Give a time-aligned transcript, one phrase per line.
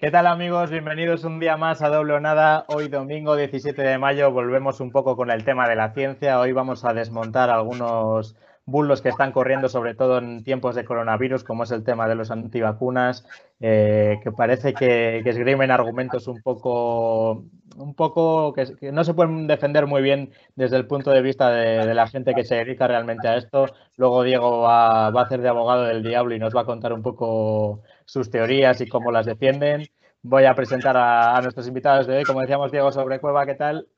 [0.00, 0.70] ¿Qué tal amigos?
[0.70, 2.66] Bienvenidos un día más a Doble Nada.
[2.68, 6.40] Hoy domingo 17 de mayo volvemos un poco con el tema de la ciencia.
[6.40, 11.44] Hoy vamos a desmontar algunos bulos que están corriendo, sobre todo en tiempos de coronavirus,
[11.44, 13.26] como es el tema de los antivacunas,
[13.60, 17.44] eh, que parece que, esgrimen argumentos un poco,
[17.76, 21.94] un poco que, no se pueden defender muy bien desde el punto de vista de,
[21.94, 23.66] la gente que se dedica realmente a esto.
[23.96, 26.92] Luego Diego va, va a hacer de abogado del diablo y nos va a contar
[26.92, 29.88] un poco sus teorías y cómo las defienden.
[30.22, 33.88] Voy a presentar a, nuestros invitados de hoy, como decíamos Diego sobre Cueva, ¿qué tal?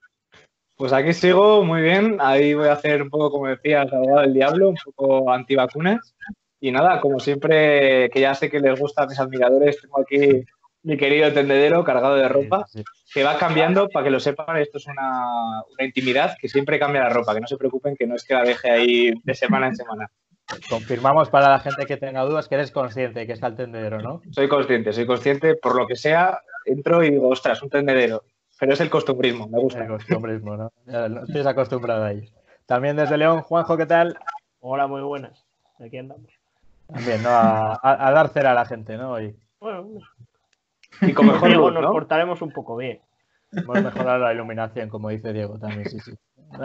[0.83, 4.35] Pues aquí sigo muy bien, ahí voy a hacer un poco, como decías, abogado del
[4.35, 6.13] diablo, un poco antivacunas.
[6.59, 10.43] Y nada, como siempre, que ya sé que les gusta a mis admiradores, tengo aquí
[10.83, 12.67] mi querido tendedero cargado de ropa,
[13.15, 17.03] que va cambiando, para que lo sepan, esto es una, una, intimidad, que siempre cambia
[17.03, 19.69] la ropa, que no se preocupen, que no es que la deje ahí de semana
[19.69, 20.11] en semana.
[20.69, 24.21] Confirmamos para la gente que tenga dudas que eres consciente que está el tendedero, ¿no?
[24.33, 28.25] Soy consciente, soy consciente, por lo que sea, entro y digo, ostras, un tendedero.
[28.63, 29.81] Pero es el costumbrismo, me gusta.
[29.83, 30.71] El costumbrismo, ¿no?
[30.87, 32.31] Estoy acostumbrado a ello.
[32.65, 34.17] También desde León, Juanjo, ¿qué tal?
[34.61, 35.45] Hola, muy buenas.
[35.85, 36.31] Aquí andamos.
[36.87, 37.31] También, ¿no?
[37.33, 39.15] A, dar cera a la gente, ¿no?
[39.15, 39.35] Hoy.
[39.59, 39.89] Bueno,
[41.01, 43.01] y como mejor Diego, nos portaremos un poco bien.
[43.51, 46.13] Hemos mejorado la iluminación, como dice Diego también, sí, sí.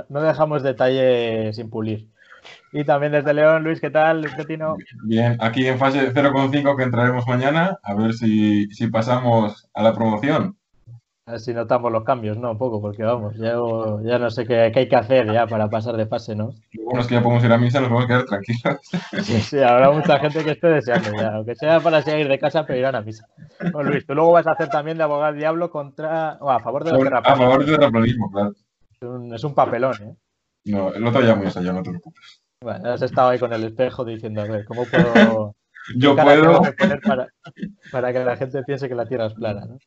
[0.10, 2.10] No dejamos detalle sin pulir.
[2.74, 4.76] Y también desde León, Luis, ¿qué tal, Petino?
[5.04, 10.58] Bien, aquí en fase 0,5 que entraremos mañana, a ver si, pasamos a la promoción.
[11.28, 12.52] A si notamos los cambios, ¿no?
[12.52, 13.56] Un poco, porque vamos, ya,
[14.02, 16.52] ya no sé qué, hay que hacer ya para pasar de fase, ¿no?
[16.86, 18.80] Bueno, es que ya podemos ir a misa, nos podemos quedar tranquilos.
[19.24, 22.66] Sí, sí, habrá mucha gente que esté deseando ya, aunque sea para seguir de casa,
[22.66, 23.28] pero irán a misa.
[23.74, 26.86] Bueno, Luis, tú luego vas a hacer también de abogado diablo contra, o a favor
[26.86, 27.34] de terraplanismo.
[27.34, 28.54] A favor del terraplanismo, claro.
[28.90, 30.16] Es un, es un papelón, ¿eh?
[30.64, 32.42] No, el otro ya muy allá, no te preocupes.
[32.62, 35.56] Bueno, has estado ahí con el espejo diciendo, a ver, ¿cómo puedo...
[35.98, 36.62] Yo puedo...
[37.92, 39.78] Para, que la gente piense que la Tierra es plana, ¿no?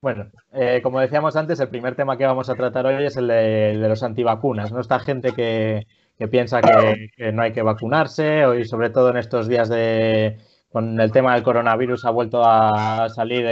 [0.00, 3.26] Bueno, eh, como decíamos antes, el primer tema que vamos a tratar hoy es el
[3.26, 4.80] de, los antivacunas, ¿no?
[4.80, 5.86] Esta gente que,
[6.30, 10.38] piensa que, no hay que vacunarse, hoy sobre todo en estos días de...
[10.70, 13.46] con el tema del coronavirus ha vuelto a salir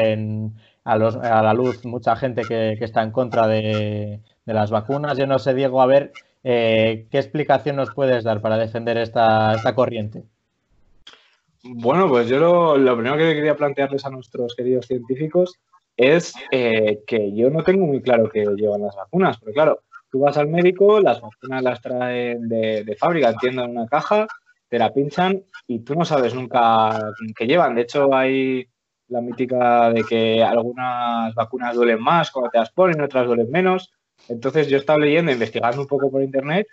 [0.85, 5.19] a, la luz mucha gente que, está en contra de, de las vacunas.
[5.19, 6.13] Yo no sé, Diego, a ver,
[6.49, 10.23] eh, ¿Qué explicación nos puedes dar para defender esta, corriente?
[11.65, 15.59] Bueno, pues yo lo, primero que quería plantearles a nuestros queridos científicos
[15.97, 19.81] es eh, que yo no tengo muy claro que llevan las vacunas, porque claro,
[20.11, 24.27] tú vas al médico, las vacunas las traen de, fábrica, entiendo, en una caja,
[24.69, 27.75] te la pinchan y tú no sabes nunca qué llevan.
[27.75, 28.67] De hecho, hay
[29.09, 33.93] la mítica de que algunas vacunas duelen más cuando te las ponen, otras duelen menos.
[34.29, 36.67] Entonces yo he estado leyendo, investigando un poco por internet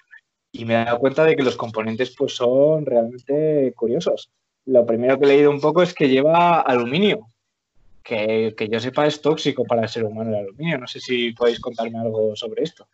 [0.52, 4.32] y me he dado cuenta de que los componentes pues son realmente curiosos.
[4.66, 7.28] Lo primero que he leído un poco es que lleva aluminio,
[8.04, 10.78] que, que yo sepa es tóxico para el ser humano el aluminio.
[10.78, 12.88] No sé si podéis contarme algo sobre esto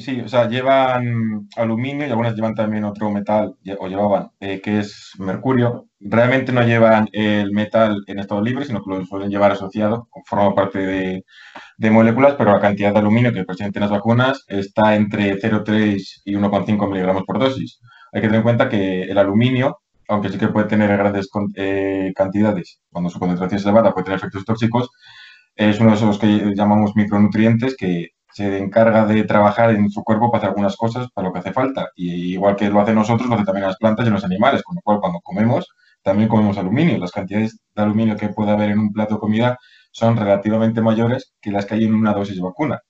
[0.00, 4.78] sí, o sea, llevan aluminio y algunas llevan también otro metal, o llevaban, eh, que
[4.80, 5.88] es mercurio.
[6.00, 10.54] Realmente no llevan el metal en estado libre, sino que lo suelen llevar asociado, forma
[10.54, 11.24] parte de,
[11.76, 16.22] de moléculas, pero la cantidad de aluminio que presenta en las vacunas está entre 0,3
[16.24, 17.80] y 1,5 miligramos por dosis.
[18.12, 22.12] Hay que tener en cuenta que el aluminio, aunque sí que puede tener grandes eh,
[22.14, 24.90] cantidades, cuando su concentración es elevada puede tener efectos tóxicos,
[25.56, 30.30] es uno de esos que llamamos micronutrientes que se encarga de trabajar en su cuerpo
[30.30, 31.88] para hacer algunas cosas para lo que hace falta.
[31.94, 34.74] Y igual que lo hacen nosotros, lo hacen también las plantas y los animales, con
[34.76, 35.68] lo cual cuando comemos,
[36.02, 36.98] también comemos aluminio.
[36.98, 39.58] Las cantidades de aluminio que puede haber en un plato de comida
[39.92, 42.80] son relativamente mayores que las que hay en una dosis de vacuna.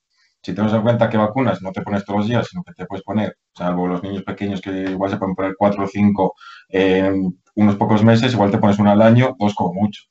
[0.45, 2.85] Si tenemos en cuenta que vacunas no te pones todos los días, sino que te
[2.85, 6.35] puedes poner, salvo los niños pequeños que igual se pueden poner cuatro o cinco
[6.69, 10.03] en unos pocos meses, igual te pones una al año, dos como mucho.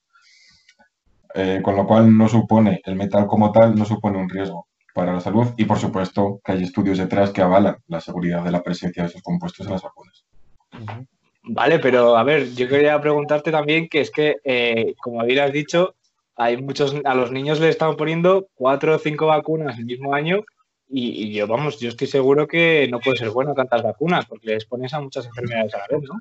[1.36, 5.12] Eh, con lo cual no supone, el metal como tal no supone un riesgo para
[5.12, 8.62] la salud y, por supuesto, que hay estudios detrás que avalan la seguridad de la
[8.64, 10.24] presencia de esos compuestos en las vacunas.
[11.44, 15.94] Vale, pero a ver, yo quería preguntarte también que es que, eh, como habías dicho,
[16.36, 20.44] hay muchos, a los niños le están poniendo cuatro o cinco vacunas el mismo año
[20.88, 24.64] y, yo, vamos, yo estoy seguro que no puede ser bueno tantas vacunas porque les
[24.64, 26.20] pones a muchas enfermedades a la vez, ¿no?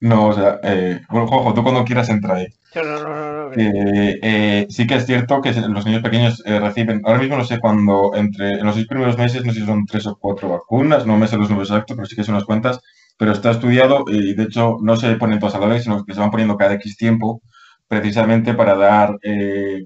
[0.00, 2.46] No, o sea, eh, bueno, Jojo, tú cuando quieras entrar ahí.
[2.74, 7.02] No, no, no, eh, eh, sí que es cierto que los niños pequeños eh, reciben,
[7.04, 9.84] ahora mismo no sé cuándo, entre en los seis primeros meses, no sé si son
[9.84, 12.46] tres o cuatro vacunas, no me sé los números exactos, pero sí que son unas
[12.46, 12.80] cuantas,
[13.18, 16.14] pero está estudiado y de hecho no se ponen todas a la vez, sino que
[16.14, 17.42] se van poniendo cada X tiempo,
[17.90, 19.84] precisamente para dar eh,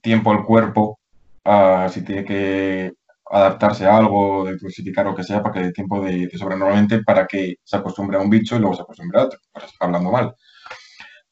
[0.00, 1.00] tiempo al cuerpo
[1.44, 2.92] a si tiene que
[3.28, 7.02] adaptarse a algo, de o que sea, para que dé tiempo de, de sobra normalmente
[7.02, 9.40] para que se acostumbre a un bicho y luego se acostumbre a otro,
[9.80, 10.32] hablando mal.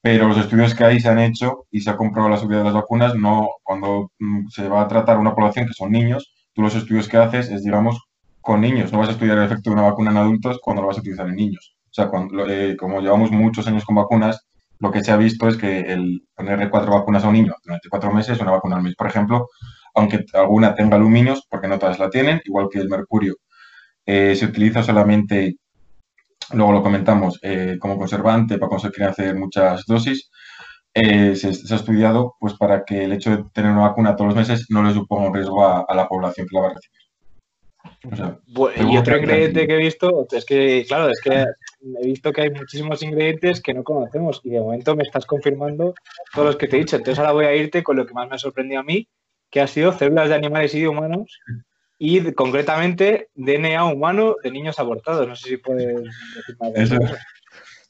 [0.00, 2.66] Pero los estudios que ahí se han hecho y se ha comprobado la seguridad de
[2.66, 6.62] las vacunas, no, cuando mm, se va a tratar una población que son niños, tú
[6.62, 8.00] los estudios que haces es, digamos,
[8.40, 8.92] con niños.
[8.92, 11.00] No vas a estudiar el efecto de una vacuna en adultos cuando lo vas a
[11.00, 11.76] utilizar en niños.
[11.84, 14.44] O sea, cuando, eh, como llevamos muchos años con vacunas,
[14.82, 17.88] lo que se ha visto es que el ponerle cuatro vacunas a un niño durante
[17.88, 19.48] cuatro meses, una vacuna al mes, por ejemplo,
[19.94, 23.36] aunque alguna tenga aluminios, porque no todas la tienen, igual que el mercurio,
[24.04, 25.54] eh, se utiliza solamente,
[26.52, 30.28] luego lo comentamos, eh, como conservante para conseguir hacer muchas dosis.
[30.94, 34.36] Eh, se, ha estudiado pues para que el hecho de tener una vacuna todos los
[34.36, 37.02] meses no le suponga un riesgo a, la población que la va a recibir.
[38.90, 41.46] y otro ingrediente que he visto es que, claro, es que
[42.00, 45.94] he visto que hay muchísimos ingredientes que no conocemos y de momento me estás confirmando
[46.32, 46.96] todos los que te he dicho.
[46.96, 49.08] Entonces ahora voy a irte con lo que más me ha sorprendido a mí,
[49.50, 51.40] que ha sido células de animales y de humanos
[51.98, 55.26] y concretamente DNA humano de niños abortados.
[55.26, 55.86] No sé si puedes
[56.34, 56.72] decir más.
[56.74, 56.96] Eso,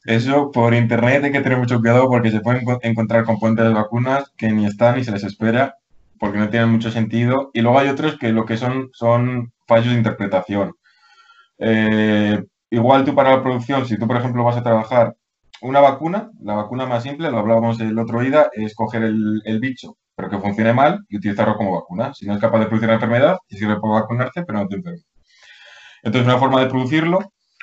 [0.05, 4.31] eso por internet hay que tener mucho cuidado porque se pueden encontrar componentes de vacunas
[4.37, 5.77] que ni están ni se les espera
[6.19, 7.51] porque no tienen mucho sentido.
[7.53, 10.73] Y luego hay otros que lo que son son fallos de interpretación.
[11.57, 12.43] Eh,
[12.73, 15.15] igual tú para la producción, si tú por ejemplo vas a trabajar
[15.61, 19.97] una vacuna, la vacuna más simple, lo hablábamos el otro día, es coger el, bicho,
[20.15, 22.13] pero que funcione mal y utilizarlo como vacuna.
[22.13, 24.75] Si no es capaz de producir la enfermedad, y sirve para vacunarte, pero no te
[24.75, 25.01] enferma.
[26.03, 27.19] Entonces, una forma de producirlo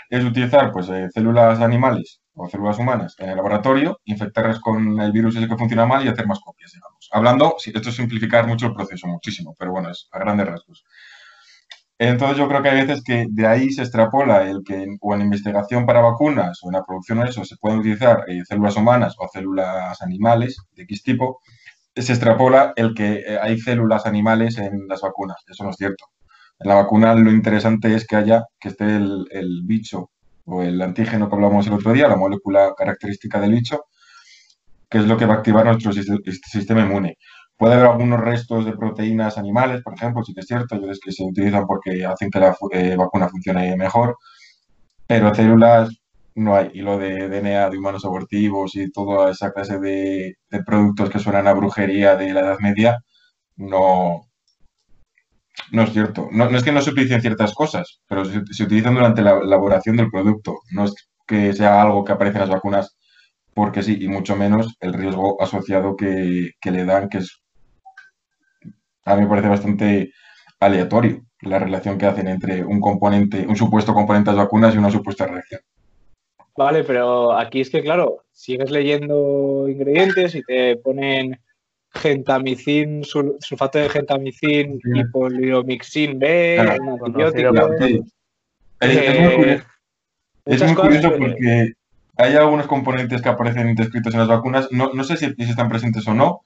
[0.09, 5.13] es utilizar pues, eh, células animales o células humanas en el laboratorio, infectarlas con el
[5.13, 7.09] virus ese que funciona mal y hacer más copias, digamos.
[7.13, 10.85] Hablando, esto es simplificar mucho el proceso, muchísimo, pero bueno, es a grandes rasgos.
[12.03, 15.21] Entonces yo creo que hay veces que de ahí se extrapola el que o en
[15.21, 19.15] investigación para vacunas o en la producción de eso se pueden utilizar eh, células humanas
[19.19, 21.41] o células animales de X tipo,
[21.95, 25.45] se extrapola el que eh, hay células animales en las vacunas.
[25.47, 26.07] Eso no es cierto.
[26.59, 30.11] En la vacuna lo interesante es que haya, que esté el, bicho
[30.47, 33.85] o el antígeno que hablamos el otro día, la molécula característica del bicho,
[34.89, 37.19] que es lo que va a activar nuestro sistema inmune.
[37.61, 41.13] Puede haber algunos restos de proteínas animales, por ejemplo, sí que es cierto, hay que
[41.13, 44.17] se utilizan porque hacen que la eh, vacuna funcione mejor,
[45.07, 45.91] pero células
[46.35, 46.71] no hay.
[46.73, 51.49] Y lo de DNA de humanos abortivos y toda esa clase de, productos que suenan
[51.49, 53.05] a brujería de la Edad Media,
[53.57, 54.23] no,
[55.73, 56.29] no es cierto.
[56.33, 60.11] No, es que no se utilicen ciertas cosas, pero se, utilizan durante la elaboración del
[60.11, 60.61] producto.
[60.73, 60.95] No es
[61.27, 62.97] que sea algo que aparece en las vacunas
[63.53, 67.40] porque sí, y mucho menos el riesgo asociado que, que le dan, que es,
[69.05, 70.13] a mí me parece bastante
[70.59, 74.79] aleatorio la relación que hacen entre un componente, un supuesto componente de las vacunas y
[74.79, 75.61] una supuesta reacción.
[76.57, 81.41] Vale, pero aquí es que, claro, sigues leyendo ingredientes y te ponen
[81.93, 87.51] gentamicin, sulfato de gentamicin y poliomixin B, un antibiótico.
[88.81, 89.65] Es, muy curioso,
[90.47, 91.73] es muy curioso porque
[92.17, 94.69] hay algunos componentes que aparecen descritos en las vacunas.
[94.71, 96.43] No, no sé si, están presentes o no.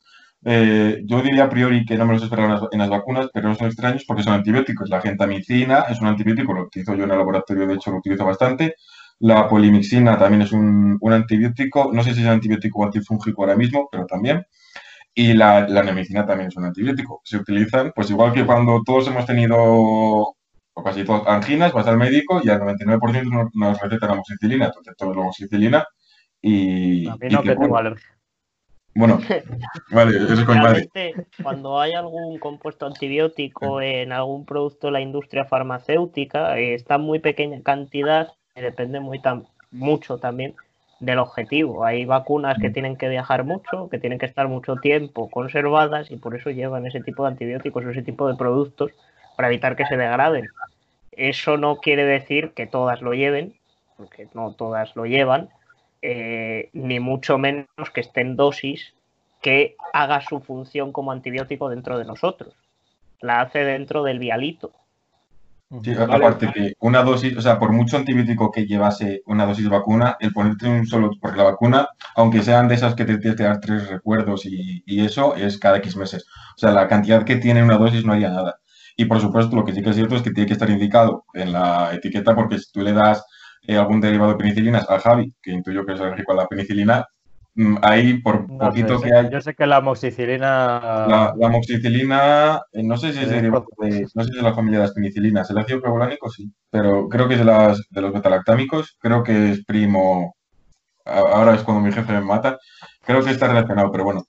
[0.46, 3.55] Eh, yo diría a priori que no me los esperaba en las, vacunas, pero no
[3.55, 4.91] son extraños porque son antibióticos.
[4.91, 8.26] La gentamicina es un antibiótico, lo utilizo yo en el laboratorio, de hecho lo utilizo
[8.26, 8.75] bastante.
[9.20, 13.88] La polimixina también es un, antibiótico, no sé si es antibiótico o antifúngico ahora mismo,
[13.91, 14.45] pero también.
[15.14, 17.23] Y la, la nemicina también es un antibiótico.
[17.25, 20.37] Se utilizan, pues igual que cuando todos hemos tenido, o
[20.85, 24.66] casi todos, anginas, vas al médico y al 99% nos recetan amoxicilina.
[24.66, 25.87] Entonces todos la amoxicilina
[26.42, 27.07] y...
[27.09, 28.13] A mí no, que tengo alergia.
[28.94, 29.20] Bueno,
[29.90, 30.58] vale, eso es con
[31.42, 37.02] Cuando hay algún compuesto antibiótico en algún producto de la industria farmacéutica, eh, está en
[37.02, 38.32] muy pequeña cantidad
[38.62, 39.20] depende muy
[39.72, 40.54] mucho también
[41.00, 41.84] del objetivo.
[41.84, 42.72] Hay vacunas que mm.
[42.72, 46.86] tienen que viajar mucho, que tienen que estar mucho tiempo conservadas y por eso llevan
[46.86, 48.92] ese tipo de antibióticos o ese tipo de productos
[49.36, 50.46] para evitar que se degraden.
[51.12, 53.54] Eso no quiere decir que todas lo lleven,
[53.96, 55.48] porque no todas lo llevan,
[56.06, 58.92] eh, ni mucho menos que estén dosis
[59.40, 62.54] que haga su función como antibiótico dentro de nosotros.
[63.20, 64.73] La hace dentro del vialito.
[65.82, 69.70] Sí, aparte que una dosis, o sea, por mucho antibiótico que llevase una dosis de
[69.70, 73.38] vacuna, el ponerte un solo, porque la vacuna, aunque sean de esas que te tienes
[73.38, 76.26] que dar tres recuerdos y, eso, es cada X meses.
[76.54, 78.61] O sea, la cantidad que tiene una dosis no haría nada.
[78.94, 81.25] Y por supuesto, lo que sí que es cierto es que tiene que estar indicado
[81.32, 83.25] en la etiqueta, porque si tú le das
[83.68, 87.06] algún derivado de penicilinas a Javi, que intuyo que es alérgico a la penicilina,
[87.54, 90.50] mm, ahí por No poquito sé, que hay, Yo sé que la amoxicilina.
[91.02, 94.37] la, la amoxicilina, eh, no sé si es Eh, de, pro- de- no sé si
[94.38, 97.40] es de la familia de las penicilinas, el ácido clavulónico sí, pero creo que es
[97.40, 100.35] de, las, de los betalactámicos, creo que es primo,
[101.06, 102.59] ahora es cuando mi jefe me mata,
[103.04, 104.25] creo que está relacionado, pero bueno,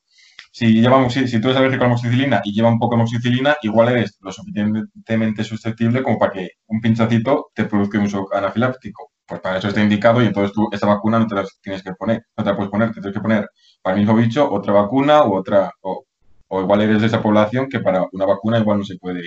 [0.51, 3.01] si, lleva, amoxi- si tú eres alérgico a la amoxicilina y lleva un poco de
[3.03, 8.35] amoxicilina, igual eres lo suficientemente susceptible como para que un pinchacito te produzca un shock
[8.35, 9.11] anafiláctico.
[9.27, 11.93] Pues para eso está indicado y entonces tú esa vacuna no te la tienes que
[11.93, 13.49] poner, no te la puedes poner, te tienes que poner
[13.81, 16.05] para el mismo bicho otra vacuna u otra, o,
[16.47, 19.23] o igual eres de esa población que para una vacuna igual no se puede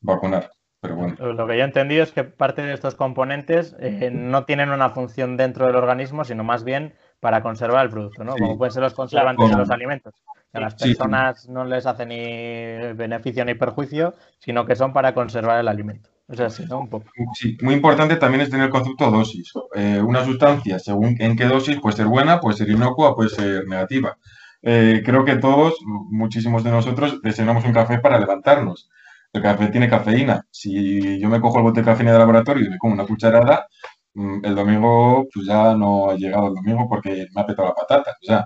[0.00, 0.50] vacunar.
[0.80, 4.44] Pero bueno, Lo que yo he entendido es que parte de estos componentes eh, no
[4.46, 8.38] tienen una función dentro del organismo, sino más bien para conservar el producto, ¿no?
[8.38, 8.40] Sí.
[8.40, 10.14] Como pueden ser los conservantes de los alimentos.
[10.50, 10.96] Que a las Sí, sí.
[10.96, 16.08] personas no les hace ni beneficio ni perjuicio, sino que son para conservar el alimento.
[16.30, 16.78] O sea, sí, ¿no?
[16.80, 17.10] Un poco.
[17.34, 19.52] Sí, muy importante también es tener el concepto dosis.
[19.74, 23.66] Eh, una sustancia, según en qué dosis, puede ser buena, puede ser inocua, puede ser
[23.66, 24.16] negativa.
[24.62, 28.88] Eh, creo que todos, muchísimos de nosotros, desayunamos un café para levantarnos.
[29.32, 30.44] El café tiene cafeína.
[30.50, 33.66] Si yo me cojo el bote de cafeína de laboratorio y me como una cucharada,
[34.14, 37.74] mm, el domingo pues ya no ha llegado el domingo porque me ha petado la
[37.74, 38.12] patata.
[38.22, 38.44] O sea,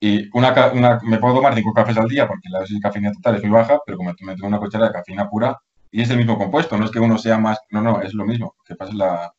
[0.00, 3.12] y una, una- me puedo tomar cinco cafés al día porque la dosis de cafeína
[3.12, 5.58] total es muy baja, pero como me tomo una cucharada de cafeína pura,
[5.90, 8.24] y es el mismo compuesto, no es que uno sea más, no, no, es lo
[8.24, 9.32] mismo, que pasa la,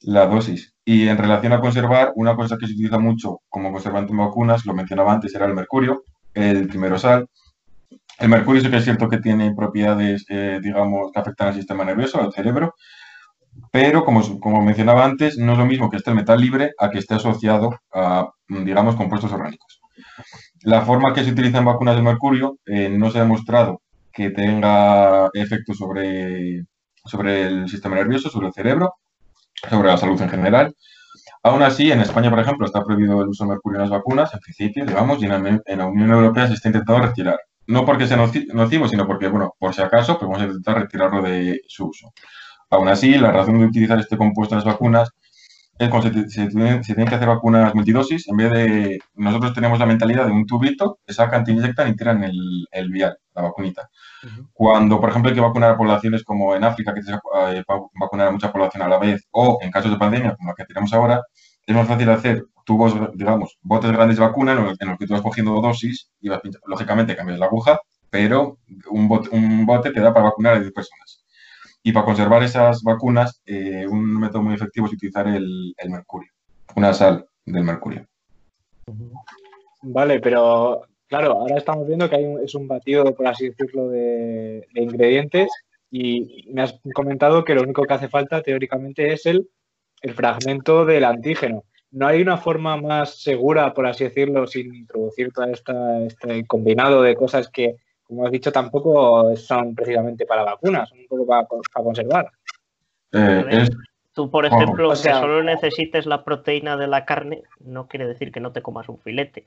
[0.00, 0.74] la dosis.
[0.84, 4.64] Y en relación a conservar, una cosa que se utiliza mucho como conservante en vacunas,
[4.66, 6.04] lo mencionaba antes, era el mercurio,
[6.34, 7.28] el timerosal.
[8.18, 11.84] El mercurio sí que es cierto que tiene propiedades, eh, digamos, que afectan al sistema
[11.84, 12.74] nervioso, al cerebro,
[13.72, 16.90] pero como, como mencionaba antes, no es lo mismo que esté el metal libre a
[16.90, 19.80] que esté asociado a, digamos, compuestos orgánicos.
[20.62, 23.80] La forma que se utiliza en vacunas de mercurio eh, no se ha demostrado
[24.12, 26.64] que tenga efectos sobre,
[27.04, 28.94] sobre el sistema nervioso, sobre el cerebro,
[29.68, 30.74] sobre la salud en general.
[31.42, 34.32] Aún así, en España, por ejemplo, está prohibido el uso de mercurio en las vacunas,
[34.34, 35.30] en principio, digamos, y en
[35.78, 37.38] la, Unión Europea se está intentando retirar.
[37.66, 40.78] No porque sea noci- nocivo, sino porque, bueno, por si acaso, pues vamos a intentar
[40.80, 42.12] retirarlo de su uso.
[42.70, 45.10] Aún así, la razón de utilizar este compuesto en las vacunas
[45.80, 49.54] es cuando se, se tienen, se tienen que hacer vacunas multidosis, en vez de, nosotros
[49.54, 53.16] tenemos la mentalidad de un tubito, que sacan, te inyectan y tiran el, el vial,
[53.34, 53.90] la vacunita.
[54.52, 57.86] Cuando, por ejemplo, hay que vacunar a poblaciones como en África, que que eh, va-
[57.94, 60.64] vacunar a mucha población a la vez, o en casos de pandemia, como la que
[60.66, 61.22] tenemos ahora,
[61.66, 65.06] es más fácil hacer tubos, digamos, botes grandes de vacuna en los, en los que
[65.06, 68.58] tú vas cogiendo dosis y vas pincha- lógicamente cambias la aguja, pero
[68.90, 71.19] un bote, un bote te da para vacunar a 10 personas.
[71.82, 76.30] Y para conservar esas vacunas, eh, un método muy efectivo es utilizar el, mercurio,
[76.76, 78.06] una sal del mercurio.
[79.82, 83.88] Vale, pero claro, ahora estamos viendo que hay un- es un batido, por así decirlo,
[83.88, 85.48] de, ingredientes
[85.90, 89.48] y me has comentado que lo único que hace falta teóricamente es el,
[90.02, 91.64] el fragmento del antígeno.
[91.90, 97.16] ¿No hay una forma más segura, por así decirlo, sin introducir todo este combinado de
[97.16, 97.76] cosas que,
[98.10, 102.30] como has dicho, tampoco son precisamente para vacunas, son un poco para, para conservar?
[103.12, 103.70] Eh, es,
[104.12, 108.08] Tú, por ejemplo, O sea- que solo necesites la proteína de la carne, no quiere
[108.08, 109.46] decir que no te comas un filete.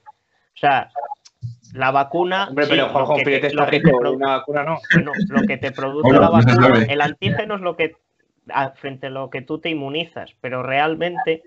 [0.55, 0.89] O sea,
[1.73, 2.47] la vacuna.
[2.47, 4.79] Hombre, sí, pero lo Juanjo, que te- filete lo que te una vacuna no.
[4.93, 7.97] bueno, lo que te produce la se vacuna, el antígeno es lo que
[8.75, 11.43] frente a lo que tú te inmunizas, pero realmente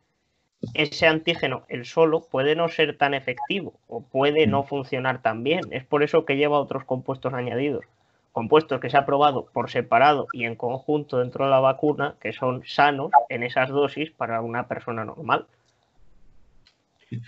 [0.75, 5.61] ese antígeno, el solo, puede no ser tan efectivo o puede no funcionar tan bien.
[5.71, 7.85] Es por eso que lleva otros compuestos añadidos.
[8.33, 12.33] Compuestos que se ha probado por separado y en conjunto dentro de la vacuna, que
[12.33, 15.47] son sanos en esas dosis para una persona normal.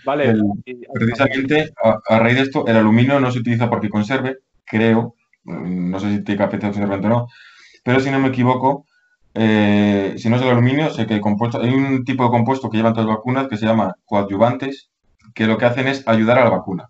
[0.05, 0.25] Vale.
[0.29, 0.43] El-
[0.93, 5.89] Precisamente, a, a raíz de esto, el aluminio no se utiliza porque conserve, creo, mm,
[5.89, 7.27] no sé si tiene capacidad conservante o no,
[7.83, 8.85] pero si no me equivoco,
[9.33, 12.69] eh, si no es el aluminio, sé que el compuesto, hay un tipo de compuesto
[12.69, 14.89] que llevan todas las vacunas que se llama coadyuvantes,
[15.33, 16.89] que lo que hacen es ayudar a la vacuna.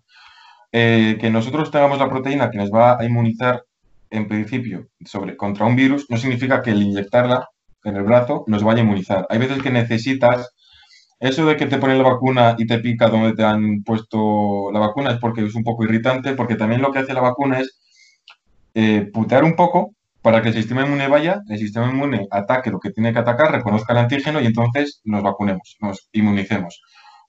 [0.72, 3.64] Eh, que nosotros tengamos la proteína que nos va a inmunizar
[4.10, 7.48] en principio sobre, contra un virus no significa que el inyectarla
[7.84, 9.26] en el brazo nos vaya a inmunizar.
[9.30, 10.54] Hay veces que necesitas
[11.20, 14.80] eso de que te ponen la vacuna y te pica donde te han puesto la
[14.80, 17.78] vacuna es porque es un poco irritante, porque también lo que hace la vacuna es
[18.74, 22.78] eh, putear un poco para que el sistema inmune vaya, el sistema inmune ataque lo
[22.78, 26.82] que tiene que atacar, reconozca el antígeno y entonces nos vacunemos, nos inmunicemos.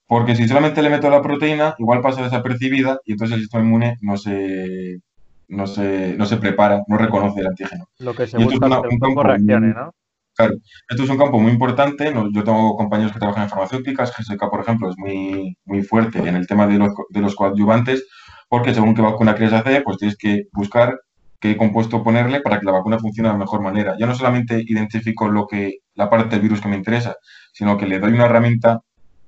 [0.07, 3.95] Porque si solamente le meto la proteína, igual pasa desapercibida y entonces el sistema inmune
[4.01, 4.97] no se,
[5.47, 7.85] no se, no se prepara, no reconoce el antígeno.
[7.99, 9.93] Lo que se Y esto es busca es un campo reaccione, muy- ¿no?
[10.89, 12.11] Esto es un campo muy importante.
[12.33, 14.11] Yo tengo compañeros que trabajan en farmacéuticas.
[14.17, 18.05] GSK, por ejemplo, es muy, muy fuerte en el tema de los, de los coadyuvantes,
[18.49, 20.99] porque según qué vacuna quieres hacer, pues tienes que buscar
[21.41, 23.95] qué compuesto ponerle para que la vacuna funcione de la mejor manera.
[23.99, 27.15] Yo no solamente identifico lo que, la parte del virus que me interesa,
[27.51, 28.81] sino que le doy una herramienta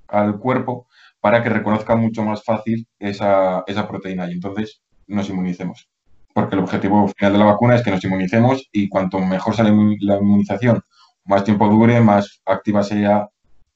[0.08, 0.88] al cuerpo
[1.20, 5.90] para que reconozca mucho más fácil esa, esa proteína y entonces nos inmunicemos.
[6.34, 9.72] Porque el objetivo final de la vacuna es que nos inmunicemos y cuanto mejor sale
[10.02, 10.82] la inmunización,
[11.26, 13.30] más tiempo dure, más activa sea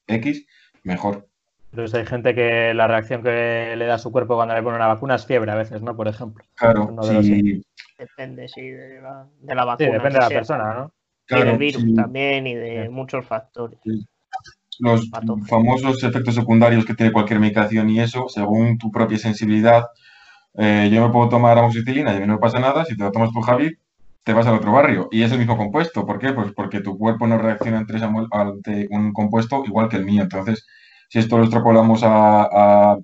[0.07, 0.45] X,
[0.83, 1.27] mejor.
[1.77, 4.77] Entonces hay gente que la reacción que le da a su cuerpo cuando le pone
[4.77, 5.95] una vacuna es fiebre a veces, ¿no?
[5.95, 6.43] Por ejemplo.
[6.55, 7.63] Claro, sí.
[7.99, 9.87] Depende, sí, de la, de la vacuna.
[9.87, 10.91] Sí, depende de la persona, ¿no?
[11.29, 13.77] y del virus también y de muchos factores.
[14.79, 15.07] Los
[15.47, 19.85] famosos efectos secundarios que tiene cualquier medicación y eso, según tu propia sensibilidad,
[20.55, 23.03] eh, yo me puedo tomar amoxicilina y a mí no me pasa nada, si te
[23.03, 23.77] lo tomas tú, Javi,
[24.23, 25.09] te vas al otro barrio.
[25.11, 26.07] Y es el mismo compuesto.
[26.07, 26.33] ¿Por qué?
[26.33, 27.85] Pues porque tu cuerpo no reacciona
[28.31, 30.23] ante un compuesto igual que el mío.
[30.23, 30.65] Entonces,
[31.07, 32.97] si esto lo extrapolamos a,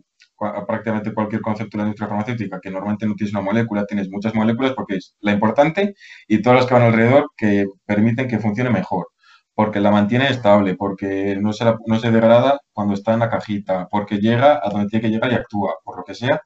[0.67, 4.35] prácticamente cualquier concepto de la industria farmacéutica, que normalmente no tienes una molécula, tienes muchas
[4.35, 5.95] moléculas porque es la importante
[6.27, 9.07] y todas las que van alrededor que permiten que funcione mejor,
[9.53, 13.87] porque la mantiene estable, porque no se, no se degrada cuando está en la cajita,
[13.89, 16.41] porque llega a donde tiene que llegar y actúa, por lo que sea.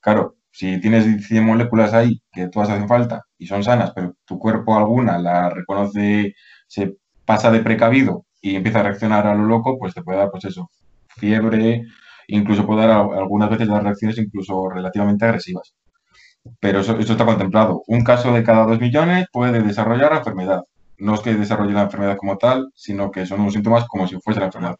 [0.00, 4.38] Claro, si tienes 100 moléculas ahí que todas hacen falta y son sanas, pero tu
[4.38, 6.34] cuerpo alguna la reconoce,
[6.66, 6.96] se
[7.26, 10.46] pasa de precavido y empieza a reaccionar a lo loco, pues te puede dar, pues
[10.46, 10.70] eso,
[11.16, 11.84] fiebre,
[12.28, 15.74] incluso puede dar algunas veces las reacciones incluso relativamente agresivas.
[16.60, 17.82] Pero eso, está contemplado.
[17.86, 20.62] Un caso de cada dos millones puede desarrollar la enfermedad.
[20.98, 24.18] No es que desarrolle la enfermedad como tal, sino que son unos síntomas como si
[24.20, 24.76] fuese la enfermedad.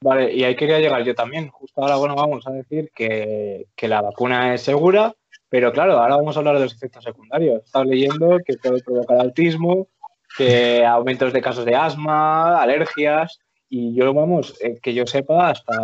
[0.00, 1.48] Vale, y ahí quería llegar yo también.
[1.50, 5.14] Justo ahora, bueno, vamos a decir que, que la vacuna es segura,
[5.48, 7.62] pero claro, ahora vamos a hablar de los efectos secundarios.
[7.64, 9.88] Estás leyendo que puede provocar autismo,
[10.36, 13.38] que aumentos de casos de asma, alergias.
[13.68, 15.74] Y yo, vamos, eh, que yo sepa, hasta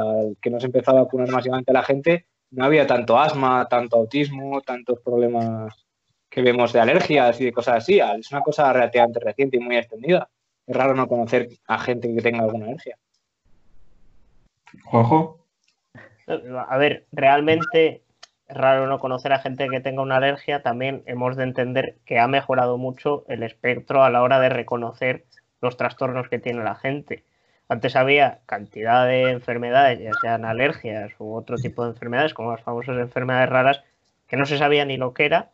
[0.41, 3.97] que no se empezó a vacunar masivamente a la gente, no había tanto asma, tanto
[3.97, 5.85] autismo, tantos problemas
[6.31, 8.01] que vemos de alergias y de cosas así.
[8.01, 10.29] Es una cosa relativamente reciente y muy extendida.
[10.67, 12.97] Es raro no conocer a gente que tenga alguna alergia.
[14.85, 15.39] Juanjo.
[16.27, 18.03] A ver, realmente
[18.49, 20.63] es raro no conocer a gente que tenga una alergia.
[20.63, 25.27] También hemos de entender que ha mejorado mucho el espectro a la hora de reconocer
[25.61, 27.25] los trastornos que tiene la gente.
[27.69, 32.63] Antes había cantidad de enfermedades, ya sean alergias u otro tipo de enfermedades, como las
[32.63, 33.83] famosas enfermedades raras,
[34.29, 35.51] que no se sabía ni lo que era,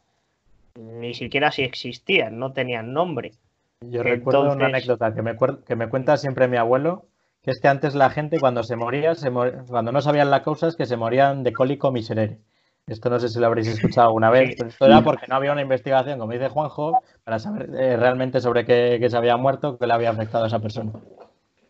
[0.75, 3.33] ni siquiera si existían, no tenían nombre.
[3.81, 7.07] Yo recuerdo una anécdota que me, que me cuenta siempre mi abuelo,
[7.43, 10.67] que es que antes la gente cuando se moría, se cuando no sabían la causa,
[10.67, 12.39] es que se morían de cólico miserere.
[12.87, 15.53] Esto no sé si lo habréis escuchado alguna vez, pero esto era porque no había
[15.53, 19.79] una investigación, como dice Juanjo, para saber eh, realmente sobre qué, qué, se había muerto,
[19.79, 20.93] qué le había afectado a esa persona.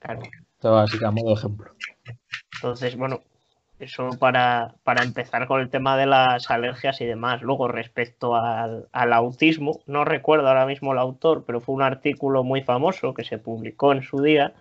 [0.01, 0.21] Claro.
[0.63, 1.71] Así que a modo de ejemplo.
[2.55, 3.21] Entonces, bueno,
[3.79, 7.43] eso para, para, empezar con el tema de las alergias y demás.
[7.43, 12.45] Luego, respecto al, al, autismo, no recuerdo ahora mismo el autor, pero fue un artículo
[12.45, 14.53] muy famoso que se publicó en su día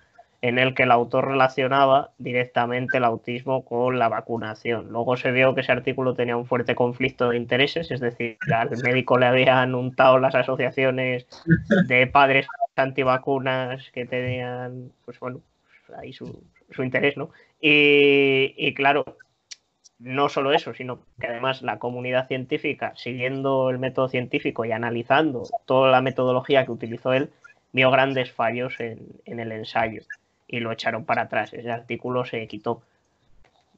[0.41, 4.89] en el que el autor relacionaba directamente el autismo con la vacunación.
[4.89, 8.69] Luego se vio que ese artículo tenía un fuerte conflicto de intereses, es decir, al
[8.83, 11.27] médico le habían untado las asociaciones
[11.87, 12.47] de padres
[12.79, 15.41] antivacunas que tenían, pues bueno,
[15.97, 17.31] ahí su, su interés, ¿no?
[17.61, 19.17] Y, y, claro,
[19.99, 25.43] no solo eso, sino que además la comunidad científica, siguiendo el método científico y analizando
[25.65, 27.31] toda la metodología que utilizó él,
[27.73, 30.03] vio grandes fallos en, en el ensayo
[30.47, 31.53] y lo echaron para atrás.
[31.53, 32.81] Ese artículo se quitó.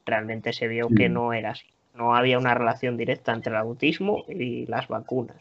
[0.06, 1.66] Realmente se vio que no era así.
[1.94, 5.36] No había una relación directa entre el autismo y las vacunas.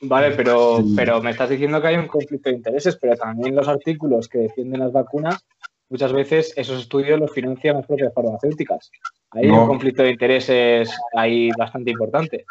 [0.00, 3.68] Vale, pero, pero me estás diciendo que hay un conflicto de intereses, pero también los
[3.68, 5.44] artículos que defienden las vacunas,
[5.88, 8.90] muchas veces esos estudios los financian las propias farmacéuticas.
[9.30, 12.44] Hay un conflicto de intereses ahí bastante importante.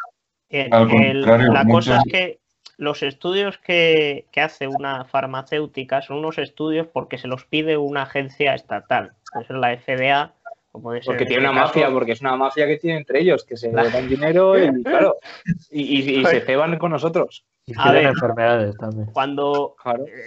[0.50, 2.38] la cosa es que
[2.76, 8.02] los estudios que, que, hace una farmacéutica son unos estudios porque se los pide una
[8.02, 9.12] agencia estatal.
[9.46, 10.33] Ser la FDA
[10.80, 14.08] porque tiene una mafia, porque es una mafia que tiene entre ellos, que se dan
[14.08, 15.18] dinero y, claro,
[15.70, 17.44] y, y, se ceban con nosotros.
[17.66, 19.06] Y a ver, enfermedades también.
[19.12, 19.76] Cuando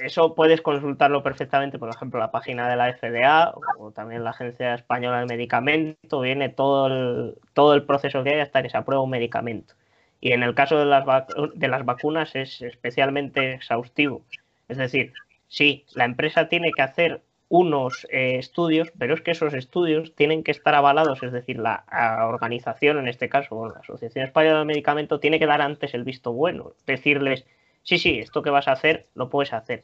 [0.04, 4.74] eso puedes consultarlo perfectamente, por ejemplo, la página de la FDA o, también la Agencia
[4.74, 9.04] Española del Medicamento, viene todo el, todo el proceso que hay hasta que se aprueba
[9.04, 9.74] un medicamento.
[10.22, 11.06] Y en el caso de las,
[11.54, 14.24] de las vacunas es especialmente exhaustivo.
[14.70, 15.14] Es decir,
[15.48, 20.44] sí, la empresa tiene que hacer unos eh, estudios, pero es que esos estudios tienen
[20.44, 21.86] que estar avalados, es decir, la
[22.28, 26.34] organización, en este caso, la Asociación Española del Medicamento, tiene que dar antes el visto
[26.34, 27.46] bueno, decirles,
[27.84, 29.84] sí, sí, esto que vas a hacer, lo puedes hacer.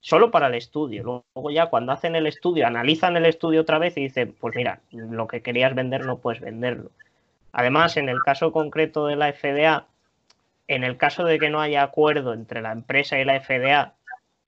[0.00, 1.02] Solo para el estudio.
[1.02, 4.80] Luego ya cuando hacen el estudio, analizan el estudio otra vez y dicen, pues mira,
[4.92, 6.92] lo que querías vender no puedes venderlo.
[7.50, 9.86] Además, en el caso concreto de la FDA,
[10.68, 13.94] en el caso de que no haya acuerdo entre la empresa y la FDA,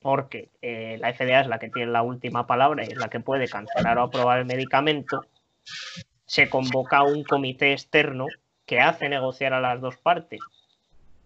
[0.01, 3.19] porque eh, la FDA es la que tiene la última palabra y es la que
[3.19, 5.25] puede cancelar o aprobar el medicamento,
[6.25, 8.27] se convoca un comité externo
[8.65, 10.39] que hace negociar a las dos partes.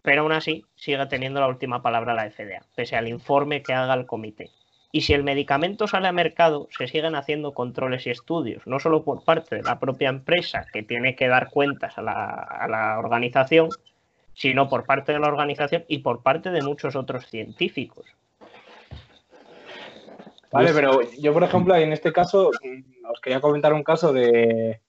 [0.01, 3.93] Pero aún así sigue teniendo la última palabra la FDA, pese al informe que haga
[3.93, 4.49] el comité.
[4.91, 9.03] Y si el medicamento sale a mercado, se siguen haciendo controles y estudios, no solo
[9.03, 12.99] por parte de la propia empresa que tiene que dar cuentas a la, a la
[12.99, 13.69] organización,
[14.33, 18.05] sino por parte de la organización y por parte de muchos otros científicos.
[20.53, 24.81] Vale, pero yo, por ejemplo, en este caso, mm, os quería comentar un caso de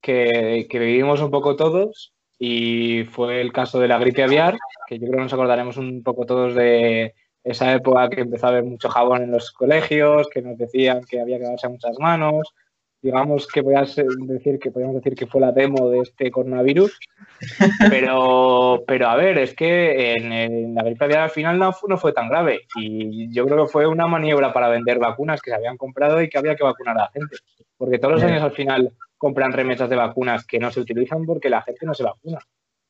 [0.00, 4.56] que, que vivimos un poco todos y fue el caso de la gripe aviar,
[4.88, 8.48] que yo creo que nos acordaremos un poco todos de esa época que empezó a
[8.50, 12.54] haber mucho jabón en los colegios, que nos decían que había que darse muchas manos,
[13.02, 16.98] digamos que podíamos decir que podemos decir que fue la demo de este coronavirus,
[17.90, 22.12] pero, pero a ver, es que en, la gripe aviar al final no, no, fue
[22.12, 22.60] tan grave.
[22.76, 26.28] Y yo creo que fue una maniobra para vender vacunas que se habían comprado y
[26.28, 27.36] que había que vacunar a la gente,
[27.76, 31.50] porque todos los años al final compran remesas de vacunas que no se utilizan porque
[31.50, 32.38] la gente no se vacuna.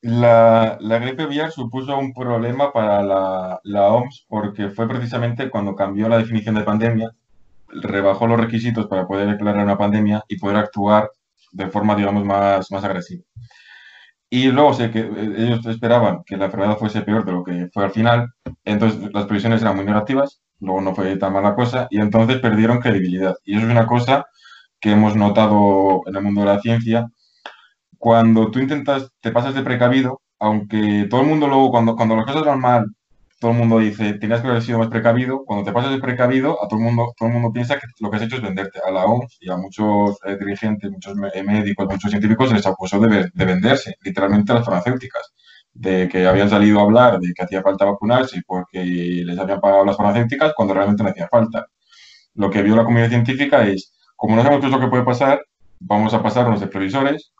[0.02, 5.76] La, la gripe aviar supuso un problema para la, la OMS porque fue precisamente cuando
[5.76, 7.14] cambió la definición de pandemia
[7.72, 11.10] rebajó los requisitos para poder declarar una pandemia y poder actuar
[11.52, 13.24] de forma, digamos, más, más agresiva.
[14.30, 17.68] Y luego sé que eh, ellos esperaban que la enfermedad fuese peor de lo que
[17.72, 18.32] fue al final,
[18.64, 22.78] entonces las previsiones eran muy negativas, luego no fue tan mala cosa, y entonces perdieron
[22.80, 23.34] credibilidad.
[23.44, 24.26] Y eso es una cosa
[24.80, 27.08] que hemos notado en el mundo de la ciencia.
[27.98, 32.26] Cuando tú intentas, te pasas de precavido, aunque todo el mundo luego, cuando, cuando las
[32.26, 32.86] cosas van mal,
[33.40, 35.44] todo el mundo dice, tenías que haber sido más precavido.
[35.46, 38.10] Cuando te pasas de precavido, a todo el mundo, todo el mundo piensa que lo
[38.10, 38.80] que has hecho es venderte.
[38.86, 43.00] A la OMS y a muchos eh, dirigentes, muchos eh, médicos, muchos científicos les acusó
[43.00, 45.32] de, de, venderse, literalmente a las farmacéuticas.
[45.72, 49.86] De que habían salido a hablar de que hacía falta vacunarse porque les habían pagado
[49.86, 51.66] las farmacéuticas cuando realmente no hacía falta.
[52.34, 55.04] Lo que vio la comunidad científica es, como no sabemos qué es lo que puede
[55.04, 55.40] pasar,
[55.78, 57.32] vamos a pasarnos de previsores,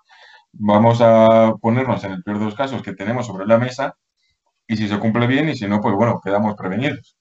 [0.53, 3.97] vamos a ponernos en el peor de los casos que tenemos sobre la mesa
[4.71, 7.17] y si se cumple bien y si no, pues bueno, quedamos prevenidos.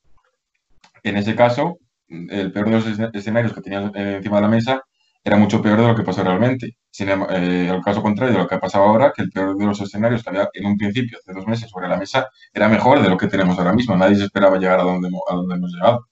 [1.02, 4.84] En ese caso, el peor de los escenarios que tenían encima de la mesa
[5.24, 6.78] era mucho peor de lo que pasó realmente.
[6.92, 9.58] Sin el, eh, el caso contrario de lo que ha pasado ahora, que el peor
[9.58, 12.70] de los escenarios que había en un principio, hace dos meses, sobre la mesa, era
[12.70, 13.96] mejor de lo que tenemos ahora mismo.
[13.96, 16.06] Nadie se esperaba llegar a donde, a donde hemos llegado.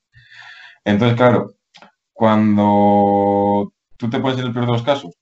[0.85, 1.51] Entonces, claro,
[2.13, 5.13] cuando tú te puedes ir el peor de los casos,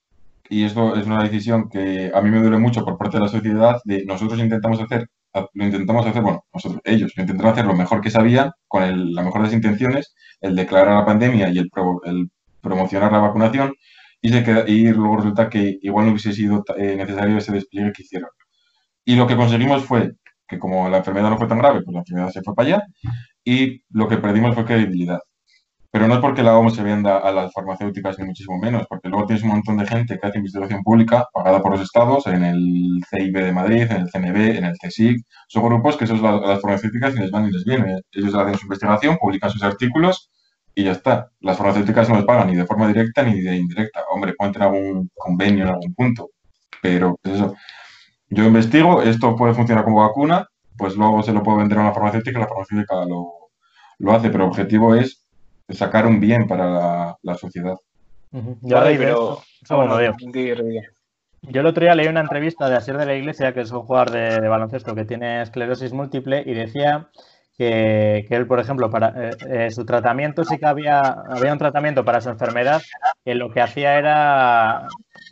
[0.50, 3.30] y esto es una decisión que a mí me duele mucho por parte de la
[3.30, 5.10] sociedad, de nosotros intentamos hacer
[5.54, 9.14] lo intentamos hacer, bueno, nosotros, ellos lo intentaron hacer lo mejor que sabían, con el,
[9.14, 11.70] la mejor de las intenciones, el declarar la pandemia y el,
[12.06, 12.30] el
[12.62, 13.74] promocionar la vacunación,
[14.22, 17.92] y, se queda, y luego resulta que igual no hubiese sido eh, necesario ese despliegue
[17.94, 18.30] que hicieron.
[19.06, 20.14] Y lo que conseguimos fue
[20.48, 22.84] que como la enfermedad no fue tan grave, pues la enfermedad se fue para allá,
[23.44, 25.20] y lo que perdimos fue credibilidad.
[25.96, 29.28] Pero no es porque OMS se venda a las farmacéuticas ni muchísimo menos, porque luego
[29.28, 33.00] tienes un montón de gente que hace investigación pública pagada por los estados en el
[33.10, 35.26] CIB de Madrid, en el CNB, en el CSIC.
[35.48, 38.02] Son grupos que esos las, farmacéuticas y les van y les viene.
[38.12, 40.30] Ellos hacen su investigación, publican sus artículos
[40.76, 41.32] y ya está.
[41.40, 44.02] Las farmacéuticas no les pagan ni de forma directa ni de indirecta.
[44.10, 46.32] Hombre, pueden tener algún convenio en algún punto,
[46.82, 47.56] pero pues eso.
[48.30, 50.46] Yo investigo, esto puede funcionar como vacuna,
[50.78, 52.96] pues luego se lo puedo vender a una farmacéutica y la farmacéutica
[54.00, 55.25] lo hace, pero el objetivo es
[55.70, 57.76] sacar un bien para la, la sociedad.
[58.32, 58.58] Uh -huh.
[58.62, 59.42] Yo, vale, pero...
[59.70, 60.00] bueno,
[61.48, 63.82] yo el otro día leí una entrevista de Asier de la Iglesia, que es un
[63.82, 67.10] jugador de, de baloncesto que tiene esclerosis múltiple, y decía
[67.58, 71.60] que, que él, por ejemplo, para eh, eh, su tratamiento sí que había, había un
[71.60, 72.82] tratamiento para su enfermedad,
[73.24, 74.88] que lo que hacía era,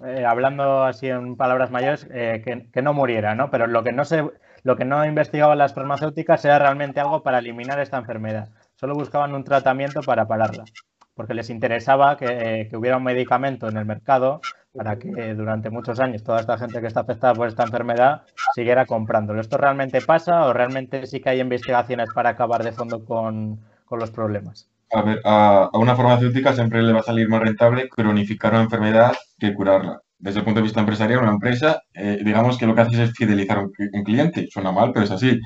[0.06, 3.50] eh, hablando así en palabras mayores, que, que, no muriera, ¿no?
[3.50, 4.24] Pero lo que no se,
[4.64, 8.50] lo que no investigaban las farmacéuticas era realmente algo para eliminar esta enfermedad.
[8.76, 10.66] Solo buscaban un tratamiento para pararla,
[11.14, 14.42] porque les interesaba que, que hubiera un medicamento en el mercado
[14.74, 18.24] para que durante muchos años toda esta gente que está afectada por esta enfermedad
[18.56, 19.40] siguiera comprándolo.
[19.40, 24.00] ¿Esto realmente pasa o realmente sí que hay investigaciones para acabar de fondo con, con
[24.00, 24.68] los problemas?
[24.92, 28.64] A ver, a, a, una farmacéutica siempre le va a salir más rentable cronificar una
[28.64, 30.02] enfermedad que curarla.
[30.18, 33.12] Desde el punto de vista empresarial, una empresa, eh, digamos que lo que hace es
[33.14, 34.48] fidelizar a un, un cliente.
[34.50, 35.40] Suena mal, pero es así.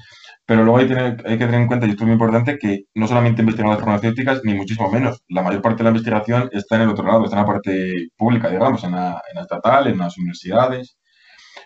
[0.47, 2.85] Pero luego hay, tener, hay, que tener en cuenta, y esto es muy importante, que
[2.95, 5.21] no solamente investigan las farmacéuticas, ni muchísimo menos.
[5.27, 8.07] La mayor parte de la investigación está en el otro lado, está en la parte
[8.17, 10.97] pública, digamos, en la, en la estatal, en las universidades.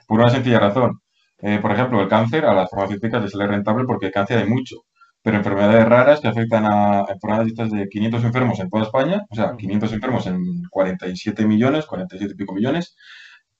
[0.08, 1.00] Por una sencilla razón.
[1.40, 4.50] Eh, por ejemplo, el cáncer a las farmacéuticas les sale rentable porque el cáncer hay
[4.50, 4.78] mucho.
[5.22, 9.56] Pero enfermedades raras que afectan a enfermedades de 500 enfermos en toda España, o sea,
[9.58, 12.96] 500 enfermos en 47 millones, 47 y pico millones,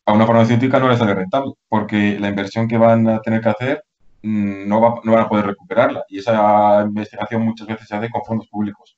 [0.06, 3.50] a una farmacéutica no le sale rentable, porque la inversión que van a tener que
[3.50, 3.91] hacer Mm,
[4.24, 6.04] no, va, no van a poder recuperarla.
[6.10, 8.98] Y esa investigación muchas veces se hace con fondos públicos.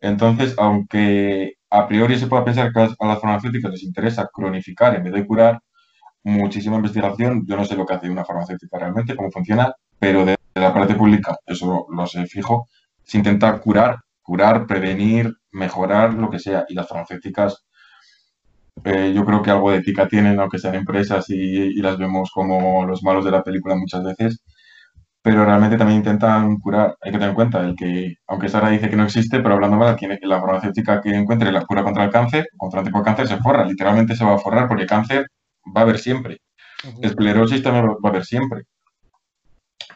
[0.00, 5.04] Entonces, aunque a priori se puede pensar que a las farmacéuticas les interesa cronificar en
[5.04, 5.60] vez de curar,
[6.24, 7.44] muchísima investigación.
[7.46, 10.94] Yo no sé lo que hace una farmacéutica realmente, cómo funciona, pero de la parte
[10.94, 12.68] pública, eso lo sé fijo,
[13.02, 16.64] se intenta curar, curar, prevenir, mejorar, lo que sea.
[16.68, 17.64] Y las farmacéuticas,
[18.84, 22.86] eh, yo creo que algo de ética tienen, aunque sean empresas y, las vemos como
[22.86, 24.42] los malos de la película muchas veces,
[25.22, 26.96] pero realmente también intentan curar.
[27.00, 29.76] Hay que tener en cuenta el que, aunque Sara dice que no existe, pero hablando
[29.76, 33.28] mal, la farmacéutica que encuentre la cura contra el cáncer, contra el tipo de cáncer,
[33.28, 35.26] se forra, literalmente se va a forrar porque cáncer
[35.76, 36.38] va a haber siempre.
[37.02, 38.62] Esclerosis también va a haber siempre.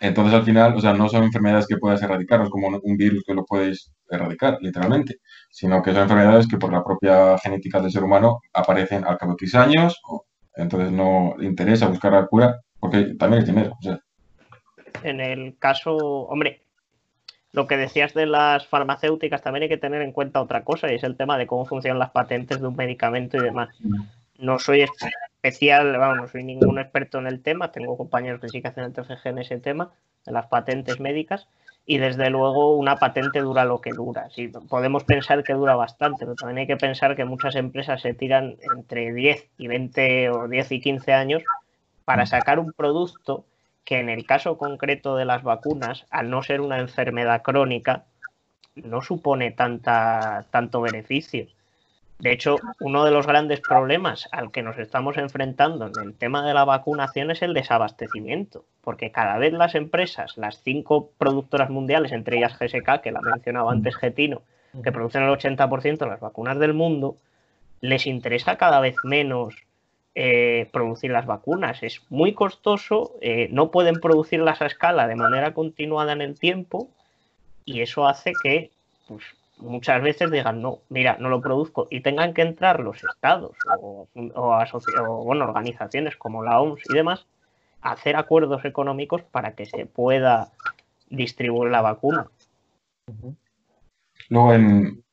[0.01, 2.96] Entonces, al final, o sea, no son enfermedades que puedas erradicar, no es como un
[2.96, 5.18] virus que lo puedes erradicar, literalmente,
[5.51, 9.33] sino que son enfermedades que por la propia genética del ser humano aparecen al cabo
[9.33, 10.01] de X años,
[10.55, 13.77] entonces no le interesa buscar la cura, porque también es dinero.
[15.03, 16.62] En el caso, hombre,
[17.53, 20.96] lo que decías de las farmacéuticas, también hay que tener en cuenta otra cosa, y
[20.96, 23.70] es el tema de cómo funcionan las patentes de un medicamento y demás.
[23.81, 24.03] Mm.
[24.38, 24.83] No soy
[25.47, 28.93] especial, vamos, soy ningún experto en el tema, tengo compañeros que sí que hacen el
[28.93, 29.93] TFG en ese tema,
[30.27, 31.47] en las patentes médicas,
[31.87, 34.29] y desde luego una patente dura lo que dura.
[34.31, 38.13] Sí, podemos pensar que dura bastante, pero también hay que pensar que muchas empresas se
[38.13, 41.43] tiran entre 10 y 20 o 10 y 15 años
[42.05, 43.45] para sacar un producto
[43.85, 48.05] que en el caso concreto de las vacunas, al no ser una enfermedad crónica,
[48.75, 51.47] no supone tanta, tanto beneficio.
[52.19, 56.47] De hecho, uno de los grandes problemas al que nos estamos enfrentando en el tema
[56.47, 62.13] de la vacunación es el desabastecimiento, porque cada vez las empresas, las cinco productoras mundiales,
[62.13, 64.43] entre ellas GSK, que la mencionaba antes Getino,
[64.83, 67.17] que producen el 80% de las vacunas del mundo,
[67.81, 69.55] les interesa cada vez menos
[70.15, 71.83] eh, producir las vacunas.
[71.83, 76.89] Es muy costoso, eh, no pueden producirlas a escala de manera continuada en el tiempo
[77.67, 78.71] y eso hace que
[79.07, 79.23] pues,
[79.59, 84.09] muchas veces digan, no, mira, no lo produzco y tengan que entrar los estados o,
[85.25, 87.27] bueno, organizaciones como la OMS y demás
[87.83, 90.53] a hacer acuerdos económicos para que se pueda
[91.09, 92.27] distribuir la vacuna.
[94.29, 95.05] Luego, en,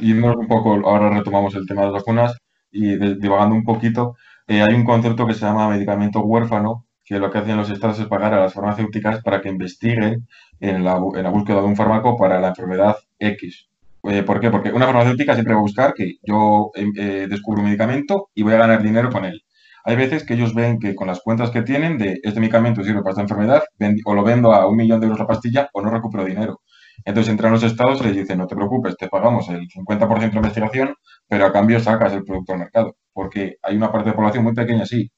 [0.00, 2.38] yendo un poco, ahora retomamos el tema de las vacunas
[2.70, 4.16] y divagando un poquito,
[4.46, 7.98] eh, hay un concepto que se llama medicamento huérfano, que lo que hacen los estados
[7.98, 10.26] es pagar a las farmacéuticas para que investiguen
[10.60, 13.68] en la, en la búsqueda de un fármaco para la enfermedad X.
[14.04, 14.50] Eh, ¿Por qué?
[14.50, 18.42] Porque una farmacéutica siempre va a buscar que yo em, eh, descubro un medicamento y
[18.42, 19.42] voy a ganar dinero con él.
[19.84, 23.00] Hay veces que ellos ven que con las cuentas que tienen de este medicamento sirve
[23.00, 23.62] para esta enfermedad,
[24.06, 26.60] o lo vendo a un millón de euros la pastilla o no recupero dinero.
[27.04, 30.36] Entonces entran los estados y les dicen, no te preocupes, te pagamos el 50% de
[30.36, 30.94] investigación,
[31.28, 32.96] pero a cambio sacas el producto al mercado.
[33.12, 35.10] Porque hay una parte de población muy pequeña, sí,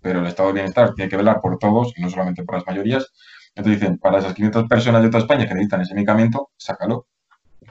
[0.00, 2.66] pero el estado de bienestar tiene que velar por todos y no solamente por las
[2.66, 3.12] mayorías.
[3.54, 7.06] Entonces dicen, para esas 500 personas de toda España que necesitan ese medicamento, sácalo.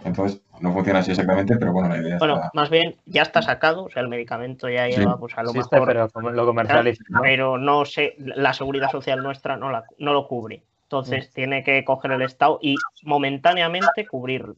[0.04, 3.84] Entonces, no funciona así exactamente, pero bueno, la idea Bueno, más bien ya está sacado,
[3.84, 5.86] o sea, el medicamento ya lleva pues a lo mejor...
[5.86, 7.04] pero lo comercializa.
[7.22, 10.64] Pero no sé, la seguridad social nuestra no, la, no lo cubre.
[10.84, 11.34] Entonces mm.
[11.34, 14.56] tiene que coger el Estado y momentáneamente cubrirlo.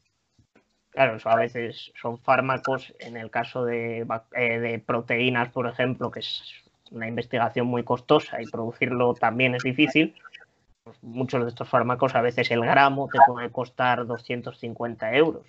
[0.91, 6.11] Claro, eso a veces son fármacos, en el caso de, eh, de proteínas, por ejemplo,
[6.11, 6.43] que es
[6.91, 10.13] una investigación muy costosa y producirlo también es difícil,
[11.01, 15.43] muchos de estos fármacos a veces el gramo te puede costar 250 euros.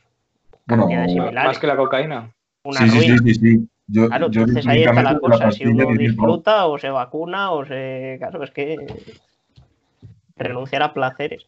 [0.66, 0.88] Bueno,
[1.32, 2.32] más que la cocaína.
[2.64, 3.68] Una sí, sí, sí, sí,
[4.08, 8.16] claro, entonces ahí está la cosa, si uno disfruta o se vacuna o se...
[8.18, 8.76] Claro, es que
[10.36, 11.46] renunciar a placeres.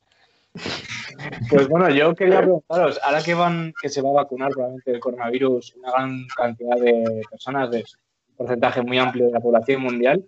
[1.51, 5.01] Pues bueno, yo quería preguntaros, ahora que van, que se va a vacunar probablemente el
[5.01, 10.25] coronavirus una gran cantidad de personas, de un porcentaje muy amplio de la población mundial,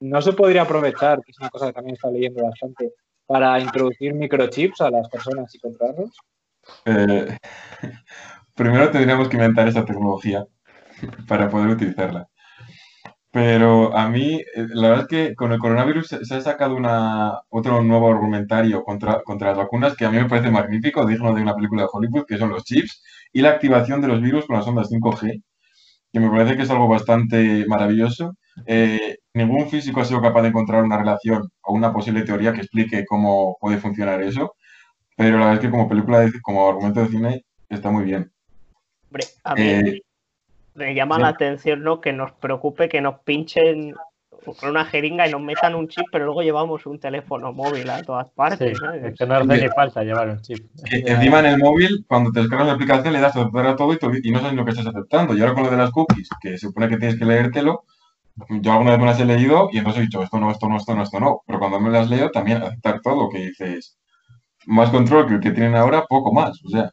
[0.00, 2.92] ¿no se podría aprovechar, que es una cosa que también está leyendo bastante,
[3.26, 6.10] para introducir microchips a las personas y controlarlos?
[6.84, 7.38] Eh,
[8.54, 10.44] primero tendríamos que inventar esa tecnología
[11.28, 12.28] para poder utilizarla.
[13.32, 17.40] Pero a mí, eh, la verdad es que con el coronavirus se, ha sacado una,
[17.48, 21.42] otro nuevo argumentario contra, contra las vacunas que a mí me parece magnífico, digno de
[21.42, 23.02] una película de Hollywood, que son los chips
[23.32, 25.42] y la activación de los virus con las ondas 5G,
[26.12, 28.34] que me parece que es algo bastante maravilloso
[28.66, 32.60] eh, ningún físico ha sido capaz de encontrar una relación o una posible teoría que
[32.60, 34.54] explique cómo puede funcionar eso,
[35.20, 38.32] pero la verdad es que como película, de, como argumento de cine, está muy bien.
[39.10, 40.02] Hombre, a mí eh,
[40.74, 42.00] me llama la atención ¿no?
[42.00, 43.94] que nos preocupe que nos pinchen
[44.42, 48.02] con una jeringa y nos metan un chip, pero luego llevamos un teléfono móvil a
[48.02, 48.78] todas partes.
[49.02, 50.64] Es que no hace ni falta llevar un chip.
[50.90, 53.92] encima en el móvil, cuando te descargas la aplicación, le das a aceptar a todo
[53.92, 55.36] y, y, no sabes lo que estás aceptando.
[55.36, 57.84] Y ahora con lo de las cookies, que se supone que tienes que leértelo,
[58.48, 60.78] yo alguna vez me las he leído y entonces he dicho, esto no, esto no,
[60.78, 61.42] esto no, esto no.
[61.46, 63.99] Pero cuando me las leo, también aceptar todo, que dices,
[64.66, 66.58] más control que el que tienen ahora, poco más.
[66.64, 66.90] O sea,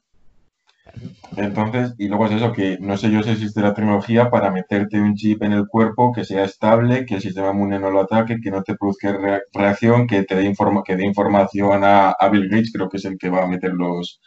[1.36, 5.00] Entonces, y luego es eso, que no sé yo si existe la tecnología para meterte
[5.00, 8.38] un chip en el cuerpo que sea estable, que el sistema inmune no lo ataque,
[8.42, 12.50] que no te produzca re- reacción, que te dé, informa- que dé información a, Bill
[12.50, 14.20] Gates, creo que es el que va a meter los,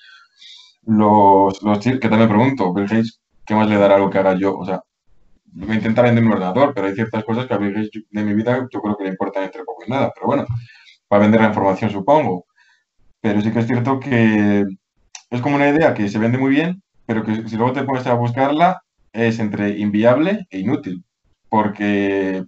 [0.86, 4.36] los, los chips, que también pregunto, Bill Gates, ¿qué más le dará lo que haga
[4.36, 4.56] yo?
[4.58, 4.82] O sea,
[5.54, 8.34] me intenta vender un ordenador, pero hay ciertas cosas que a Bill Gates de mi
[8.34, 10.46] vida yo creo que le importan entre poco y nada, pero bueno,
[11.12, 12.46] va a vender la información, supongo.
[13.20, 14.64] Pero sí que es cierto que
[15.30, 18.06] es como una idea que se vende muy bien, pero que si luego te pones
[18.06, 21.04] a buscarla es entre inviable e inútil,
[21.48, 22.44] porque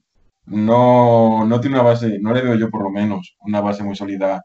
[0.47, 3.97] no, no tiene una base, no le veo yo por lo menos una base muy
[3.97, 4.43] sólida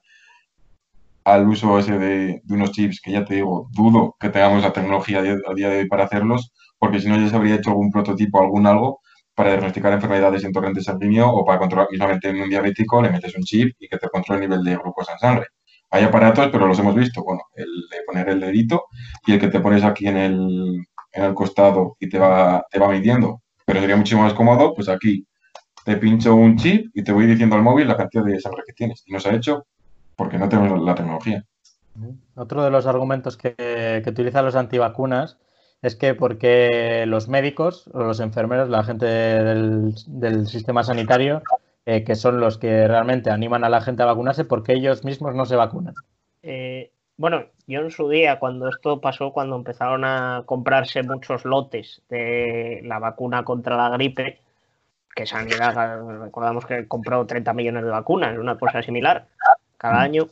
[1.25, 4.73] al uso ese de, de unos chips, que ya te digo, dudo que tengamos la
[4.73, 7.91] tecnología a día, de hoy para hacerlos, porque si no ya se habría hecho algún
[7.91, 9.01] prototipo, algún algo
[9.35, 13.35] para diagnosticar enfermedades en torrente sanguíneo o para controlar, mismamente en un diabético le metes
[13.35, 15.47] un chip y que te controle el nivel de glucosa en sangre.
[15.89, 17.23] Hay aparatos, pero los hemos visto.
[17.23, 18.85] Bueno, el de poner el dedito
[19.25, 22.79] y el que te pones aquí en el, en el costado y te va, te
[22.79, 23.41] va midiendo.
[23.65, 25.25] Pero sería mucho más cómodo, pues aquí
[25.85, 28.73] te pincho un chip y te voy diciendo al móvil la cantidad de sangre que
[28.73, 29.03] tienes.
[29.05, 29.65] Y no se ha hecho
[30.15, 31.43] porque no tenemos la tecnología.
[32.35, 35.37] Otro de los argumentos que, utilizan los antivacunas
[35.81, 41.41] es que porque los médicos o los enfermeros, la gente del, del sistema sanitario,
[41.89, 45.33] eh, que son los que realmente animan a la gente a vacunarse, porque ellos mismos
[45.33, 45.93] no se vacunan.
[46.43, 52.01] Eh, bueno, yo en su día, cuando esto pasó, cuando empezaron a comprarse muchos lotes
[52.09, 54.41] de la vacuna contra la gripe,
[55.15, 59.27] que Sanidad, recordamos que compró 30 millones de vacunas, una cosa similar,
[59.77, 60.27] cada año,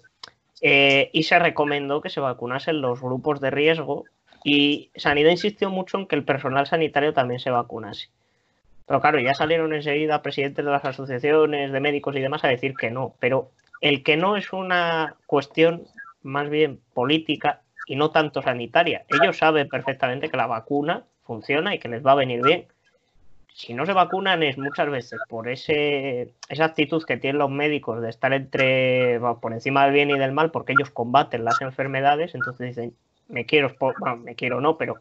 [0.60, 4.04] eh, y se recomendó que se vacunasen los grupos de riesgo
[4.44, 8.10] y Sanidad insistió mucho en que el personal sanitario también se vacunase.
[8.88, 12.76] Pero claro, ya salieron enseguida presidentes de las asociaciones de médicos y demás a decir
[12.76, 13.16] que no.
[13.20, 15.88] Pero el que no es una cuestión
[16.22, 19.06] más bien política y no tanto sanitaria.
[19.10, 22.66] Ellos saben perfectamente que la vacuna funciona y que les va a venir bien.
[23.54, 28.02] Si no se vacunan es muchas veces por ese, esa actitud que tienen los médicos
[28.02, 32.36] de estar entre por encima del bien y del mal, porque ellos combaten las enfermedades,
[32.36, 32.94] entonces dicen,
[33.30, 34.98] me quiero, bueno, me quiero no, pero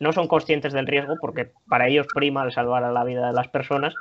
[0.00, 3.32] no son conscientes del riesgo porque para ellos prima el salvar a la vida de
[3.32, 3.94] las personas.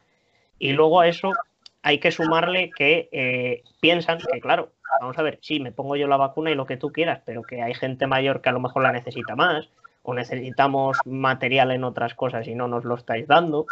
[0.57, 1.31] Y luego a eso
[1.83, 6.07] hay que sumarle que eh, piensan que, claro, vamos a ver, sí, me pongo yo
[6.07, 8.59] la vacuna y lo que tú quieras, pero que hay gente mayor que a lo
[8.59, 9.69] mejor la necesita más,
[10.03, 13.67] o necesitamos material en otras cosas y no nos lo estáis dando.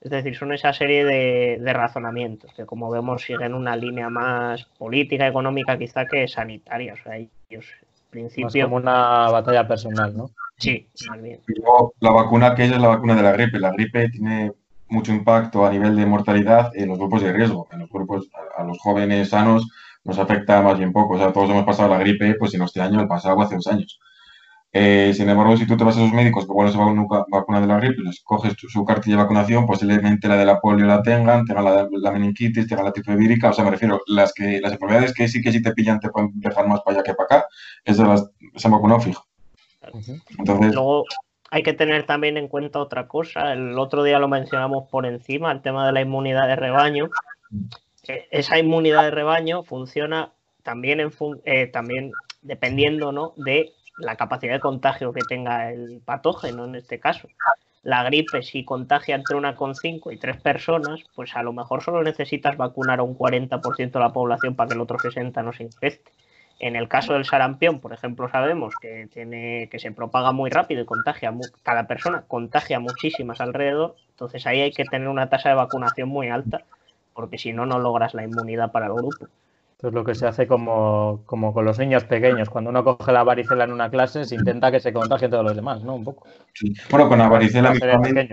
[0.00, 4.64] Es decir, son esa serie de, de razonamientos que, como vemos, siguen una línea más
[4.78, 6.94] política, económica, quizá que sanitaria.
[6.94, 7.66] O sea, ellos,
[8.10, 8.48] principio.
[8.48, 10.30] Es como una batalla personal, ¿no?
[10.58, 11.40] Sí, más bien.
[11.48, 13.58] Y luego, la vacuna que es, la vacuna de la gripe.
[13.58, 14.52] La gripe tiene
[14.88, 17.68] mucho impacto a nivel de mortalidad en los grupos de riesgo.
[17.72, 19.68] En los grupos, a, a los jóvenes sanos
[20.04, 21.14] nos afecta más bien poco.
[21.14, 23.54] O sea, todos hemos pasado la gripe, pues si no este año, el pasado hace
[23.54, 24.00] dos años.
[24.72, 27.24] Eh, sin embargo, si tú te vas a esos médicos que bueno se van nunca
[27.28, 30.60] vacuna de la gripe, les coges tu, su cartilla de vacunación, posiblemente la de la
[30.60, 34.00] polio la tengan, tengan la, la meningitis, tengan la tifoidea vírica, o sea, me refiero,
[34.06, 36.98] las que las enfermedades que sí que si te pillan te pueden dejar más para
[36.98, 37.46] allá que para acá,
[37.84, 39.26] esas las, se han vacunado fijo.
[40.38, 41.04] Entonces, Luego
[41.50, 45.50] hay que tener también en cuenta otra cosa, el otro día lo mencionamos por encima,
[45.50, 47.10] el tema de la inmunidad de rebaño.
[48.30, 53.34] Esa inmunidad de rebaño funciona también, en fun eh, también dependiendo ¿no?
[53.36, 57.28] de la capacidad de contagio que tenga el patógeno en este caso.
[57.82, 61.82] La gripe, si contagia entre una con cinco y tres personas, pues a lo mejor
[61.82, 65.52] solo necesitas vacunar a un 40% de la población para que el otro 60 no
[65.52, 66.12] se infecte.
[66.58, 70.82] En el caso del sarampión, por ejemplo, sabemos que tiene que se propaga muy rápido
[70.82, 71.32] y contagia
[71.62, 76.28] cada persona contagia muchísimas alrededor, entonces ahí hay que tener una tasa de vacunación muy
[76.28, 76.64] alta,
[77.14, 79.26] porque si no no logras la inmunidad para el grupo.
[79.80, 82.50] Esto es lo que se hace como, como, con los niños pequeños.
[82.50, 85.56] Cuando uno coge la varicela en una clase, se intenta que se contagien todos los
[85.56, 85.94] demás, ¿no?
[85.94, 86.28] Un poco.
[86.52, 86.74] Sí.
[86.90, 87.72] Bueno, con la varicela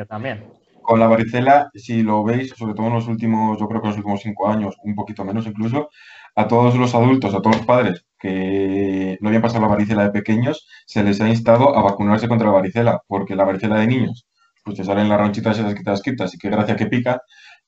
[0.10, 0.44] también.
[0.82, 3.92] Con la varicela, si lo veis, sobre todo en los últimos, yo creo que en
[3.92, 5.90] los últimos cinco años, un poquito menos incluso,
[6.36, 10.12] a todos los adultos, a todos los padres que no habían pasado la varicela de
[10.12, 14.28] pequeños, se les ha instado a vacunarse contra la varicela, porque la varicela de niños,
[14.66, 17.22] pues te salen las ronchitas esas que te das quitas y qué gracia que pica,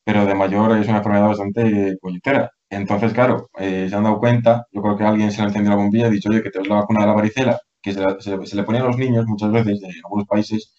[0.03, 2.51] pero de mayor es una enfermedad bastante puñetera.
[2.69, 5.77] Entonces, claro, eh, se han dado cuenta, yo creo que alguien se le encendió la
[5.77, 8.17] bombilla y ha dicho, oye, que te la vacuna de la varicela, que se, la,
[8.19, 10.73] se, le ponía a los niños muchas veces en algunos países.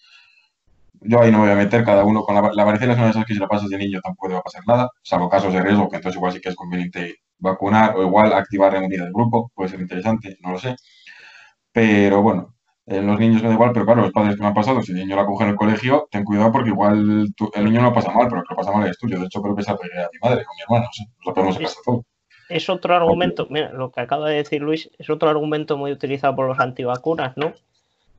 [1.01, 3.05] Yo ahí no me voy a meter, cada uno con la, la varicela es una
[3.07, 5.53] de esas que si la pasas de niño tampoco va a pasar nada, salvo casos
[5.53, 9.05] de riesgo, que entonces igual sí que es conveniente vacunar o igual activar la inmunidad
[9.05, 10.75] del grupo, puede ser interesante, no lo sé.
[11.71, 12.55] Pero bueno,
[12.91, 14.91] en los niños me da igual, pero claro, los padres que me han pasado, si
[14.91, 17.25] el niño la coge en el colegio, ten cuidado porque igual
[17.55, 19.19] el niño no pasa mal, pero que pasa mal es tuyo.
[19.19, 21.05] De hecho, creo que se la pegué a mi madre o mi hermano, no sé,
[21.25, 22.05] lo podemos en todo.
[22.49, 26.35] Es otro argumento, mira, lo que acaba de decir Luis, es otro argumento muy utilizado
[26.35, 27.53] por los antivacunas, ¿no?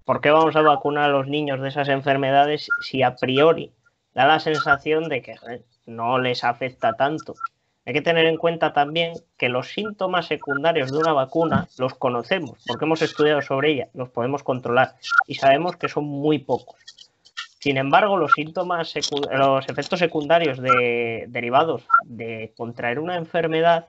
[0.05, 3.73] ¿Por qué vamos a vacunar a los niños de esas enfermedades si a priori
[4.15, 5.37] da la sensación de que
[5.87, 7.35] no les afecta tanto?
[7.85, 12.59] Hay que tener en cuenta también que los síntomas secundarios de una vacuna los conocemos
[12.67, 14.95] porque hemos estudiado sobre ella, los podemos controlar
[15.27, 16.77] y sabemos que son muy pocos.
[17.59, 18.93] Sin embargo, los síntomas,
[19.33, 23.89] los efectos secundarios de, derivados de contraer una enfermedad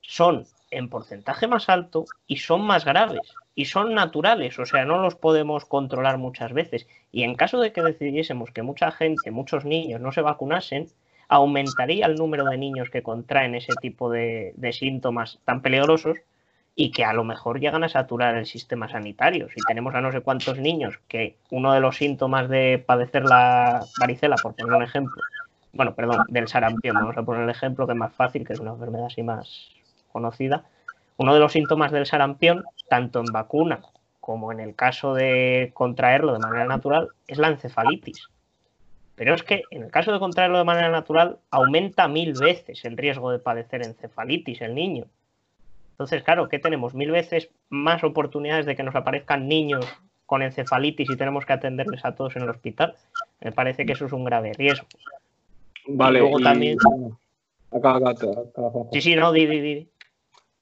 [0.00, 3.20] son en porcentaje más alto y son más graves
[3.54, 6.86] y son naturales, o sea, no los podemos controlar muchas veces.
[7.10, 10.88] Y en caso de que decidiésemos que mucha gente, muchos niños no se vacunasen,
[11.28, 16.18] aumentaría el número de niños que contraen ese tipo de, síntomas tan peligrosos
[16.74, 19.48] y que a lo mejor llegan a saturar el sistema sanitario.
[19.48, 23.84] Si tenemos a no sé cuántos niños que uno de los síntomas de padecer la
[23.98, 25.22] varicela, por poner un ejemplo,
[25.72, 28.60] bueno, perdón, del sarampión, vamos a poner el ejemplo que es más fácil, que es
[28.60, 29.70] una enfermedad así más
[30.12, 30.64] conocida,
[31.16, 33.80] uno de los síntomas del sarampión, tanto en vacuna
[34.28, 38.28] como en el caso de contraerlo de manera natural, es la encefalitis.
[39.18, 42.96] Pero es que en el caso de contraerlo de manera natural, aumenta mil veces el
[42.96, 45.06] riesgo de padecer encefalitis el niño.
[45.90, 46.94] Entonces, claro, ¿qué tenemos?
[46.94, 49.84] Mil veces más oportunidades de que nos aparezcan niños
[50.24, 52.94] con encefalitis y tenemos que atenderles a todos en el hospital.
[53.40, 54.86] Me parece que eso es un grave riesgo.
[55.88, 56.20] Vale.
[56.20, 56.78] Y luego también.
[57.72, 58.14] Acá, acá,
[58.92, 59.88] sí, sí, no, di, di, di.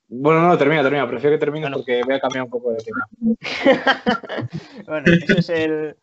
[0.08, 1.06] Bueno, no, termina, termina.
[1.06, 3.06] Prefiero que termine porque voy a cambiar un poco de tema.
[4.86, 5.96] bueno, ese es el,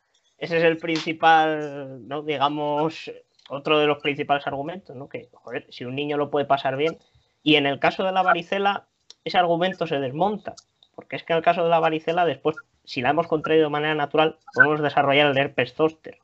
[0.44, 2.22] ese es el principal, ¿no?
[2.22, 3.10] digamos,
[3.48, 5.08] otro de los principales argumentos, ¿no?
[5.08, 6.98] Que, joder, si un niño lo puede pasar bien,
[7.44, 8.84] y en el caso de la varicela,
[9.24, 10.54] ese argumento se desmonta,
[10.96, 13.70] porque es que en el caso de la varicela, después, si la hemos contraído de
[13.70, 16.18] manera natural, podemos desarrollar el herpes zóster,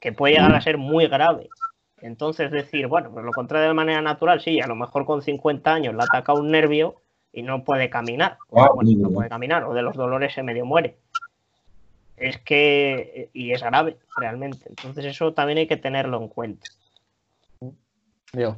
[0.00, 1.50] que puede llegar a ser muy grave.
[2.00, 5.72] Entonces decir, bueno, pues lo contrae de manera natural, sí, a lo mejor con 50
[5.72, 6.96] años le ataca un nervio
[7.32, 10.96] y no puede caminar, ah, no puede caminar, o de los dolores se medio muere
[12.22, 14.66] es que, y es grave realmente.
[14.68, 16.66] Entonces eso también hay que tenerlo en cuenta.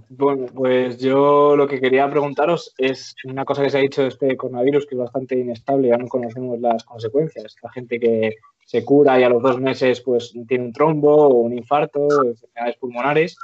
[0.09, 4.09] Bueno, pues yo lo que quería preguntaros es una cosa que se ha dicho de
[4.09, 7.57] este coronavirus que es bastante inestable, ya no conocemos las consecuencias.
[7.61, 11.35] La gente que se cura y a los dos meses pues tiene un trombo o
[11.39, 13.37] un infarto, enfermedades pulmonares.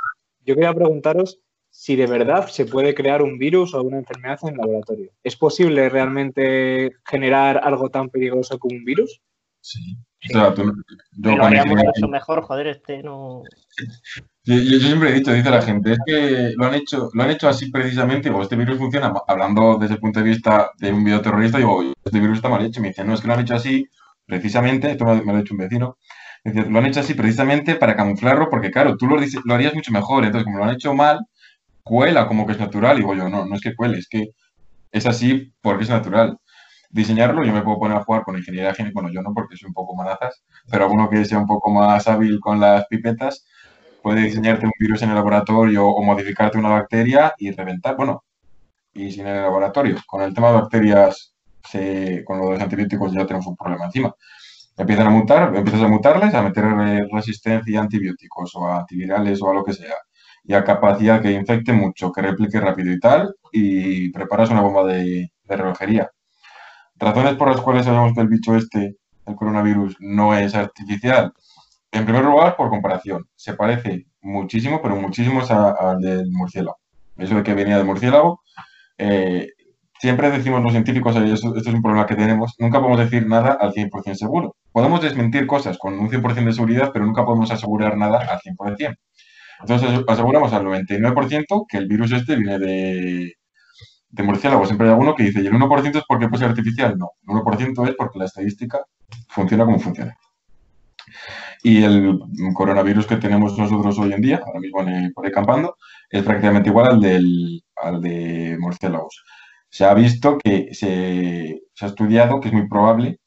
[0.45, 4.51] Yo quería preguntaros si de verdad se puede crear un virus o una enfermedad en
[4.51, 5.11] el laboratorio.
[5.25, 9.21] ¿Es posible realmente generar algo tan peligroso como un virus?
[9.61, 9.97] Sí.
[10.35, 10.55] O
[11.17, 13.43] yo haríamos eso mejor, joder, este no.
[14.45, 17.49] Yo, siempre he dicho, dice la gente, es que lo han hecho, lo han hecho
[17.49, 21.59] así precisamente, o este virus funciona, hablando desde el punto de vista de un bioterrorista,
[21.59, 22.81] digo, este virus está mal hecho.
[22.81, 23.89] Me dicen, no, es que lo han hecho así
[24.27, 25.99] precisamente, esto me, lo ha dicho un vecino,
[26.45, 30.25] lo han hecho así precisamente para camuflarlo, porque claro, tú lo, lo harías mucho mejor,
[30.25, 31.21] entonces como lo han hecho mal,
[31.83, 34.29] cuela como que es natural, digo yo, no, no es que cuele, es que
[34.93, 36.39] es así porque es natural
[36.91, 37.45] diseñarlo.
[37.45, 39.75] Yo me puedo poner a jugar con ingeniería genética, bueno, yo no porque soy un
[39.75, 43.47] poco manazas, pero alguno que sea un poco más hábil con las pipetas
[44.03, 48.25] puede diseñarte un virus en el laboratorio o modificarte una bacteria y reventar, bueno,
[48.93, 49.97] y sin el laboratorio.
[50.07, 51.35] Con el tema de bacterias,
[52.25, 54.15] con los antibióticos ya tenemos un problema encima.
[54.77, 56.65] Empiezan a mutar, empiezas a mutarles, a meter
[57.13, 59.95] resistencia a antibióticos o a antivirales o a lo que sea,
[60.45, 64.85] y a capacidad que infecte mucho, que replique rápido y tal, y preparas una bomba
[64.87, 66.11] de, de relojería.
[67.01, 68.97] Razones por las cuales sabemos que el bicho este,
[69.27, 71.33] el coronavirus, no es artificial.
[71.93, 76.79] En primer lugar, por comparación, se parece muchísimo, pero muchísimo al del murciélago.
[77.17, 78.43] Eso de que venía del murciélago.
[78.99, 79.49] Eh,
[79.99, 83.73] siempre decimos los científicos, esto, es un problema que tenemos, nunca podemos decir nada al
[83.73, 84.57] 100% seguro.
[84.73, 88.97] Podemos desmentir cosas con un 100% de seguridad, pero nunca podemos asegurar nada al 100%.
[89.61, 93.35] Entonces aseguramos al 99% que el virus este viene de,
[94.11, 96.99] de murciélago siempre hay alguno que dice, ¿y el 1% es porque puede ser artificial?
[96.99, 98.81] No, el 1% es porque la estadística
[99.29, 100.17] funciona como funciona.
[101.63, 102.19] Y el
[102.55, 104.85] coronavirus que tenemos nosotros hoy en día, ahora mismo
[105.15, 105.77] por ahí campando,
[106.09, 109.25] es prácticamente igual al, del, al de murciélagos.
[109.69, 113.21] Se ha visto que se, se ha estudiado que es muy probable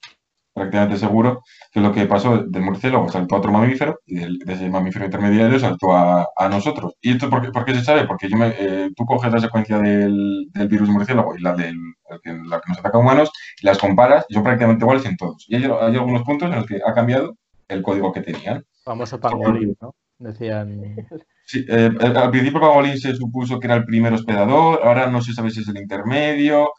[0.53, 4.69] prácticamente seguro que lo que pasó del murciélago saltó a otro mamífero y de ese
[4.69, 6.93] mamífero intermediario saltó a, nosotros.
[7.01, 8.05] ¿Y esto por qué, se sabe?
[8.05, 11.75] Porque yo eh, tú coges la secuencia del, virus murciélago y la, del,
[12.09, 13.31] la que nos ataca a humanos
[13.61, 15.45] y las comparas y son prácticamente iguales en todos.
[15.47, 17.35] Y hay, algunos puntos en los que ha cambiado
[17.67, 18.63] el código que tenían.
[18.83, 19.95] Famoso pangolín, ¿no?
[20.19, 20.95] Decían.
[21.45, 25.33] Sí, eh, al principio pangolín se supuso que era el primer hospedador, ahora no se
[25.33, 26.71] sabe si es el intermedio,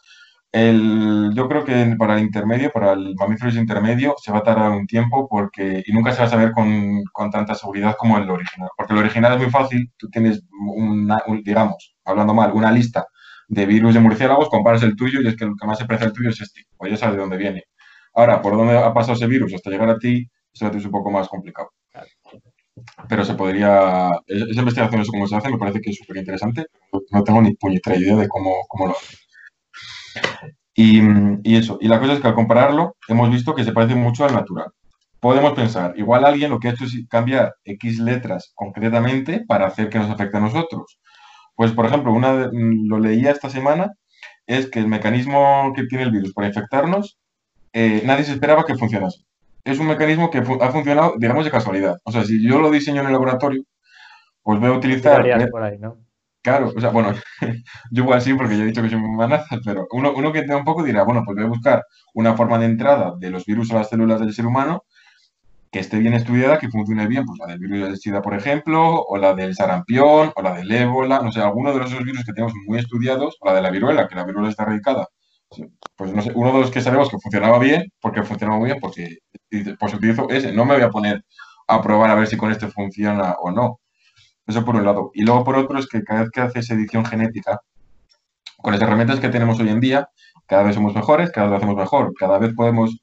[0.53, 4.87] yo creo que para el intermedio, para el mamífero intermedio, se va a tardar un
[4.87, 8.69] tiempo porque, y nunca se va a saber con, con tanta seguridad como el original.
[8.77, 10.43] Porque el original es muy fácil, tú tienes,
[10.75, 13.05] una, digamos, hablando mal, una lista
[13.47, 16.05] de virus de murciélagos, comparas el tuyo y es que lo que más se parece
[16.05, 17.63] al tuyo es este, o ya sabes de dónde viene.
[18.13, 21.11] Ahora, por dónde ha pasado ese virus hasta llegar a ti, eso es un poco
[21.11, 21.69] más complicado.
[23.09, 24.11] Pero se podría.
[24.27, 26.65] Esa investigación, eso cómo se hace, me parece que es súper interesante.
[27.11, 29.17] No tengo ni puñetera idea de cómo, cómo lo hace.
[30.73, 31.01] Y,
[31.43, 31.77] y, eso.
[31.81, 34.67] Y la cosa es que al compararlo, hemos visto que se parece mucho al natural.
[35.19, 39.89] Podemos pensar, igual alguien lo que ha hecho es cambiar X letras concretamente para hacer
[39.89, 40.99] que nos afecte a nosotros.
[41.55, 43.93] Pues, por ejemplo, una, lo leía esta semana,
[44.45, 47.17] es que el mecanismo que tiene el virus para infectarnos,
[47.73, 49.25] eh, nadie se esperaba que funcionase
[49.65, 51.97] es un mecanismo que ha funcionado, digamos, de casualidad.
[52.03, 53.63] O sea, si yo lo diseño en el laboratorio,
[54.43, 55.25] pues voy a utilizar...
[55.49, 55.97] por ahí, ¿no?
[56.45, 57.11] Claro, o sea, bueno,
[57.91, 60.41] yo igual sí, porque yo he dicho que soy muy manazas, pero uno, uno que
[60.41, 61.83] tenga un poco dirá, bueno, pues voy a buscar
[62.13, 64.83] una forma de entrada de los virus a las células del ser humano
[65.71, 69.03] que esté bien estudiada, que funcione bien, pues la del virus del SIDA, por ejemplo,
[69.03, 72.33] o la del sarampión, o la del ébola, no sé, alguno de esos virus que
[72.33, 75.07] tenemos muy estudiados, o la de la viruela, que la viruela está erradicada
[75.95, 78.79] pues no sé, uno de los que sabemos que funcionaba bien, porque funcionaba muy bien,
[78.81, 79.17] porque
[79.79, 81.23] pues utilizo ese, no me voy a poner
[81.67, 83.79] a probar a ver si con este funciona o no.
[84.47, 85.11] Eso por un lado.
[85.13, 87.59] Y luego por otro es que cada vez que haces edición genética,
[88.57, 90.09] con las herramientas que tenemos hoy en día,
[90.47, 92.97] cada vez somos mejores, cada vez lo hacemos mejor, cada vez podemos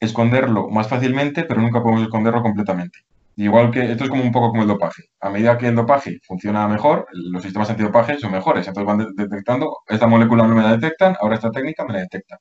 [0.00, 3.00] esconderlo más fácilmente, pero nunca podemos esconderlo completamente.
[3.36, 5.04] Igual que esto es como un poco como el dopaje.
[5.20, 8.66] A medida que el dopaje funciona mejor, los sistemas antidopaje son mejores.
[8.66, 12.38] Entonces van detectando, esta molécula no me la detectan, ahora esta técnica me la detecta.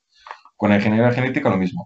[0.56, 1.86] Con la ingeniería genética lo mismo.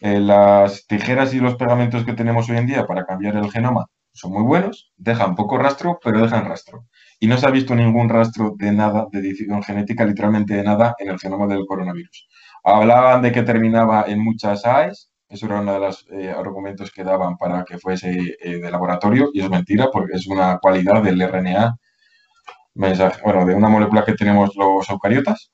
[0.00, 3.86] Eh, las tijeras y los pegamentos que tenemos hoy en día para cambiar el genoma
[4.14, 6.86] son muy buenos, dejan poco rastro, pero dejan rastro.
[7.18, 10.94] Y no se ha visto ningún rastro de nada, de edición genética, literalmente de nada,
[10.98, 12.28] en el genoma del coronavirus.
[12.62, 17.02] Hablaban de que terminaba en muchas AES, eso era uno de los eh, argumentos que
[17.02, 21.20] daban para que fuese eh, de laboratorio y es mentira porque es una cualidad del
[21.20, 21.76] RNA,
[22.74, 25.52] bueno, de una molécula que tenemos los eucariotas,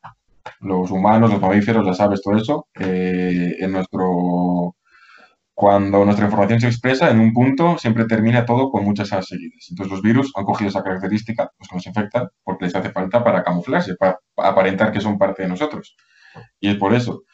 [0.61, 4.75] los humanos, los mamíferos, las aves, todo eso, eh, en nuestro
[5.61, 9.67] cuando nuestra información se expresa en un punto, siempre termina todo con muchas seguidas.
[9.69, 13.43] Entonces los virus han cogido esa característica, pues nos infectan, porque les hace falta para
[13.43, 15.99] camuflarse, para aparentar que son parte de nosotros.
[16.61, 17.25] Y es por eso.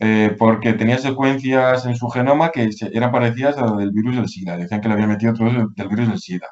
[0.00, 4.28] Eh, porque tenía secuencias en su genoma que eran parecidas a las del virus del
[4.28, 4.56] SIDA.
[4.56, 6.48] Decían que le había metido otro del virus del SIDA.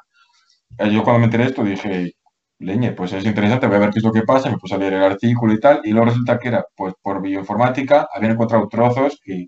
[0.77, 2.13] Eh, yo cuando me enteré esto dije,
[2.59, 4.77] leñe, pues es interesante, voy a ver qué es lo que pasa, me puse a
[4.77, 8.67] leer el artículo y tal, y luego resulta que era, pues por bioinformática, habían encontrado
[8.67, 9.47] trozos que,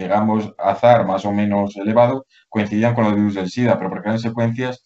[0.00, 4.18] digamos, azar más o menos elevado, coincidían con los virus del SIDA, pero porque eran
[4.18, 4.82] secuencias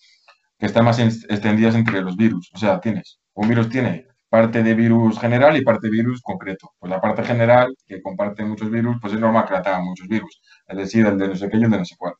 [0.59, 2.51] que están más extendidas entre los virus.
[2.55, 6.73] O sea, tienes, un virus tiene parte de virus general y parte de virus concreto.
[6.79, 10.09] Pues la parte general, que comparte muchos virus, pues es normal que la tengan muchos
[10.09, 10.41] virus.
[10.67, 12.15] Es decir, el de no sé qué y el de no sé cuál.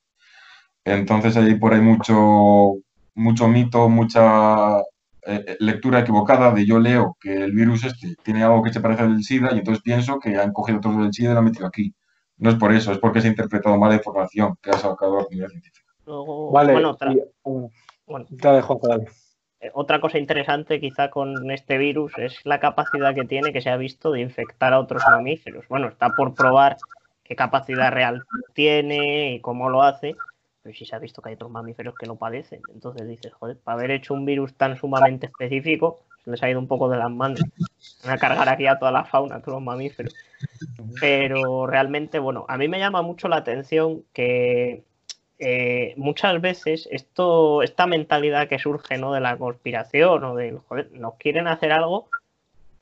[0.85, 2.75] Entonces hay por ahí mucho,
[3.15, 4.79] mucho mito, mucha
[5.27, 8.81] eh, eh, lectura equivocada de yo leo que el virus este tiene algo que se
[8.81, 11.39] parece al del SIDA y entonces pienso que han cogido todo del SIDA y lo
[11.39, 11.95] han metido aquí.
[12.37, 15.19] No es por eso, es porque se ha interpretado mal la información que ha sacado
[15.19, 15.93] la comunidad científica.
[16.53, 17.15] vale, bueno, otra...
[18.07, 19.07] bueno, te dejo, dale.
[19.61, 23.71] Eh, otra cosa interesante quizá con este virus es la capacidad que tiene, que se
[23.71, 25.67] ha visto, de infectar a otros mamíferos.
[25.69, 26.77] Bueno, está por probar
[27.23, 30.17] qué capacidad real tiene y cómo lo hace,
[30.63, 32.61] pero sí se ha visto que hay otros mamíferos que lo padecen.
[32.75, 36.01] Entonces dices, joder, para haber hecho un virus tan sumamente específico,
[36.33, 37.41] se ha ido un poco de las manos.
[38.05, 40.15] A cargar aquí a toda la fauna, a todos los mamíferos.
[41.01, 44.85] Pero realmente, bueno, a mí me llama mucho la atención que
[45.39, 49.13] eh, muchas veces esto, esta mentalidad que surge ¿no?
[49.13, 52.09] de la conspiración o de, joder, nos quieren hacer algo,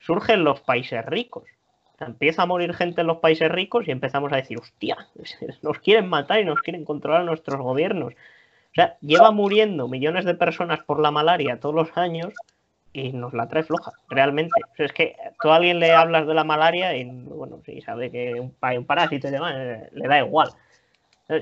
[0.00, 1.44] surge en los países ricos.
[1.98, 4.96] empieza a morir gente en los países ricos y empezamos a decir, hostia,
[5.62, 8.12] nos quieren matar y nos quieren controlar nuestros gobiernos.
[8.14, 12.32] O sea, lleva muriendo millones de personas por la malaria todos los años
[12.92, 14.60] y nos la trae floja, realmente.
[14.76, 18.50] es que tú a alguien le hablas de la malaria y, bueno, si sabe que
[18.60, 20.50] hay un parásito y demás, eh, le da igual.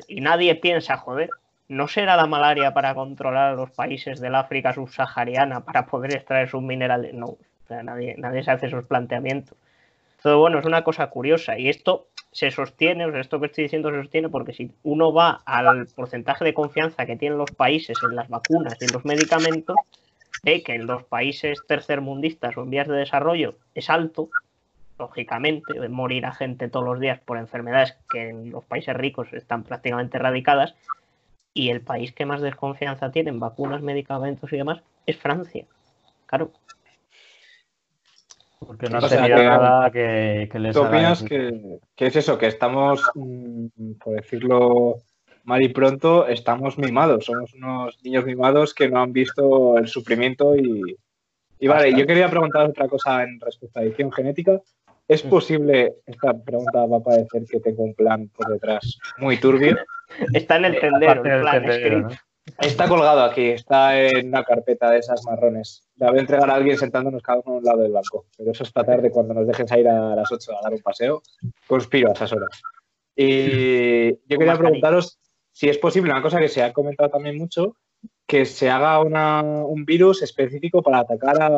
[0.06, 1.30] Y nadie piensa, joder,
[1.68, 6.48] ¿no será la malaria para controlar a los países del África subsahariana para poder extraer
[6.48, 7.14] sus minerales?
[7.14, 7.36] No,
[7.68, 9.56] nadie, nadie se hace esos planteamientos.
[10.18, 13.64] Entonces, bueno, es una cosa curiosa y esto se sostiene, o sea, esto que estoy
[13.64, 17.98] diciendo se sostiene porque si uno va al porcentaje de confianza que tienen los países
[18.02, 19.76] en las vacunas y en los medicamentos,
[20.42, 24.30] ve que en los países tercermundistas o en vías de desarrollo es alto,
[24.98, 29.64] lógicamente, morir a gente todos los días por enfermedades que en los países ricos están
[29.64, 30.74] prácticamente erradicadas.
[31.52, 35.66] Y el país que más desconfianza tiene en vacunas, medicamentos y demás es Francia.
[36.26, 36.52] Claro.
[38.60, 42.38] Porque no se nada que, les ¿Tú opinas que, es eso?
[42.38, 44.98] Que estamos, mm, por decirlo
[45.44, 47.26] mal y pronto, estamos mimados.
[47.26, 50.96] Somos unos niños mimados que no han visto el sufrimiento y,
[51.58, 54.60] y vale, yo quería preguntar otra cosa en respecto a edición genética
[55.10, 59.76] ¿Es posible, esta pregunta va a parecer que tengo un plan por detrás muy turbio?
[60.32, 62.08] Está en el tendero, el plan escrito.
[62.60, 65.82] Está colgado aquí, está en una carpeta de esas marrones.
[65.96, 68.26] La voy a entregar a alguien sentándonos cada uno a un lado del banco.
[68.36, 71.22] Pero eso esta tarde, cuando nos dejen salir a las 8 a dar un paseo,
[71.66, 72.62] conspiro a esas horas.
[73.16, 75.18] Y yo quería preguntaros
[75.60, 77.76] si es posible, una cosa que se ha comentado también mucho,
[78.26, 81.48] que se haga un virus específico para atacar a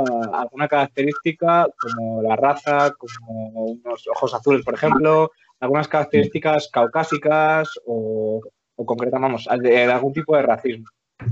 [0.40, 5.30] alguna característica como la raza, como unos ojos azules, por ejemplo,
[5.60, 8.40] algunas características caucásicas o,
[8.74, 10.86] o vamos, algún tipo de racismo.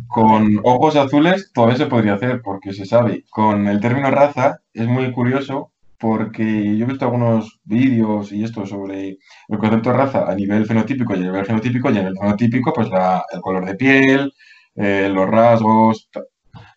[0.07, 3.25] Con ojos azules todavía se podría hacer, porque se sabe.
[3.31, 8.65] Con el término raza es muy curioso porque yo he visto algunos vídeos y esto
[8.65, 12.17] sobre el concepto de raza a nivel fenotípico y a nivel genotípico, y a nivel
[12.19, 14.33] fenotípico, pues el color de piel,
[14.77, 16.09] eh, los rasgos.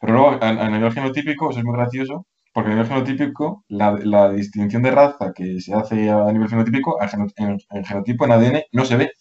[0.01, 4.83] Pero luego, a, nivel genotípico, eso es muy gracioso, porque a nivel genotípico, la, distinción
[4.83, 8.97] de raza que se hace a nivel fenotípico, en, en, genotipo, en ADN, no se
[8.97, 9.11] ve,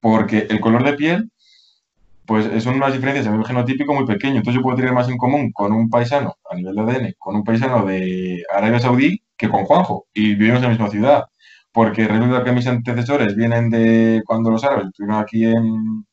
[0.00, 1.30] porque el color de piel,
[2.24, 4.38] pues son unas diferencias a nivel genotípico muy pequeño.
[4.38, 7.36] Entonces yo puedo tener más en común con un paisano a nivel de ADN, con
[7.36, 11.24] un paisano de Arabia Saudí, que con Juanjo, y vivimos en la misma ciudad.
[11.72, 16.04] Porque resulta que mis antecesores vienen de cuando los árabes estuvieron aquí en,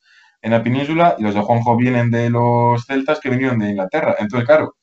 [0.41, 4.15] en la península y los de Juanjo vienen de los celtas que vinieron de Inglaterra.
[4.19, 4.75] Entonces, claro,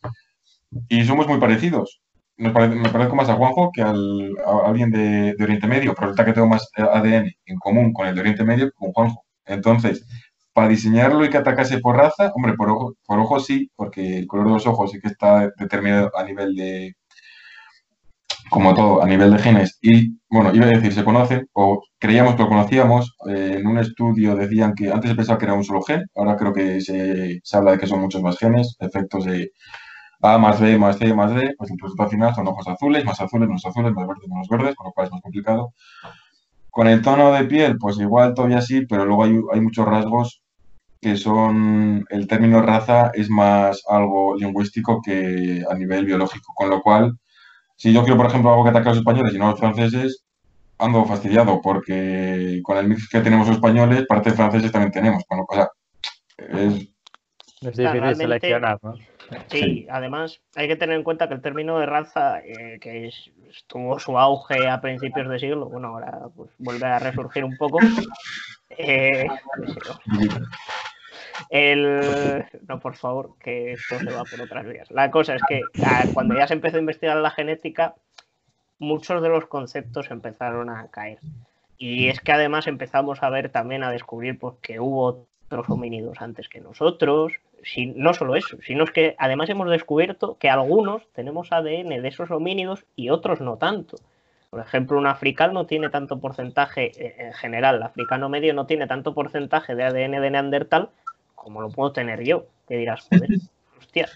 [0.89, 2.01] y somos muy parecidos.
[2.37, 6.33] me parezco más a Juanjo que al, a alguien de, Oriente Medio, pero resulta que
[6.35, 9.25] tengo más ADN en común con el de Oriente Medio que con Juanjo.
[9.47, 10.07] Entonces,
[10.53, 14.27] para diseñarlo y que atacase por raza, hombre, por ojo, por ojo sí, porque el
[14.27, 16.95] color de los ojos sí que está determinado a nivel de,
[18.51, 19.79] como todo, a nivel de genes.
[19.83, 23.17] Y, bueno, iba a decir, se conocen, o creíamos que lo conocíamos.
[23.29, 26.37] Eh, en un estudio decían que antes se pensaba que era un solo gen, ahora
[26.37, 29.51] creo que se, habla de que son muchos más genes, efectos de
[30.23, 33.21] A más B más C más D, pues el resultado final son ojos azules, más
[33.21, 35.73] azules, menos azules, más verdes, menos verdes, con lo cual es más complicado.
[36.71, 40.43] Con el tono de piel, pues igual todavía sí, pero luego hay, hay muchos rasgos
[41.01, 46.83] que son, el término raza es más algo lingüístico que a nivel biológico, con lo
[46.83, 47.19] cual
[47.77, 49.61] si yo quiero, por ejemplo, algo que ataque a los españoles y no a los
[49.61, 50.25] franceses,
[50.79, 55.25] ando fastidiado porque con el mix que tenemos los españoles, parte de franceses también tenemos.
[55.27, 55.47] Con lo,
[56.39, 56.89] es,
[57.61, 58.95] difícil seleccionar, ¿no?
[59.49, 63.11] Sí, además hay que tener en cuenta que el término de raza, eh, que
[63.67, 67.79] tuvo su auge a principios de siglo, bueno, ahora pues, vuelve a resurgir un poco.
[68.79, 69.27] Eh,
[72.69, 74.91] No, por favor, que esto se va por otras vías.
[74.91, 77.95] La cosa es que ah, cuando ya se empezó a investigar la genética,
[78.79, 81.19] muchos de los conceptos empezaron a caer.
[81.79, 86.21] Y es que además empezamos a ver también, a descubrir pues, que hubo otros homínidos
[86.21, 87.35] antes que nosotros.
[87.63, 92.09] Si, no solo eso, sino es que además hemos descubierto que algunos tenemos ADN de
[92.09, 93.97] esos homínidos y otros no tanto.
[94.51, 98.87] Por ejemplo, un africano tiene tanto porcentaje, eh, en general, el africano medio no tiene
[98.87, 100.91] tanto porcentaje de ADN de Neandertal
[101.47, 102.47] como lo puedo tener yo.
[102.67, 103.31] Que dirás, joder,
[103.79, 104.09] hostia.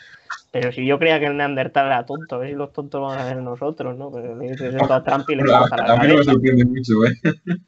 [0.50, 3.20] Pero si yo creía que el Neandertal era tonto, a ver si los tontos van
[3.20, 4.10] a ser nosotros, ¿no?
[4.10, 6.64] Pero le dices esto a Trump y le a la A mí no me sorprende
[6.64, 7.16] mucho, ¿eh?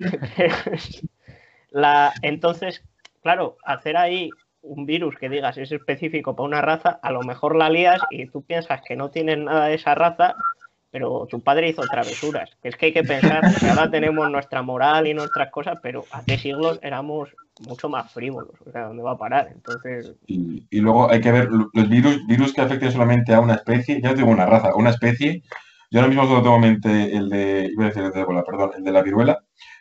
[1.71, 2.83] la, entonces,
[3.23, 4.33] claro, hacer ahí
[4.63, 8.27] un virus que digas es específico para una raza, a lo mejor la lías y
[8.27, 10.35] tú piensas que no tienes nada de esa raza,
[10.93, 12.51] pero tu padre hizo travesuras.
[12.63, 16.37] Es que hay que pensar que ahora tenemos nuestra moral y nuestras cosas, pero hace
[16.37, 17.31] siglos éramos
[17.67, 19.49] mucho más frívolos, o sea, ¿dónde va a parar?
[19.53, 20.15] Entonces...
[20.27, 24.11] Y, luego hay que ver los virus, virus que afecten solamente a una especie, ya
[24.11, 25.43] no digo una raza, una especie,
[25.91, 28.85] yo ahora mismo tengo en mente el de, iba a decir el de perdón, el
[28.85, 29.39] de la viruela,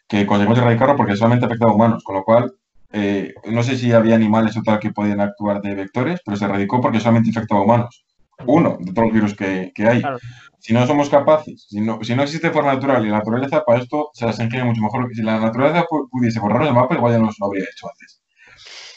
[0.07, 2.53] que conseguimos erradicarlo porque solamente afecta a humanos, con lo cual
[2.93, 6.45] eh, no sé si había animales o tal que podían actuar de vectores, pero se
[6.45, 8.05] erradicó porque solamente afectaba a humanos.
[8.47, 10.01] Uno de todos los virus que, hay.
[10.59, 13.79] Si no somos capaces, si no, si no existe forma natural y la naturaleza para
[13.79, 15.09] esto se las ingenia mucho mejor.
[15.13, 18.21] Si la naturaleza pudiese borrar el mapa, igual ya nos lo habría hecho antes.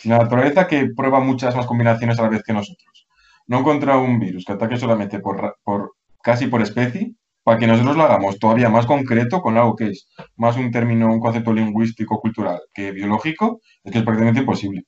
[0.00, 3.06] Si la naturaleza que prueba muchas más combinaciones a la vez que nosotros,
[3.46, 5.92] no encuentra un virus que ataque solamente por, por
[6.22, 7.14] casi por especie,
[7.44, 11.12] para que nosotros lo hagamos todavía más concreto con algo que es más un término,
[11.12, 14.84] un concepto lingüístico, cultural que biológico, es que es prácticamente imposible.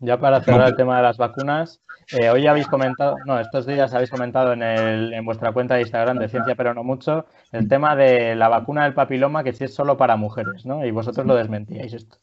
[0.00, 1.80] Ya para cerrar el tema de las vacunas,
[2.12, 5.82] eh, hoy habéis comentado, no, estos días habéis comentado en, el, en vuestra cuenta de
[5.82, 9.64] Instagram de Ciencia pero no mucho, el tema de la vacuna del papiloma que sí
[9.64, 10.86] es solo para mujeres, ¿no?
[10.86, 12.18] Y vosotros lo desmentíais esto.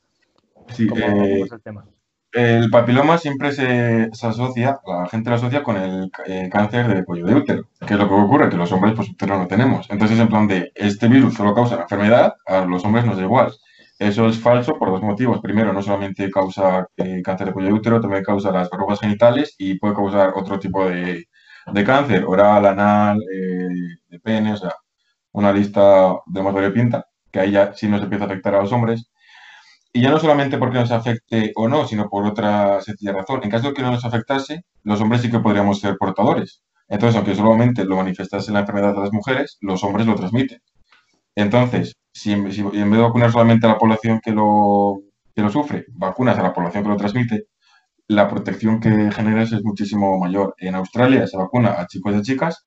[0.69, 1.85] Sí, ¿Cómo, eh, es el tema?
[2.31, 7.25] El papiloma siempre se, asocia, la gente lo asocia con el eh, cáncer de cuello
[7.27, 9.87] de útero, que es lo que ocurre, que los hombres pues útero no tenemos.
[9.89, 13.23] Entonces, en plan de, este virus solo causa la enfermedad, a los hombres nos da
[13.23, 13.53] igual.
[13.99, 15.39] Eso es falso por dos motivos.
[15.41, 19.55] Primero, no solamente causa eh, cáncer de cuello de útero, también causa las verrugas genitales
[19.57, 21.27] y puede causar otro tipo de,
[21.85, 24.73] cáncer, oral, anal, eh, de pene, o sea,
[25.31, 28.71] una lista de más variopinta, que ahí ya sí nos empieza a afectar a los
[28.73, 29.09] hombres.
[29.93, 33.41] Y ya no solamente porque nos afecte o no, sino por otra sencilla razón.
[33.43, 36.63] En caso de que no nos afectase, los hombres sí que podríamos ser portadores.
[36.89, 40.59] Entonces, aunque solamente lo manifestase la enfermedad de las mujeres, los hombres lo transmiten.
[41.35, 45.01] Entonces, si en, si en vez de vacunar solamente a la población que lo,
[45.35, 47.47] que lo sufre, vacunas a la población que lo transmite,
[48.07, 50.55] la protección que generas es muchísimo mayor.
[50.59, 52.65] En Australia se vacuna a chicos y a chicas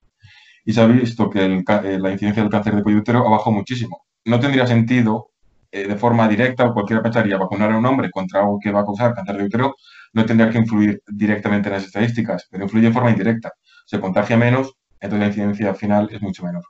[0.66, 3.52] y se ha visto que eh, la incidencia del cáncer de cuello útero ha bajado
[3.52, 4.04] muchísimo.
[4.26, 5.30] No tendría sentido
[5.72, 8.80] eh, de forma directa o cualquiera pensaría vacunar a un hombre contra algo que va
[8.80, 9.76] a causar cáncer de útero
[10.12, 13.52] no tendría que influir directamente en las estadísticas, pero influye de forma indirecta.
[13.86, 16.64] Se contagia menos, entonces la incidencia final es mucho menor.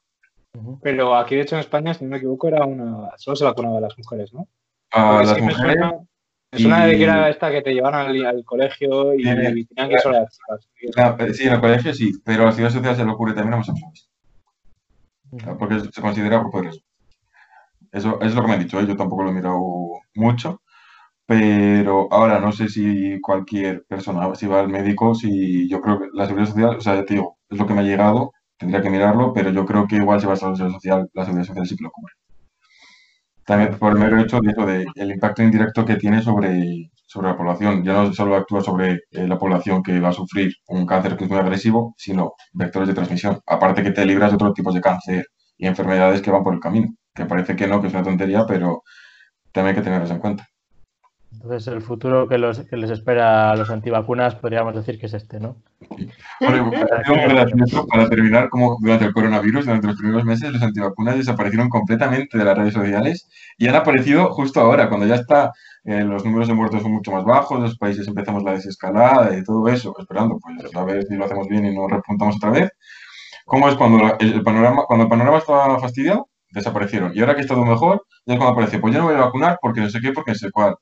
[0.82, 3.10] Pero aquí, de hecho, en España, si no me equivoco, era una.
[3.16, 4.48] Solo se vacunaba a las mujeres, ¿no?
[4.92, 5.94] A Porque las sí me mujeres, suena,
[6.52, 9.60] me suena de y- que era esta que te llevan al, al colegio y, Sí,
[9.60, 10.70] y tenían que solo las chicas.
[10.98, 13.32] ah, eh, sí, en el colegio sí, pero a la seguridad social se le ocurre
[13.34, 14.10] también a homosexuales,
[15.32, 15.58] Ujú.
[15.58, 16.84] porque se considera grupo de riesgo.
[17.92, 18.86] Eso es lo que me han dicho, ¿eh?
[18.86, 19.58] yo tampoco lo he mirado
[20.14, 20.62] mucho,
[21.26, 26.08] pero ahora no sé si cualquier persona, si va al médico, si yo creo que
[26.14, 28.82] la seguridad social, o sea, ya te digo, es lo que me ha llegado, tendría
[28.82, 31.46] que mirarlo, pero yo creo que igual si vas a la seguridad social, la seguridad
[31.46, 32.12] social sí que lo cubre.
[33.44, 37.28] También por el mero hecho de eso, de el impacto indirecto que tiene sobre, sobre
[37.28, 37.82] la población.
[37.82, 41.24] Ya no solo actúa sobre eh, la población que va a sufrir un cáncer que
[41.24, 43.40] es muy agresivo, sino vectores de transmisión.
[43.46, 46.60] Aparte que te libras de otros tipos de cáncer y enfermedades que van por el
[46.60, 46.88] camino.
[47.14, 48.82] Que parece que no, que es una tontería, pero
[49.52, 50.48] también hay que tenerlas en cuenta.
[51.32, 55.14] Entonces, el futuro que, los, que les espera a los antivacunas podríamos decir que es
[55.14, 55.56] este, ¿no?
[56.40, 56.70] Bueno,
[57.90, 62.44] para terminar, como durante el coronavirus, durante los primeros meses, los antivacunas desaparecieron completamente de
[62.44, 65.52] las redes sociales y han aparecido justo ahora, cuando ya está,
[65.84, 69.42] eh, los números de muertos son mucho más bajos, los países empezamos la desescalada y
[69.44, 72.70] todo eso, esperando pues a ver si lo hacemos bien y no repuntamos otra vez.
[73.44, 76.28] ¿Cómo es cuando la- el, panorama, cuando el panorama estaba fastidiado?
[76.50, 77.12] Desaparecieron.
[77.14, 79.20] Y ahora que está todo mejor, ya es cuando aparece, pues yo no voy a
[79.26, 80.76] vacunar porque no sé qué, porque no sé cuál.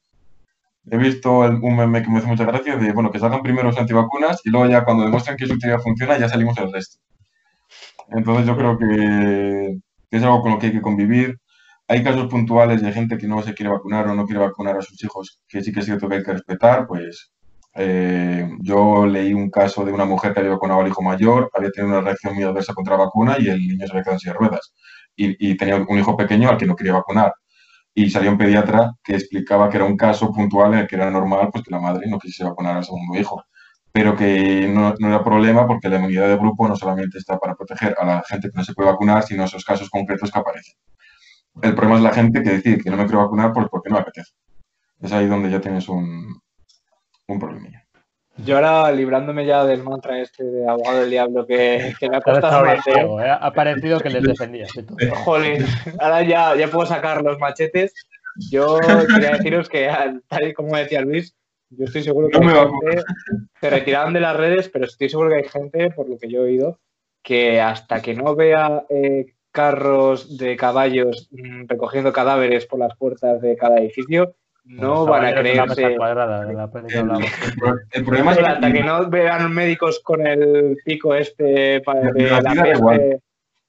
[0.89, 3.79] He visto un meme que me hace mucha gracia de, bueno, que salgan primero los
[3.79, 6.99] antivacunas y luego ya cuando demuestren que su teoría funciona ya salimos el resto.
[8.11, 9.79] Entonces yo creo que,
[10.11, 11.39] que es algo con lo que hay que convivir.
[11.89, 14.83] Hay casos puntuales de gente que no se quiere vacunar o no quiere vacunar a
[14.83, 16.87] sus hijos, que sí que es cierto que hay que respetar.
[16.87, 17.33] Pues
[17.75, 21.71] eh, yo leí un caso de una mujer que había vacunado al hijo mayor, había
[21.71, 24.33] tenido una reacción muy adversa contra la vacuna y el niño se había quedado en
[24.33, 24.73] de ruedas.
[25.17, 27.33] Y, y tenía un hijo pequeño al que no quería vacunar
[27.99, 31.11] y salió un pediatra que explicaba que era un caso puntual en el que era
[31.11, 33.43] normal pues, que la madre no quisiese vacunar al segundo hijo,
[33.91, 37.97] pero que no, era problema porque la inmunidad de grupo no solamente está para proteger
[37.99, 40.75] a la gente que no se puede vacunar, sino esos casos concretos que aparecen.
[41.63, 43.97] El problema es la gente que decide que no me quiero vacunar pues porque no
[43.97, 44.33] me apetece.
[45.01, 46.39] Es ahí donde ya tienes un,
[47.29, 47.86] un problemilla.
[48.45, 52.21] Yo ahora, librándome ya del mantra este de abogado del diablo que, que me ha
[52.21, 53.31] costado Diego, ¿eh?
[53.31, 54.71] Ha parecido que les defendías.
[55.25, 55.65] Jolín,
[55.99, 57.95] ahora ya, ya puedo sacar los machetes.
[58.51, 58.79] Yo
[59.09, 59.91] quería deciros que,
[60.29, 61.35] tal y como decía Luis,
[61.71, 63.03] yo estoy seguro que No hay gente,
[63.61, 66.41] se retiraron de las redes, pero estoy seguro que hay gente, por lo que yo
[66.41, 66.79] he oído,
[67.23, 73.41] que hasta que no vea eh, carros de caballos mm, recogiendo cadáveres por las puertas
[73.41, 74.37] de cada edificio,
[74.67, 75.97] no van a de creerse.
[75.97, 80.01] cuadrada de la peli que El, problema es Pero hasta que que no vean médicos
[80.01, 83.21] con el pico este pa- de La la peste.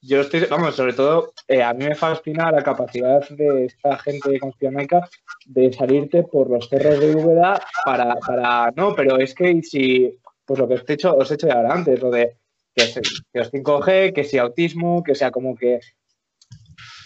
[0.02, 4.39] Yo estoy, vamos, sobre todo, eh, a mí me fascina la capacidad de esta gente
[4.39, 5.10] conspiranoica
[5.48, 10.60] de salirte por los cerros de Úbeda para, para, no, pero es que si, pues
[10.60, 12.38] lo que os he hecho, os he hecho ya ahora antes, lo de
[12.76, 13.02] que, se-
[13.34, 15.80] que os 5G, que si autismo, que sea como que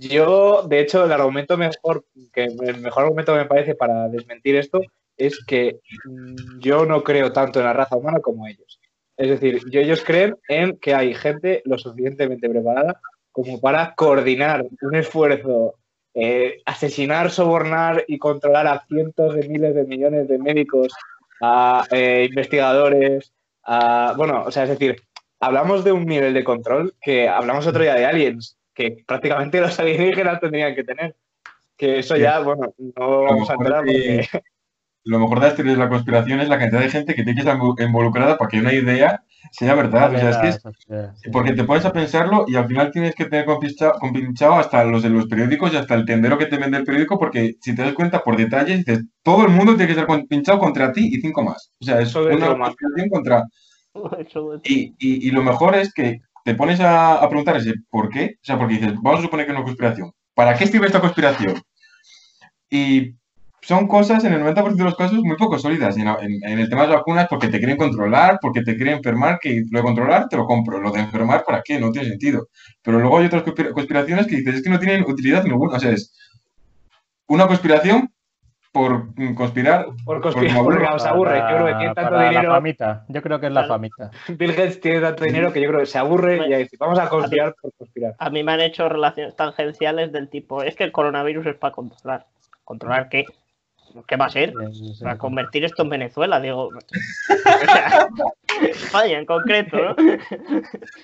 [0.09, 4.81] yo, de hecho, el argumento mejor, que el mejor argumento me parece para desmentir esto
[5.17, 8.79] es que mm, yo no creo tanto en la raza humana como ellos.
[9.17, 12.99] Es decir, yo- ellos creen en que hay gente lo suficientemente preparada
[13.31, 15.75] como para coordinar un esfuerzo,
[16.13, 20.91] eh, asesinar, sobornar y controlar a cientos de miles de millones de médicos,
[21.41, 23.31] a eh, investigadores,
[23.63, 24.95] a, bueno, o sea, es decir,
[25.39, 28.57] hablamos de un nivel de control que hablamos otro día de aliens,
[28.89, 31.15] que prácticamente los alienígenas tendrían que tener.
[31.77, 34.27] Que eso ya, bueno, no vamos a entrar porque...
[35.03, 37.33] lo mejor de las teorías de la conspiración es la cantidad de gente que tiene
[37.41, 40.13] que estar involucrada para que una idea sea verdad.
[40.13, 40.61] O sea, es que es-
[41.23, 41.29] Sí.
[41.31, 45.01] porque te pones a pensarlo y al final tienes que tener compincha- compinchado hasta los
[45.01, 47.81] de los periódicos y hasta el tendero que te vende el periódico, porque si te
[47.81, 51.19] das cuenta por detalles, dices, todo el mundo tiene que estar compinchado contra ti y
[51.19, 51.71] cinco más.
[51.81, 53.43] O sea, es una conspiración contra...
[54.63, 58.35] Y, y- y lo mejor es que te pones a, a preguntar ese por qué.
[58.41, 60.11] O sea, porque dices, vamos a suponer que es una conspiración.
[60.33, 61.61] ¿Para qué sirve esta conspiración?
[62.69, 63.15] Y
[63.61, 65.95] son cosas en el 90% de los casos muy poco sólidas.
[65.97, 68.95] En, en- en el tema de las vacunas, porque te quieren controlar, porque te quieren
[68.97, 70.79] enfermar, que lo de controlar te lo compro.
[70.81, 71.79] Lo de enfermar, ¿para qué?
[71.79, 72.47] No tiene sentido.
[72.81, 75.77] Pero luego hay otras conspira- conspiraciones que dices, es que no tienen utilidad ninguna.
[75.77, 76.13] O sea, es
[77.27, 78.11] una conspiración
[78.71, 79.85] por conspirar.
[79.85, 80.77] Por Por conspirar, aburre.
[80.79, 81.39] porque os aburre.
[81.39, 82.51] Yo creo que tiene tanto para la dinero.
[82.53, 83.05] famita.
[83.09, 84.11] Yo creo que es la famita.
[84.29, 87.09] Bill Gates tiene tanto dinero que yo creo que se aburre y dice, vamos a
[87.09, 88.15] conspirar por conspirar.
[88.17, 91.73] A mí me han hecho relaciones tangenciales del tipo, es que el coronavirus es para
[91.73, 92.25] controlar.
[92.63, 93.25] ¿Controlar qué?
[94.07, 94.53] ¿Qué va a ser?
[94.73, 95.03] Sí, sí.
[95.03, 96.69] Para convertir esto en Venezuela, digo.
[98.69, 99.95] España en concreto, ¿no?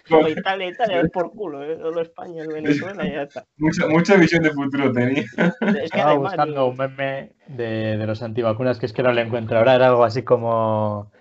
[0.10, 1.78] Como Italia, Italia es por culo, ¿eh?
[1.80, 3.46] Solo España es Venezuela y ya está.
[3.58, 5.22] Mucha, mucha visión de futuro tenía.
[5.22, 9.12] Es que Estaba además, buscando un meme de, de los antivacunas que es que no
[9.12, 9.58] le encuentro.
[9.58, 11.12] Ahora era algo así como.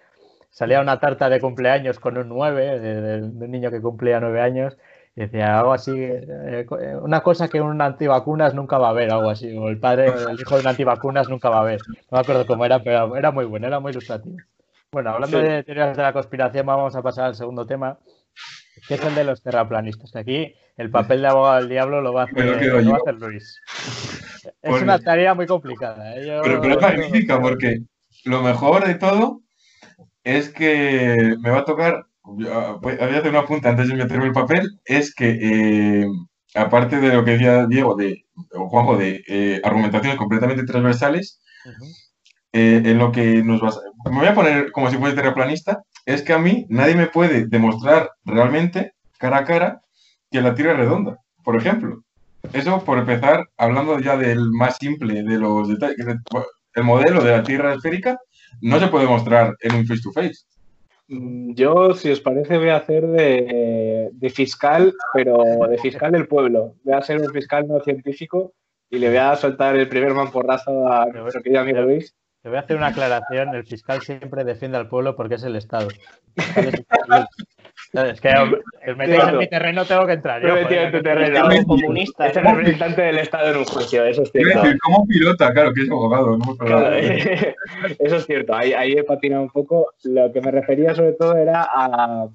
[0.50, 4.20] Salía una tarta de cumpleaños con un 9, de, de- de un niño que cumplía
[4.20, 4.78] 9 años,
[5.16, 9.10] decía algo así, eh, co- eh, una cosa que un antivacunas nunca va a ver,
[9.10, 11.80] algo así, o el padre el hijo de un antivacunas nunca va a ver.
[11.88, 14.36] No me acuerdo cómo era, pero era muy bueno, era muy ilustrativo.
[14.92, 15.44] Bueno, hablando Sí.
[15.46, 17.98] de teorías de la conspiración, vamos a pasar al segundo tema,
[18.86, 20.12] que es el de los terraplanistas.
[20.12, 22.74] Que aquí el papel de abogado del diablo lo va a hacer, Pero quedo lo
[22.76, 22.96] va a yo.
[22.96, 23.60] hacer Luis.
[24.62, 26.14] Es una tarea muy complicada.
[26.16, 26.26] ¿eh?
[26.26, 27.80] Yo- Pero, pero es magnífica porque
[28.24, 29.40] lo mejor de todo
[30.24, 32.04] es que me va a tocar,
[32.38, 35.38] yo, voy voy a hacer una punta antes de meterme el papel, es que
[36.02, 36.06] eh,
[36.54, 41.40] aparte de lo que decía Diego, de, o Juanjo, de eh, argumentaciones completamente transversales,
[42.52, 46.22] eh, en lo que nos basa- me voy a poner como si fuese terraplanista, es
[46.22, 49.80] que a mí nadie me puede demostrar realmente, cara a cara,
[50.30, 52.02] que la Tierra es redonda, por ejemplo.
[52.52, 55.96] Eso por empezar, hablando ya del más simple de los detalles,
[56.74, 58.16] el modelo de la Tierra esférica
[58.60, 60.44] no se puede mostrar en un face to face.
[61.08, 66.26] Mm, Yo, si os parece, voy a hacer de, de fiscal, pero de fiscal del
[66.28, 66.74] pueblo.
[66.84, 68.54] Voy a ser un fiscal no científico
[68.90, 72.14] y le voy a soltar el primer mamporrazo a nuestro querido amigo Luis.
[72.42, 73.54] Te voy a hacer una aclaración.
[73.54, 75.88] El fiscal siempre defiende al pueblo porque es el Estado.
[76.56, 77.46] El fiscal es el-
[78.12, 80.42] Es que os metéis en mi terreno, tengo que entrar.
[80.42, 81.48] yo, metido en tu terreno.
[81.66, 82.28] Comunista.
[82.28, 84.62] Es el representante del Estado en un juicio, eso es cierto.
[84.62, 86.96] decir, como pilota, claro, que es abogado, no Claro,
[87.98, 89.92] eso es cierto, ahí, ahí he patinado un poco.
[90.04, 92.28] Lo que me refería sobre todo era a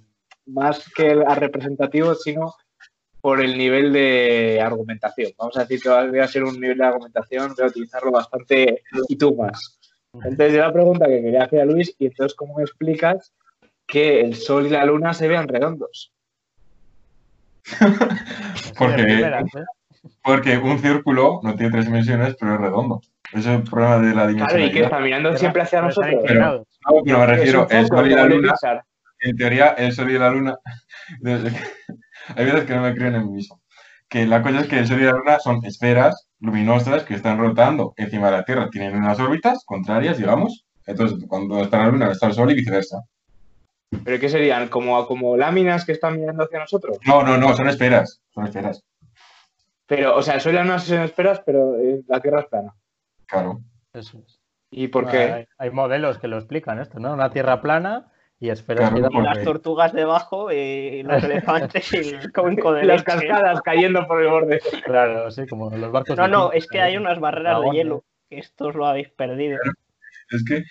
[0.48, 2.54] más que a representativo, sino
[3.22, 5.32] por el nivel de argumentación.
[5.38, 8.12] Vamos a decir que va voy a ser un nivel de argumentación, voy a utilizarlo
[8.12, 9.80] bastante y tú más.
[10.14, 13.32] Entonces, yo la pregunta que quería hacer a Luis, y entonces, ¿cómo me explicas
[13.92, 16.14] que el Sol y la Luna se vean redondos?
[18.78, 19.44] Porque, ¿eh?
[20.24, 23.02] porque un círculo no tiene tres dimensiones, pero es redondo.
[23.34, 26.14] Ese es el problema de la Claro, y que está mirando siempre hacia Pero nosotros.
[26.14, 26.68] inclinados.
[26.90, 28.54] No, pero me refiero, el Sol y la Luna,
[29.20, 30.56] en teoría, el Sol y la Luna,
[32.36, 33.62] hay veces que no me creo en mí mismo.
[34.08, 37.38] Que la cosa es que el Sol y la Luna son esferas luminosas que están
[37.38, 38.70] rotando encima de la Tierra.
[38.72, 40.66] Tienen unas órbitas contrarias, digamos.
[40.88, 43.04] Entonces, cuando está la Luna, está el Sol y viceversa.
[44.04, 44.68] ¿Pero qué serían?
[44.70, 46.98] ¿Como, como láminas que están mirando hacia nosotros?
[47.06, 48.22] No, no, no, son esferas.
[48.34, 48.84] Son esferas,
[49.86, 52.74] Pero, o sea, soy la luna son esperas, pero eh, la Tierra es plana.
[53.26, 53.60] claro.
[53.94, 54.40] Eso es.
[54.74, 55.34] ¿Y por Bueno, qué?
[55.34, 57.12] Hay, hay modelos que lo explican esto, ¿no?
[57.12, 58.08] Una tierra plana
[58.40, 63.04] y esferas Claro, que las tortugas debajo y los elefantes y el conco de Las
[63.04, 64.62] cascadas cayendo por el borde.
[64.86, 66.16] Claro, sí, como los barcos.
[66.16, 68.06] No, no, es que hay unas barreras de hielo.
[68.30, 69.60] Que estos lo habéis perdido.
[70.32, 70.64] Es que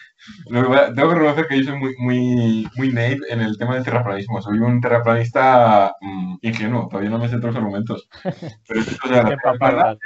[0.48, 4.40] tengo que reconocer que yo soy muy, muy, muy naive en el tema del terraplanismo.
[4.42, 8.08] Soy un terraplanista mm, ingenuo, todavía no me sé todos los argumentos.
[8.66, 9.22] Pero o sea,
[9.60, 9.96] la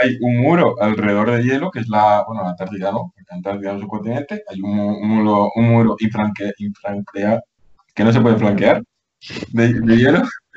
[0.00, 3.74] hay un muro alrededor de hielo, que es la, bueno, la Antártida no, porque Antártida
[3.76, 7.40] es un continente, hay un, un muro, un muro infranque- infranquea-
[7.94, 8.82] que no se puede flanquear
[9.52, 10.22] de, de hielo.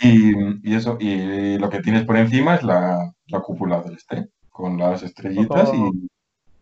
[0.00, 0.32] Y,
[0.70, 4.76] y eso, y lo que tienes por encima es la, la cúpula del este, con
[4.78, 6.08] las estrellitas y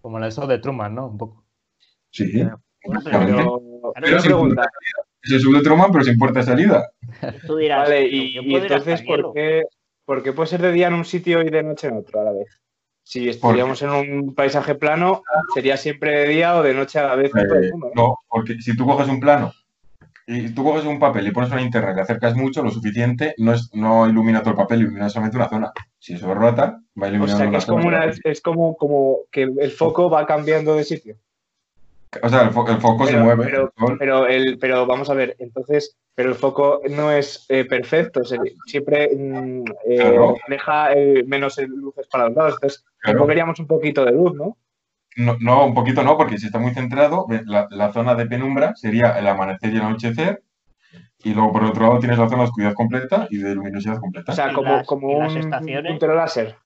[0.03, 1.07] Como la eso de Truman, ¿no?
[1.07, 1.45] Un poco.
[2.11, 2.61] sí, Bueno.
[3.05, 4.69] Pero, una sí, pregunta.
[5.23, 6.91] Se sube de Truman, pero sin puerta de salida.
[7.47, 9.63] Tú dirás, Vale, y, entonces, ¿por qué,
[10.05, 12.25] por qué puede ser de día en un sitio y de noche en otro a
[12.25, 12.61] la vez?
[13.05, 15.23] Si estuviéramos en un paisaje plano,
[15.55, 17.91] ¿sería siempre de día o de noche a la vez en todo el Eh, mundo?
[17.95, 18.03] ¿no?
[18.03, 19.53] no, porque si tú coges un plano
[20.27, 23.35] y tú coges un papel y pones una linterna y le acercas mucho, lo suficiente,
[23.39, 25.73] no, es, no ilumina todo el papel, ilumina solamente una zona.
[26.03, 29.43] Si eso rota, va O iluminando sea, que es como, una, es como, como que
[29.45, 31.15] el foco va cambiando de sitio.
[32.21, 33.45] O sea, el, fo- el foco se mueve.
[33.45, 37.65] pero, el pero, el, pero vamos a ver, entonces, pero el foco no es eh,
[37.67, 38.23] perfecto,
[38.67, 40.35] siempre mm, eh, Claro.
[40.49, 43.19] deja eh, menos luces para los lados, entonces Claro.
[43.19, 44.57] tampoco queríamos un poquito de luz, ¿no?
[45.17, 48.75] No, no, un poquito no, porque si está muy centrado, la, la zona de penumbra
[48.75, 50.43] sería el amanecer y el anochecer,
[51.25, 54.33] y luego por otro lado tienes la zona de oscuridad completa y de luminosidad completa.
[54.33, 55.91] O sea, ¿Y como, las- como un estaciones?
[55.93, 56.57] puntero láser.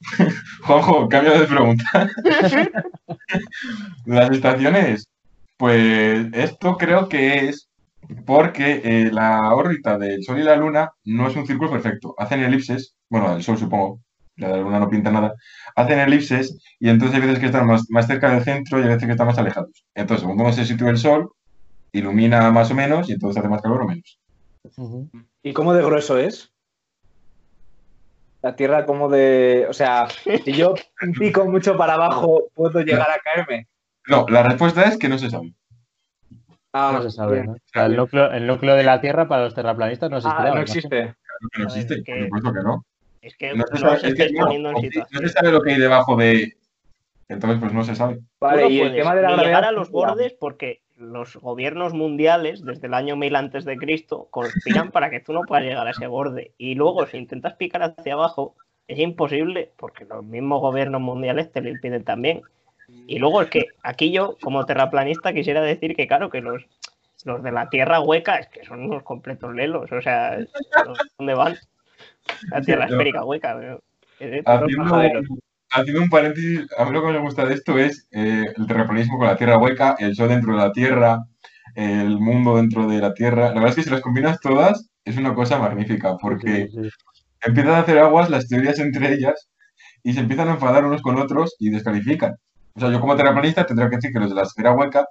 [0.62, 1.84] Juanjo, cambio de pregunta.
[4.04, 5.08] Las estaciones,
[5.56, 7.68] pues esto creo que es
[8.24, 12.14] porque eh, la órbita del Sol y la Luna no es un círculo perfecto.
[12.18, 14.00] Hacen elipses, bueno, el Sol supongo,
[14.36, 15.34] la Luna no pinta nada,
[15.74, 18.88] hacen elipses y entonces hay veces que están más, más cerca del centro y hay
[18.90, 19.84] veces que están más alejados.
[19.94, 21.30] Entonces, según cómo se sitúa el Sol,
[21.98, 24.18] ilumina más o menos y entonces hace más calor o menos.
[25.42, 26.52] ¿Y cómo de grueso es?
[28.42, 29.66] La Tierra como de...
[29.68, 30.08] O sea,
[30.44, 30.74] si yo
[31.18, 33.66] pico mucho para abajo, ¿puedo llegar a caerme?
[34.08, 35.52] No, la respuesta es que no se sabe.
[36.72, 37.44] Ah, No se sabe.
[37.44, 37.52] ¿no?
[37.52, 40.48] O sea, el, núcleo, el núcleo de la Tierra para los terraplanistas no Ah, existirá.
[40.50, 40.60] no ¿no?
[40.60, 40.88] existe.
[40.88, 42.84] Claro que no existe, que- por supuesto que no.
[43.22, 45.22] Es que No se sabe, es que no, poniendo en no situación.
[45.22, 46.56] se sabe lo que hay debajo de...
[47.28, 48.20] Entonces, pues no se sabe.
[48.38, 49.44] Vale, y el tema de la gravedad...
[49.46, 54.28] llegar a los bordes porque los gobiernos mundiales desde el año 1000 antes de Cristo
[54.30, 57.82] conspiran para que tú no puedas llegar a ese borde y luego si intentas picar
[57.82, 58.54] hacia abajo
[58.88, 62.42] es imposible porque los mismos gobiernos mundiales te lo impiden también
[63.06, 66.64] y luego es que aquí yo como terraplanista quisiera decir que claro que los
[67.24, 70.38] los de la tierra hueca es que son unos completos lelos o sea
[71.18, 71.56] ¿dónde van?
[72.50, 73.82] la tierra esférica hueca pero-
[74.20, 75.26] eh, Haciendo, majaderos.
[75.76, 79.18] Haciendo un paréntesis, a mí lo que me gusta de esto es eh, el terraplanismo
[79.18, 81.18] con la Tierra hueca, el Sol dentro de la Tierra,
[81.74, 83.48] el mundo dentro de la Tierra.
[83.48, 86.88] La verdad es que si las combinas todas, es una cosa magnífica, porque Sí, sí.
[87.42, 89.48] empiezan a hacer aguas las teorías entre ellas
[90.02, 92.34] y se empiezan a enfadar unos con otros y descalifican.
[92.74, 95.06] O sea, yo como terraplanista tendría que decir que los de la esfera hueca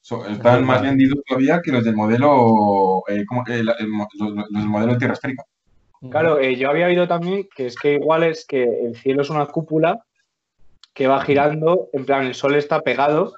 [0.00, 3.24] so- están más vendidos todavía que los del modelo, eh.
[3.48, 3.88] Eh, la- el
[4.18, 5.44] los, los del modelo de Tierra esférica.
[6.10, 9.30] Claro, eh, yo había oído también que es que igual es que el cielo es
[9.30, 10.04] una cúpula
[10.94, 13.32] que va girando, en plan el sol está pegado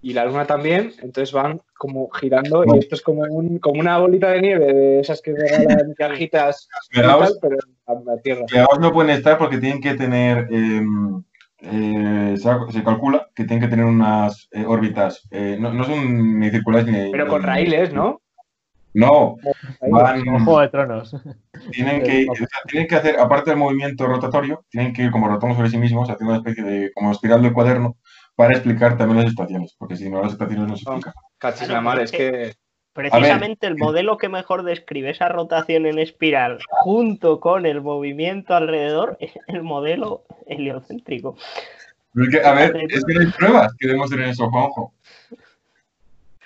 [0.00, 3.98] y la luna también, entonces van como girando y esto es como, un, como una
[3.98, 7.56] bolita de nieve de esas que regalan cajitas pero
[7.88, 8.44] en la Tierra.
[8.50, 10.82] pegaos no pueden estar porque tienen que tener, eh,
[11.60, 16.38] eh, se, se calcula que tienen que tener unas eh, órbitas, eh, no, no son
[16.38, 17.10] ni circulares ni...
[17.10, 18.20] Pero con ni- raíles, ¿no?
[18.94, 19.36] No,
[19.80, 21.16] van, Juego de Tronos.
[21.70, 25.28] tienen que, o sea, tienen que hacer, aparte del movimiento rotatorio, tienen que ir como
[25.28, 27.96] rotando sobre sí mismos, haciendo una especie de como espiral del cuaderno
[28.34, 31.12] para explicar también las estaciones, porque si no las estaciones no se explican.
[31.38, 32.54] Cachis la es que...
[32.92, 39.16] Precisamente el modelo que mejor describe esa rotación en espiral junto con el movimiento alrededor
[39.20, 41.36] es el modelo heliocéntrico.
[42.12, 44.92] Pero es que, a ver, es que no hay pruebas que demuestren eso, Juanjo.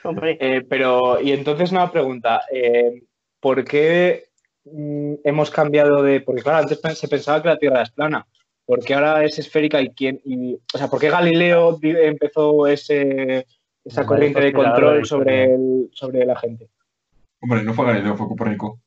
[0.04, 3.02] Hombre, Eh, pero, y entonces una pregunta, eh,
[3.40, 4.24] ¿por qué
[4.64, 6.20] mm, hemos cambiado de...?
[6.20, 8.26] Porque claro, antes se pensaba que la Tierra es plana,
[8.64, 10.20] ¿por qué ahora es esférica y quién...?
[10.24, 13.46] Y, o sea, ¿por qué Galileo empezó ese,
[13.84, 16.68] esa corriente de conspirador control de sobre, el, sobre la gente?
[17.40, 18.78] Hombre, no fue Galileo, fue Copérnico.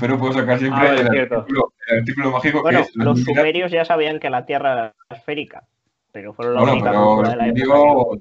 [0.00, 1.36] Pero puedo sacar siempre Ah, el, cierto.
[1.38, 2.96] artículo, el artículo mágico bueno, que es...
[2.96, 5.64] los sumerios ya sabían que la Tierra era esférica,
[6.12, 8.20] pero fueron la Bueno, única pero de la época.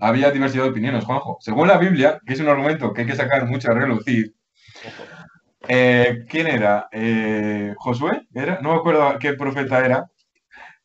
[0.00, 1.38] Había diversidad de opiniones, Juanjo.
[1.40, 4.34] Según la Biblia, que es un argumento que hay que sacar mucho a relucir,
[5.68, 6.88] eh, ¿quién era?
[6.92, 8.26] Eh, ¿Josué?
[8.34, 8.60] ¿Era?
[8.60, 10.10] No me acuerdo qué profeta era,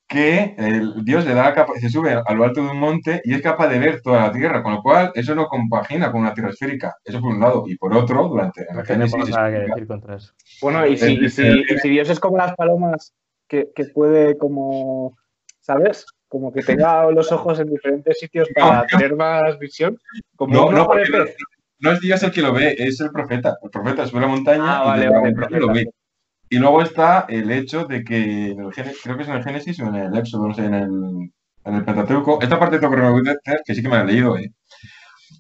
[0.08, 3.22] que el Dios le da la capa- se sube a lo alto de un monte
[3.24, 6.22] y es capaz de ver toda la tierra, con lo cual eso no compagina con
[6.22, 6.96] una tierra esférica.
[7.06, 7.64] Eso por un lado.
[7.68, 10.34] Y por otro, durante No el Génesis, tenemos nada que decir contra eso.
[10.62, 13.14] Bueno, y si, y si- y si Dios es como las palomas,
[13.48, 15.18] que, que puede como,
[15.62, 16.06] ¿sabes?
[16.32, 18.86] Como que tenga los ojos en diferentes sitios para no.
[18.88, 20.00] tener más visión.
[20.38, 21.04] Como No, no, porque
[21.80, 23.58] no, es Dios el que lo ve, es el profeta.
[23.62, 25.88] El profeta sube a la montaña Ah, y vale, vale, montaña lo ve.
[26.50, 29.78] Y luego está el hecho de que, en el creo que es en el Génesis
[29.82, 30.90] o en el Éxodo, no sé, en el,
[31.66, 34.38] en el Pentateuco, esta parte tengo que reconocer que sí que me la he leído,
[34.38, 34.54] ¿eh?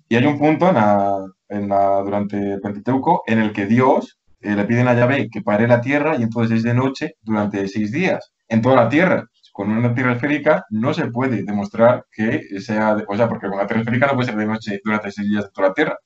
[0.10, 4.20] Y hay un punto en la, en la- durante el Pentateuco en el que Dios
[4.42, 7.66] eh, le pide a Yahvé que pare la tierra y entonces es de noche durante
[7.70, 9.26] seis días en toda la tierra.
[9.52, 13.58] Con una tierra esférica no se puede demostrar que sea, de- o sea, porque con
[13.58, 15.98] la tierra esférica no puede ser de noche durante seis días toda la tierra.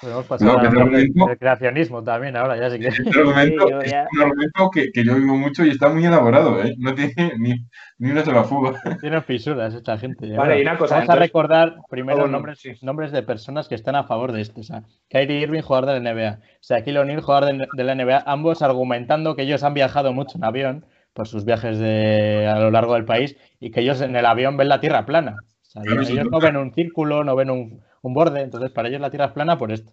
[0.00, 2.78] Podemos pasar No, que a te hablar del, argumento- del creacionismo también ahora, ya sí
[2.80, 2.88] que.
[2.88, 6.04] Este argumento Sí, yo es un argumento que, que yo vivo mucho y está muy
[6.04, 6.74] elaborado, ¿eh?
[6.78, 7.54] No tiene ni,
[7.98, 8.72] ni una sola fuga.
[9.00, 10.36] Tienen fisuras esta gente.
[10.36, 12.72] Vale, y una cosa, Vamos a recordar primero bueno, nombres, sí.
[12.82, 14.60] nombres de personas que están a favor de esto.
[14.60, 16.40] O sea, Kyrie Irving, jugador de la NBA.
[16.60, 18.24] Shaquille O'Neal, jugador de, de la NBA.
[18.26, 20.84] Ambos argumentando que ellos han viajado mucho en avión
[21.14, 24.56] por sus viajes de, a lo largo del país y que ellos en el avión
[24.58, 25.36] ven la Tierra plana.
[25.62, 28.42] O sea, Claro, ellos sí, no ven un círculo, no ven un, un borde.
[28.42, 29.92] Entonces, para ellos la Tierra es plana por esto.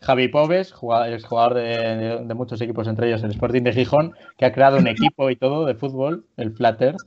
[0.00, 4.12] Javi Pobes, jugador, jugador de, de- de muchos equipos, entre ellos el Sporting de Gijón,
[4.36, 7.02] que ha creado un equipo y todo de fútbol, el Flat Earth,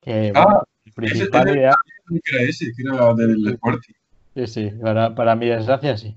[0.00, 1.72] que Ah, bueno, el principal ese- idea
[2.08, 3.92] que era ese, que era del Sporting.
[4.36, 6.14] Sí, sí, para, para mi desgracia sí.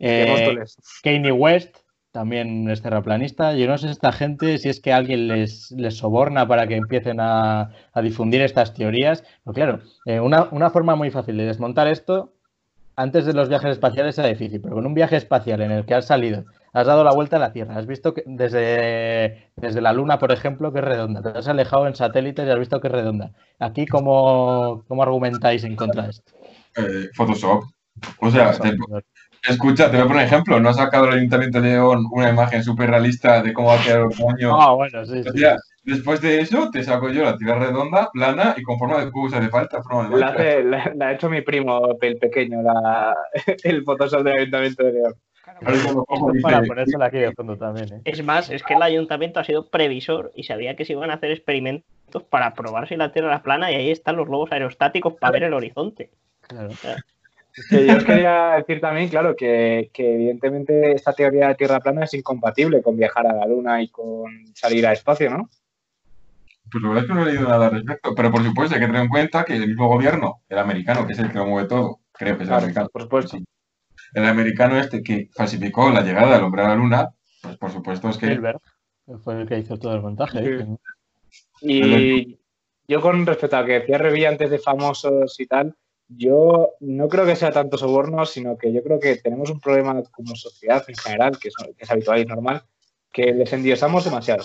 [0.00, 0.56] Eh.
[1.02, 1.76] Kanye West,
[2.12, 3.54] también es terraplanista.
[3.54, 7.20] Yo no sé esta gente si es que alguien les, les soborna para que empiecen
[7.20, 9.22] a, a difundir estas teorías.
[9.44, 12.32] Pero claro, eh, una, una, forma muy fácil de desmontar esto,
[12.96, 15.94] antes de los viajes espaciales era difícil, pero con un viaje espacial en el que
[15.94, 19.92] has salido, has dado la vuelta a la Tierra, has visto que desde, desde la
[19.92, 22.88] Luna, por ejemplo, que es redonda, te has alejado en satélites y has visto que
[22.88, 23.32] es redonda.
[23.58, 26.32] Aquí, ¿cómo, cómo argumentáis en contra de esto?
[26.76, 27.64] Eh, Photoshop.
[28.20, 28.76] O sea, te,
[29.48, 30.60] escucha, te voy a poner un ejemplo.
[30.60, 33.82] ¿No ha sacado el Ayuntamiento de León una imagen súper realista de cómo va a
[33.82, 34.60] quedar el año?
[34.60, 35.38] Ah, bueno, sí, O sí.
[35.38, 39.10] sea, después de eso, te saco yo la tierra redonda, plana y con forma de
[39.10, 39.82] cubo hace falta.
[39.82, 40.40] Forma de La, Minecraft.
[40.40, 43.14] hace- la- la ha hecho mi primo, el pequeño, la,
[43.64, 45.14] el Photoshop del Ayuntamiento de León.
[46.42, 48.00] Para ponérsela aquí de fondo también, ¿eh?
[48.04, 51.14] Es más, es que el ayuntamiento ha sido previsor y sabía que se iban a
[51.14, 55.14] hacer experimentos para probar si la Tierra era plana y ahí están los globos aerostáticos
[55.14, 56.10] para ver el horizonte.
[56.46, 56.70] Claro.
[57.68, 62.04] Que yo os quería decir también, claro, que, que evidentemente esta teoría de Tierra plana
[62.04, 65.48] es incompatible con viajar a la Luna y con salir a espacio, ¿no?
[66.70, 68.14] Pues la verdad es que no he leído nada al respecto.
[68.14, 71.14] Pero por supuesto, hay que tener en cuenta que el mismo gobierno, el americano, que
[71.14, 72.88] es el que lo mueve todo, creo que es el Claro, americano.
[72.92, 73.36] por supuesto.
[73.36, 73.44] Sí.
[74.14, 77.08] El americano este que falsificó la llegada del hombre a la luna,
[77.42, 78.40] pues por supuesto es que
[79.24, 80.66] fue el que hizo todo el montaje.
[81.60, 82.38] Y
[82.86, 85.74] yo con respecto a lo que decía Revi antes de famosos y tal,
[86.16, 90.02] yo no creo que sea tanto soborno, sino que yo creo que tenemos un problema
[90.10, 92.62] como sociedad en general, que es, que es habitual y normal,
[93.12, 94.44] que les endiosamos demasiado.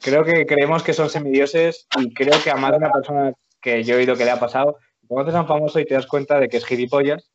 [0.00, 3.82] Creo que creemos que son semidioses y creo que a más de una persona que
[3.82, 6.40] yo he oído que le ha pasado, conoces a un famoso y te das cuenta
[6.40, 7.30] de que es gilipollas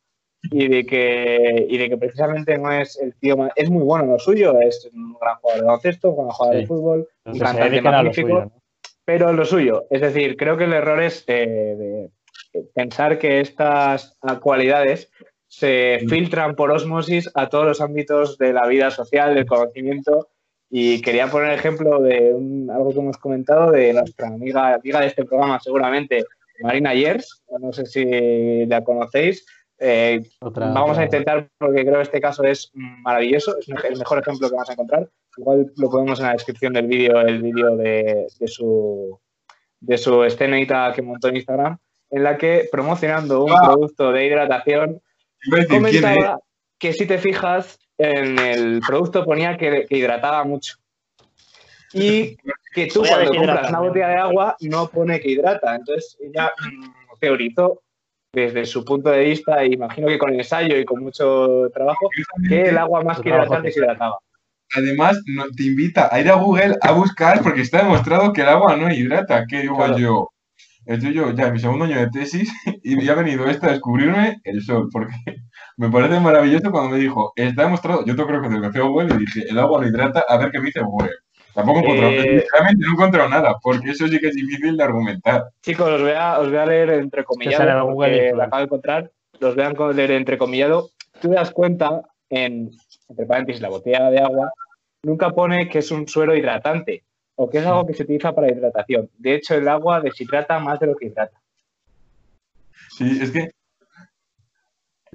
[0.50, 3.52] y de que, y de que precisamente no es el tío más...
[3.54, 6.56] Es muy bueno en lo suyo, es un gran jugador de baloncesto, un gran jugador
[6.56, 6.60] Sí.
[6.60, 8.52] de fútbol, un Entonces, se cantante lo magnífico, suyo, ¿no?
[9.04, 9.86] pero lo suyo.
[9.90, 12.10] Es decir, creo que el error es eh, de
[12.74, 15.10] pensar que estas cualidades
[15.48, 20.28] se filtran por osmosis a todos los ámbitos de la vida social, del conocimiento.
[20.70, 25.08] Y quería poner ejemplo de un- algo que hemos comentado de nuestra amiga, amiga de
[25.08, 26.24] este programa, seguramente,
[26.62, 27.42] Marina Yers.
[27.60, 29.44] No sé si la conocéis.
[29.78, 34.20] Eh, Otra- Vamos a intentar, porque creo que este caso es maravilloso, es el mejor
[34.20, 35.10] ejemplo que vas a encontrar.
[35.36, 39.18] Igual lo ponemos en la descripción del vídeo, el vídeo de, de su,
[39.80, 41.76] de su escenita que montó en Instagram,
[42.12, 43.62] en la que promocionando un Ah.
[43.64, 45.00] producto de hidratación,
[45.68, 46.38] comentaba
[46.78, 50.76] que si te fijas, en el producto ponía que, que hidrataba mucho.
[51.92, 52.36] Y
[52.74, 55.74] que tú cuando compras una botella de agua no pone que hidrata.
[55.74, 57.82] Entonces ella mm, teorizó
[58.32, 62.08] desde su punto de vista, e imagino que con ensayo y con mucho trabajo,
[62.48, 64.18] que el agua más que hidratar deshidrataba.
[64.74, 68.48] Además, no, te invita a ir a Google a buscar porque está demostrado que el
[68.48, 69.44] agua no hidrata.
[69.46, 69.98] ¿Qué digo Claro.
[69.98, 70.31] yo?
[70.84, 72.52] Estoy yo ya en mi segundo año de tesis
[72.82, 75.14] y ha venido esto a descubrirme el sol, porque
[75.76, 79.14] me parece maravilloso cuando me dijo, está demostrado, yo te creo que te lo Google
[79.14, 81.10] y dije, el agua no hidrata, a ver qué me dice Google.
[81.54, 84.76] Tampoco he encontrado, Eh, realmente no he encontrado nada, porque eso sí que es difícil
[84.76, 85.44] de argumentar.
[85.60, 88.34] Chicos, os voy a, os voy a leer entrecomillado, Que sale en Google porque lo
[88.34, 88.42] claro.
[88.42, 89.10] acabo de encontrar.
[89.38, 90.88] Los voy a leer entrecomillado.
[91.20, 92.70] Tú te das cuenta, en,
[93.08, 94.50] entre paréntesis, la botella de agua,
[95.02, 97.04] nunca pone que es un suero hidratante
[97.42, 99.10] o que es algo que se utiliza para hidratación.
[99.18, 101.36] De hecho, el agua deshidrata más de lo que hidrata.
[102.96, 103.50] Sí, es que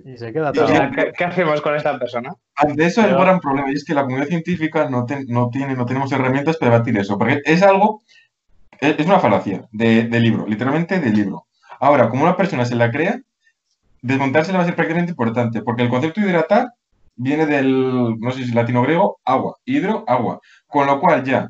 [0.04, 0.68] Y se queda O todo.
[0.68, 2.34] sea, ¿qué, qué hacemos con esta persona?
[2.56, 5.50] ante eso Pero- un gran problema y es que la comunidad científica no, ten- no
[5.50, 8.02] tiene, no tenemos herramientas para debatir eso, porque es algo,
[8.80, 11.46] es, es una falacia de, de libro, literalmente de libro.
[11.80, 13.20] Ahora, como una persona se la crea,
[14.02, 16.68] desmontársela va a ser prácticamente importante, porque el concepto de hidratar
[17.16, 20.40] viene del, no sé si es latino-griego, agua, hidro, agua.
[20.68, 21.50] Con lo cual ya,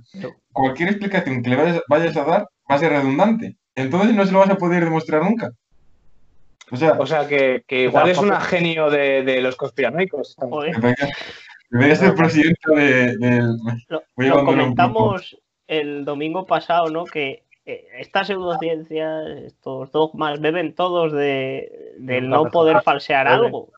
[0.62, 3.56] cualquier explicación que le vayas, vayas a dar va a ser redundante.
[3.76, 5.52] Entonces no se lo vas a poder demostrar nunca.
[6.72, 10.36] O sea, O sea, que, que igual es una genio de, de los conspiranoicos.
[11.70, 13.58] debería, ser presidente de- del...
[13.88, 17.06] lo, lo un comentamos el domingo pasado, ¿no?
[17.06, 23.70] Que eh, esta pseudociencia, estos dogmas, beben todos de, del no poder falsear algo.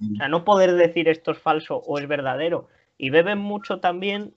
[0.00, 2.68] O sea, no poder decir esto es falso o es verdadero.
[2.96, 4.34] Y beben mucho también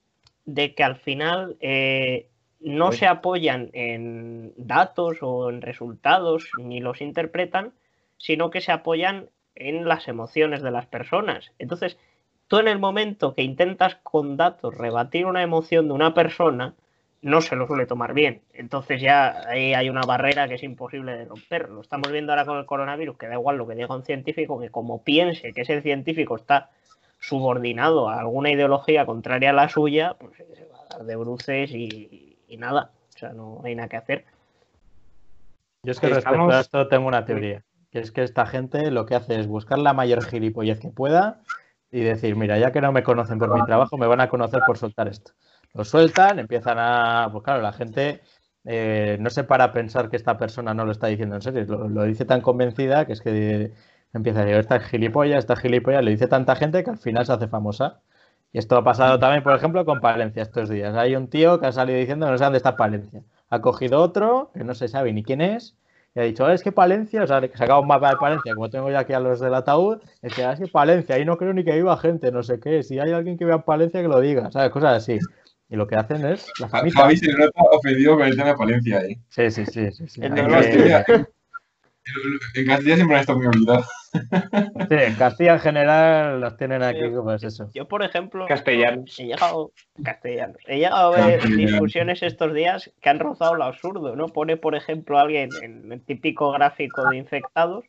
[0.54, 2.28] de que al final eh,
[2.60, 2.98] no Oye.
[2.98, 7.74] se apoyan en datos o en resultados ni los interpretan,
[8.18, 11.52] sino que se apoyan en las emociones de las personas.
[11.60, 11.98] Entonces,
[12.48, 16.76] tú en el momento que intentas con datos rebatir una emoción de una persona,
[17.22, 18.42] no se lo suele tomar bien.
[18.54, 21.70] Entonces ya ahí hay una barrera que es imposible de romper.
[21.70, 24.60] Lo estamos viendo ahora con el coronavirus, que da igual lo que diga un científico,
[24.60, 26.72] que como piense que ese científico está
[27.22, 31.72] subordinado a alguna ideología contraria a la suya, pues se va a dar de bruces
[31.72, 32.92] y, y nada.
[33.16, 34.26] O sea, no hay nada que hacer.
[35.84, 38.92] Yo es que Estamos- respecto a esto tengo una teoría, que es que esta gente
[38.92, 41.42] lo que hace es buscar la mayor gilipollez que pueda
[41.92, 44.62] y decir, mira, ya que no me conocen por mi trabajo, me van a conocer
[44.66, 45.32] por soltar esto.
[45.74, 48.22] Lo sueltan, empiezan a, pues claro, la gente
[48.66, 51.64] eh, no se para a pensar que esta persona no lo está diciendo en serio,
[51.66, 53.72] lo, lo dice tan convencida que es que
[54.14, 57.34] empieza a decir, esta gilipollas, esta gilipollas, le dice tanta gente que al final se
[57.34, 58.02] hace famosa.
[58.54, 60.96] Y esto ha pasado también, por ejemplo, con Palencia estos días.
[60.96, 63.24] Hay un tío que ha salido diciendo no sé dónde está Palencia.
[63.50, 65.78] Ha cogido otro, que no se sabe ni quién es,
[66.14, 68.70] y ha dicho, es que Palencia, o sea, que sacaba un mapa de Palencia, como
[68.70, 71.38] tengo ya aquí a los del ataúd, es que, ah, es que Palencia, ahí no
[71.38, 74.02] creo ni que viva gente, no sé qué, si hay alguien que viva en Palencia
[74.02, 74.72] que lo diga, ¿sabes?
[74.72, 75.20] Cosas así.
[75.70, 76.52] Y lo que hacen es...
[76.60, 79.16] La Javi se nota ofendido con el tema de Palencia ahí.
[79.30, 79.90] Sí, sí, sí.
[79.94, 80.22] sí, sí.
[82.56, 83.86] En Castilla siempre han estado muy olvidados.
[84.12, 87.70] Sí, en Castilla en general las tienen aquí, pues eso.
[87.74, 89.18] Yo, por ejemplo, Castellanos.
[89.20, 89.72] he llegado,
[90.04, 91.72] castellanos, he llegado a ver Castellanos.
[91.72, 94.28] discusiones estos días que han rozado lo absurdo, ¿no?
[94.28, 97.86] Pone, por ejemplo, alguien en el típico gráfico de infectados,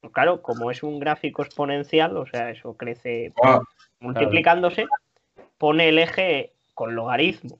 [0.00, 3.60] pues claro, como es un gráfico exponencial, o sea, eso crece Ah,
[4.00, 4.86] multiplicándose,
[5.56, 7.58] pone el eje con logaritmo.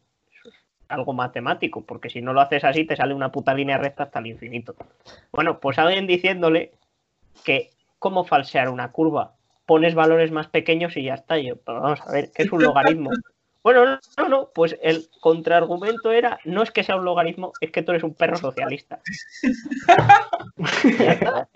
[0.88, 4.20] Algo matemático, porque si no lo haces así te sale una puta línea recta hasta
[4.20, 4.74] el infinito.
[5.32, 6.72] Bueno, pues alguien diciéndole
[7.44, 9.34] que cómo falsear una curva,
[9.66, 11.38] pones valores más pequeños y ya está.
[11.38, 13.10] Yo, pero vamos a ver, ¿qué es un logaritmo?
[13.66, 17.72] Bueno, no, no, no, pues el contraargumento era, no es que sea un logaritmo, es
[17.72, 19.00] que tú eres un perro socialista.
[20.98, 21.48] Ya está.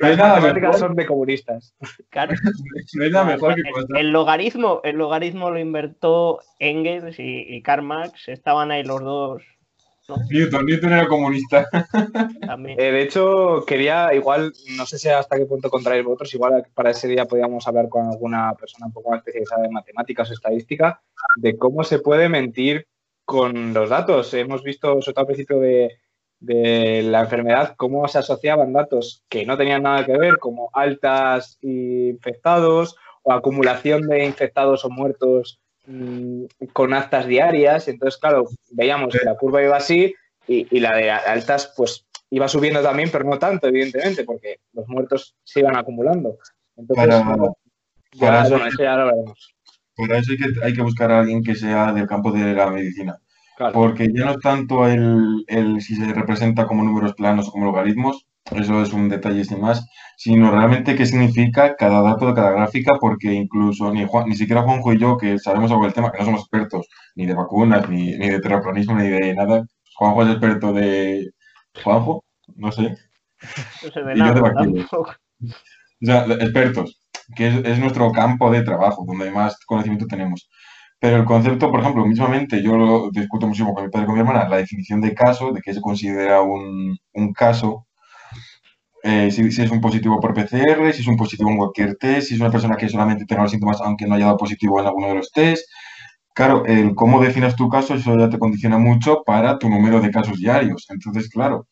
[0.00, 1.74] No hay nada mejor, son de comunistas.
[2.08, 2.32] Claro.
[2.94, 4.00] no hay nada mejor que El- contar.
[4.00, 9.42] el, logaritmo, el logaritmo lo inventó Engels y, y Karl Marx, estaban ahí los dos
[10.30, 11.68] Newton, Newton era comunista.
[12.46, 12.80] también.
[12.80, 16.90] Eh, de hecho, quería, igual, no sé si hasta qué punto contraéis vosotros, igual para
[16.90, 21.00] ese día podríamos hablar con alguna persona un poco más especializada en matemáticas o estadística,
[21.36, 22.86] de cómo se puede mentir
[23.24, 24.32] con los datos.
[24.34, 25.98] Hemos visto, sobre todo al principio de,
[26.40, 31.58] de la enfermedad, cómo se asociaban datos que no tenían nada que ver, como altas
[31.60, 37.88] infectados o acumulación de infectados o muertos mm, con actas diarias.
[37.88, 40.14] Entonces, claro, veíamos que la curva iba así
[40.48, 44.86] y, y la de altas, pues iba subiendo también, pero no tanto, evidentemente, porque los
[44.88, 46.38] muertos se iban acumulando.
[46.76, 47.56] Entonces, Para- bueno,
[48.12, 49.54] ya, para eso- bueno, eso ya lo veremos.
[49.96, 52.70] Para eso hay que, hay que buscar a alguien que sea del campo de la
[52.70, 53.18] medicina.
[53.60, 53.74] Claro.
[53.74, 57.66] Porque ya no es tanto el, el si se representa como números planos o como
[57.66, 62.52] logaritmos, eso es un detalle sin más, sino realmente qué significa cada dato de cada
[62.52, 66.10] gráfica, porque incluso ni, Juan- ni siquiera Juanjo y yo, que sabemos algo del tema,
[66.10, 69.62] que no somos expertos ni de vacunas, ni, ni de terraplanismo, ni de nada.
[69.94, 71.30] Juanjo es experto de...
[71.84, 72.24] Juanjo,
[72.56, 72.96] no sé.
[73.82, 75.14] No ve y yo de tampoco.
[76.02, 76.98] O sea, expertos,
[77.36, 80.48] que es, es nuestro campo de trabajo, donde más conocimiento tenemos.
[81.00, 84.14] Pero el concepto, por ejemplo, mismamente, yo lo discuto muchísimo con mi padre y con
[84.14, 87.86] mi hermana, la definición de caso, de qué se considera un, un caso,
[89.02, 92.34] eh, si, es un positivo por PCR, si es un positivo en cualquier test, si
[92.34, 95.08] es una persona que solamente tenga los síntomas aunque no haya dado positivo en alguno
[95.08, 95.66] de los test.
[96.34, 100.10] Claro, el cómo definas tu caso, eso ya te condiciona mucho para tu número de
[100.10, 100.86] casos diarios.
[100.90, 101.66] Entonces, claro,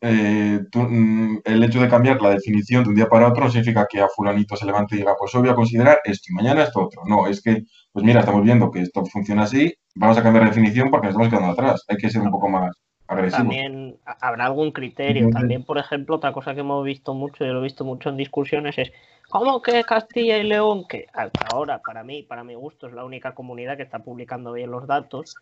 [0.00, 3.50] eh, tú, mm, el hecho de cambiar la definición de un día para otro no
[3.50, 6.34] significa que a fulanito se levante y diga, pues hoy voy a considerar esto y
[6.34, 7.02] mañana esto otro.
[7.06, 7.64] No, es que,
[7.94, 11.12] pues mira, estamos viendo que esto funciona así, vamos a cambiar la definición porque nos
[11.14, 11.84] estamos quedando atrás.
[11.88, 12.76] Hay que ser un poco más
[13.06, 13.38] agresivos.
[13.38, 15.30] También ha- habrá algún criterio.
[15.30, 18.16] También, por ejemplo, otra cosa que hemos visto mucho, yo lo he visto mucho en
[18.16, 18.90] discusiones, es
[19.28, 23.04] ¿cómo que Castilla y León, que hasta ahora, para mí, para mi gusto, es la
[23.04, 25.36] única comunidad que está publicando bien los datos,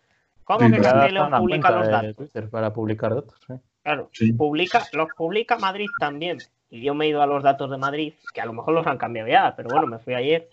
[0.44, 2.16] ¿cómo Sí, que Castilla y León publica los datos?
[2.16, 3.38] Twitter para publicar datos.
[3.48, 3.56] ¿eh?
[3.82, 4.30] Claro, Sí.
[4.34, 6.36] publica, los publica Madrid también.
[6.68, 8.86] Y yo me he ido a los datos de Madrid, que a lo mejor los
[8.86, 10.50] han cambiado ya, pero bueno, me fui ayer,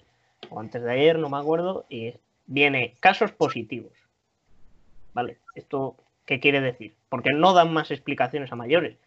[0.49, 2.13] o antes de ayer, no me acuerdo, y
[2.45, 3.93] viene casos positivos.
[5.13, 5.37] ¿Vale?
[5.55, 5.95] ¿Esto
[6.25, 6.93] qué quiere decir?
[7.09, 8.97] Porque no dan más explicaciones a mayores.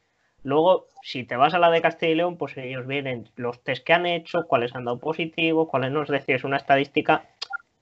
[0.44, 3.84] Luego, si te vas a la de Castilla y León, pues ellos vienen los test
[3.84, 6.02] que han hecho, cuáles han dado positivo, cuáles no.
[6.02, 7.24] Es decir, es una estadística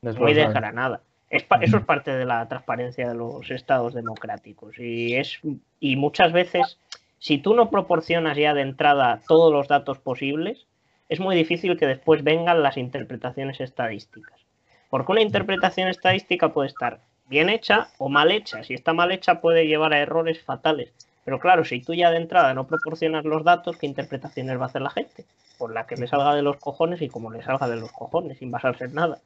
[0.02, 0.46] muy Desglosado.
[0.46, 1.00] desgranada.
[1.30, 4.78] Es eso es parte de la transparencia de los estados democráticos.
[4.78, 5.40] Y, es,
[5.78, 6.78] y muchas veces,
[7.18, 10.66] si tú no proporcionas ya de entrada todos los datos posibles,
[11.10, 14.40] es muy difícil que después vengan las interpretaciones estadísticas.
[14.88, 18.64] Porque una interpretación estadística puede estar bien hecha o mal hecha.
[18.64, 20.92] Si está mal hecha puede llevar a errores fatales.
[21.24, 24.66] Pero claro, si tú ya de entrada no proporcionas los datos, ¿qué interpretaciones va a
[24.68, 25.26] hacer la gente?
[25.58, 28.38] Por la que le salga de los cojones y como le salga de los cojones,
[28.38, 29.18] sin basarse en nada.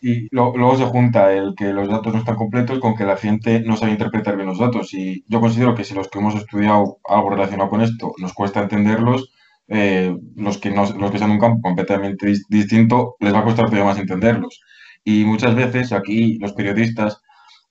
[0.00, 3.16] Y lo- luego se junta el que los datos no están completos con que la
[3.16, 4.94] gente no sabe interpretar bien los datos.
[4.94, 8.60] Y yo considero que si los que hemos estudiado algo relacionado con esto nos cuesta
[8.60, 9.32] entenderlos,
[9.68, 13.66] eh, los que no, los que un campo completamente dis- distinto les va a costar
[13.66, 14.60] todavía más entenderlos.
[15.04, 17.20] Y muchas veces aquí los periodistas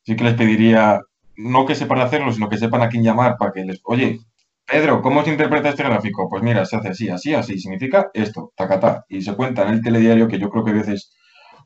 [0.06, 1.00] sí que les pediría
[1.38, 4.20] no que sepan hacerlo, sino que sepan a quién llamar para que les, oye,
[4.66, 6.28] Pedro, ¿cómo se interpreta este gráfico?
[6.30, 7.60] Pues mira, se hace así, así, así.
[7.60, 9.06] Significa esto, tacatá.
[9.10, 11.14] Y se cuenta en el telediario, que yo creo que a veces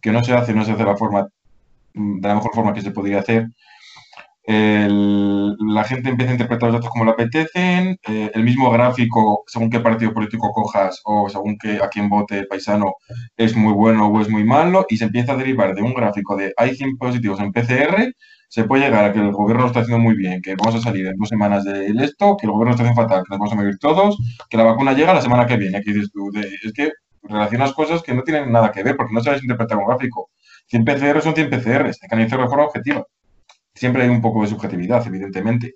[0.01, 1.27] que no se hace, no se hace la, forma,
[1.93, 3.47] de la mejor forma que se podría hacer.
[4.47, 9.69] La gente empieza a interpretar los datos como le apetecen, eh, el mismo gráfico, según
[9.69, 12.95] qué partido político cojas o según qué, a quién vote el paisano,
[13.37, 16.35] es muy bueno o es muy malo, y se empieza a derivar de un gráfico
[16.35, 18.13] de hay 100 positivos en PCR,
[18.51, 20.81] se puede llegar a que el gobierno lo está haciendo muy bien, que vamos a
[20.81, 23.53] salir en dos semanas de esto, que el gobierno está haciendo fatal, que nos vamos
[23.53, 24.17] a morir todos,
[24.49, 25.81] que la vacuna llega la semana que viene.
[25.81, 26.91] Que dices tú, es que
[27.23, 30.31] relacionas cosas que no tienen nada que ver, porque no sabes interpretar un gráfico.
[30.67, 33.05] 100 PCR son 100 PCRs, hay que analizarlo de forma objetiva.
[33.73, 35.75] Siempre hay un poco de subjetividad, evidentemente.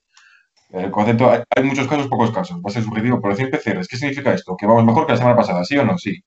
[0.72, 3.97] El concepto, hay, muchos casos, pocos casos, va a ser subjetivo, pero 100 PCRs, ¿qué
[3.97, 4.57] significa esto?
[4.57, 5.97] ¿Que vamos mejor que la semana pasada, sí o no?
[5.97, 6.23] Sí.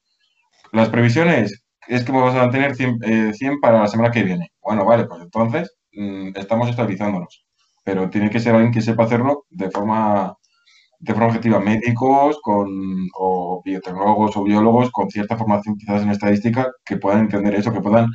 [0.73, 4.53] Las previsiones es que vamos a mantener 100, eh, 100 para la semana que viene.
[4.63, 7.47] Bueno, vale, pues entonces mm, estamos estabilizándonos.
[7.85, 10.35] Pero tiene que ser alguien que sepa hacerlo de forma,
[11.01, 11.61] de forma objetiva.
[11.61, 12.69] Médicos con,
[13.19, 17.81] o biotecnólogos o biólogos con cierta formación quizás en estadística que puedan entender eso, que
[17.81, 18.09] puedan,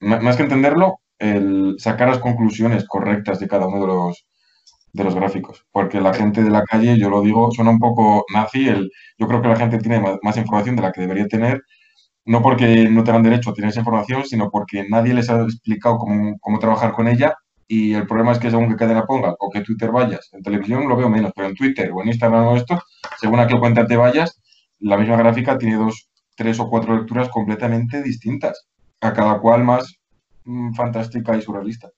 [0.00, 4.26] más que entenderlo, el sacar las conclusiones correctas de cada uno de los,
[4.92, 5.64] de los gráficos.
[5.72, 8.68] Porque la gente de la calle, yo lo digo, suena un poco nazi.
[8.68, 11.62] El, yo creo que la gente tiene más, información de la que debería tener
[12.24, 15.96] no porque no tengan derecho a tener esa información, sino porque nadie les ha explicado
[15.96, 17.34] cómo, cómo trabajar con ella.
[17.66, 20.88] Y el problema es que según que cadena pongas o que Twitter vayas, en televisión
[20.88, 22.82] lo veo menos, pero en Twitter o en Instagram o esto,
[23.18, 24.40] según a qué cuenta te vayas,
[24.80, 28.68] la misma gráfica tiene dos, tres o cuatro lecturas completamente distintas,
[29.00, 29.98] a cada cual más
[30.74, 31.90] fantástica y surrealista.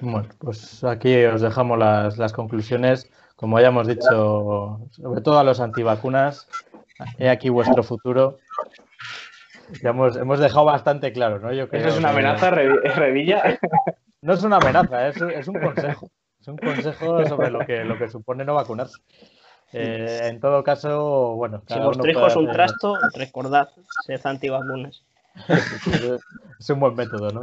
[0.00, 3.10] Bueno, pues aquí os dejamos las, las conclusiones.
[3.36, 6.48] Como ya hemos dicho, sobre todo a los antivacunas,
[7.18, 8.38] he aquí vuestro futuro.
[9.82, 11.52] Ya hemos, hemos dejado bastante claro, ¿no?
[11.52, 13.58] Yo creo Eso es una amenaza, Re- Revilla.
[14.22, 16.08] No es una amenaza, es, es un consejo.
[16.40, 18.98] Es un consejo sobre lo que, lo que supone no vacunarse.
[19.72, 21.62] Eh, en todo caso, bueno.
[21.66, 23.68] Si es puede un trasto, recordad,
[24.06, 25.04] sed antivacunas.
[26.58, 27.42] Es un buen método, ¿no?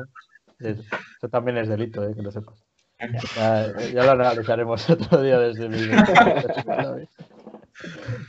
[0.60, 2.14] Es- Eso también es delito, ¿eh?
[2.16, 2.56] que lo sepas.
[3.36, 6.98] Ya, ya lo analizaremos otro día desde mi perspectiva.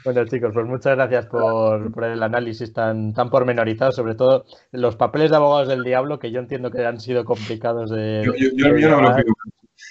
[0.05, 4.97] Bueno, chicos, pues muchas gracias por, por el análisis tan, tan pormenorizado, sobre todo los
[4.97, 8.23] papeles de abogados del diablo, que yo entiendo que han sido complicados de.
[8.25, 8.33] Yo,
[8.89, 9.35] no me lo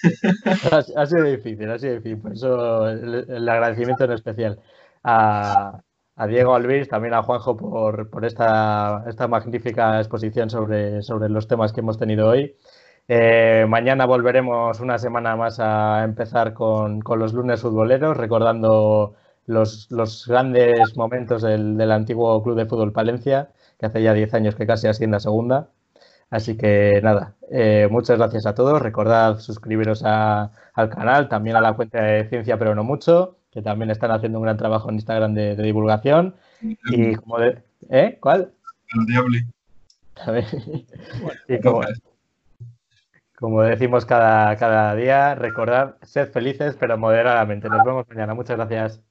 [0.72, 2.20] ha, ha sido difícil, ha sido difícil.
[2.20, 4.60] Por eso el, el agradecimiento en especial
[5.04, 5.82] a,
[6.16, 11.48] a Diego Alvis, también a Juanjo por, por esta, esta magnífica exposición sobre, sobre los
[11.48, 12.56] temas que hemos tenido hoy.
[13.08, 19.16] Eh, mañana volveremos una semana más a empezar con, con los lunes futboleros, recordando
[19.46, 24.34] los, los grandes momentos del, del antiguo Club de Fútbol Palencia, que hace ya 10
[24.34, 25.70] años que casi asciende a segunda.
[26.30, 28.82] Así que nada, eh, muchas gracias a todos.
[28.82, 33.62] Recordad suscribiros a- al canal, también a la cuenta de Ciencia Pero No Mucho, que
[33.62, 36.36] también están haciendo un gran trabajo en Instagram de, de divulgación.
[36.62, 37.64] Y como de...
[37.90, 38.18] ¿Eh?
[38.20, 38.52] ¿Cuál?
[38.94, 39.38] El diablo.
[40.18, 40.46] A ver.
[41.48, 41.82] Y como,
[43.36, 47.70] como decimos cada, cada día, recordad, sed felices pero moderadamente.
[47.70, 48.34] Nos vemos mañana.
[48.34, 49.02] Muchas gracias.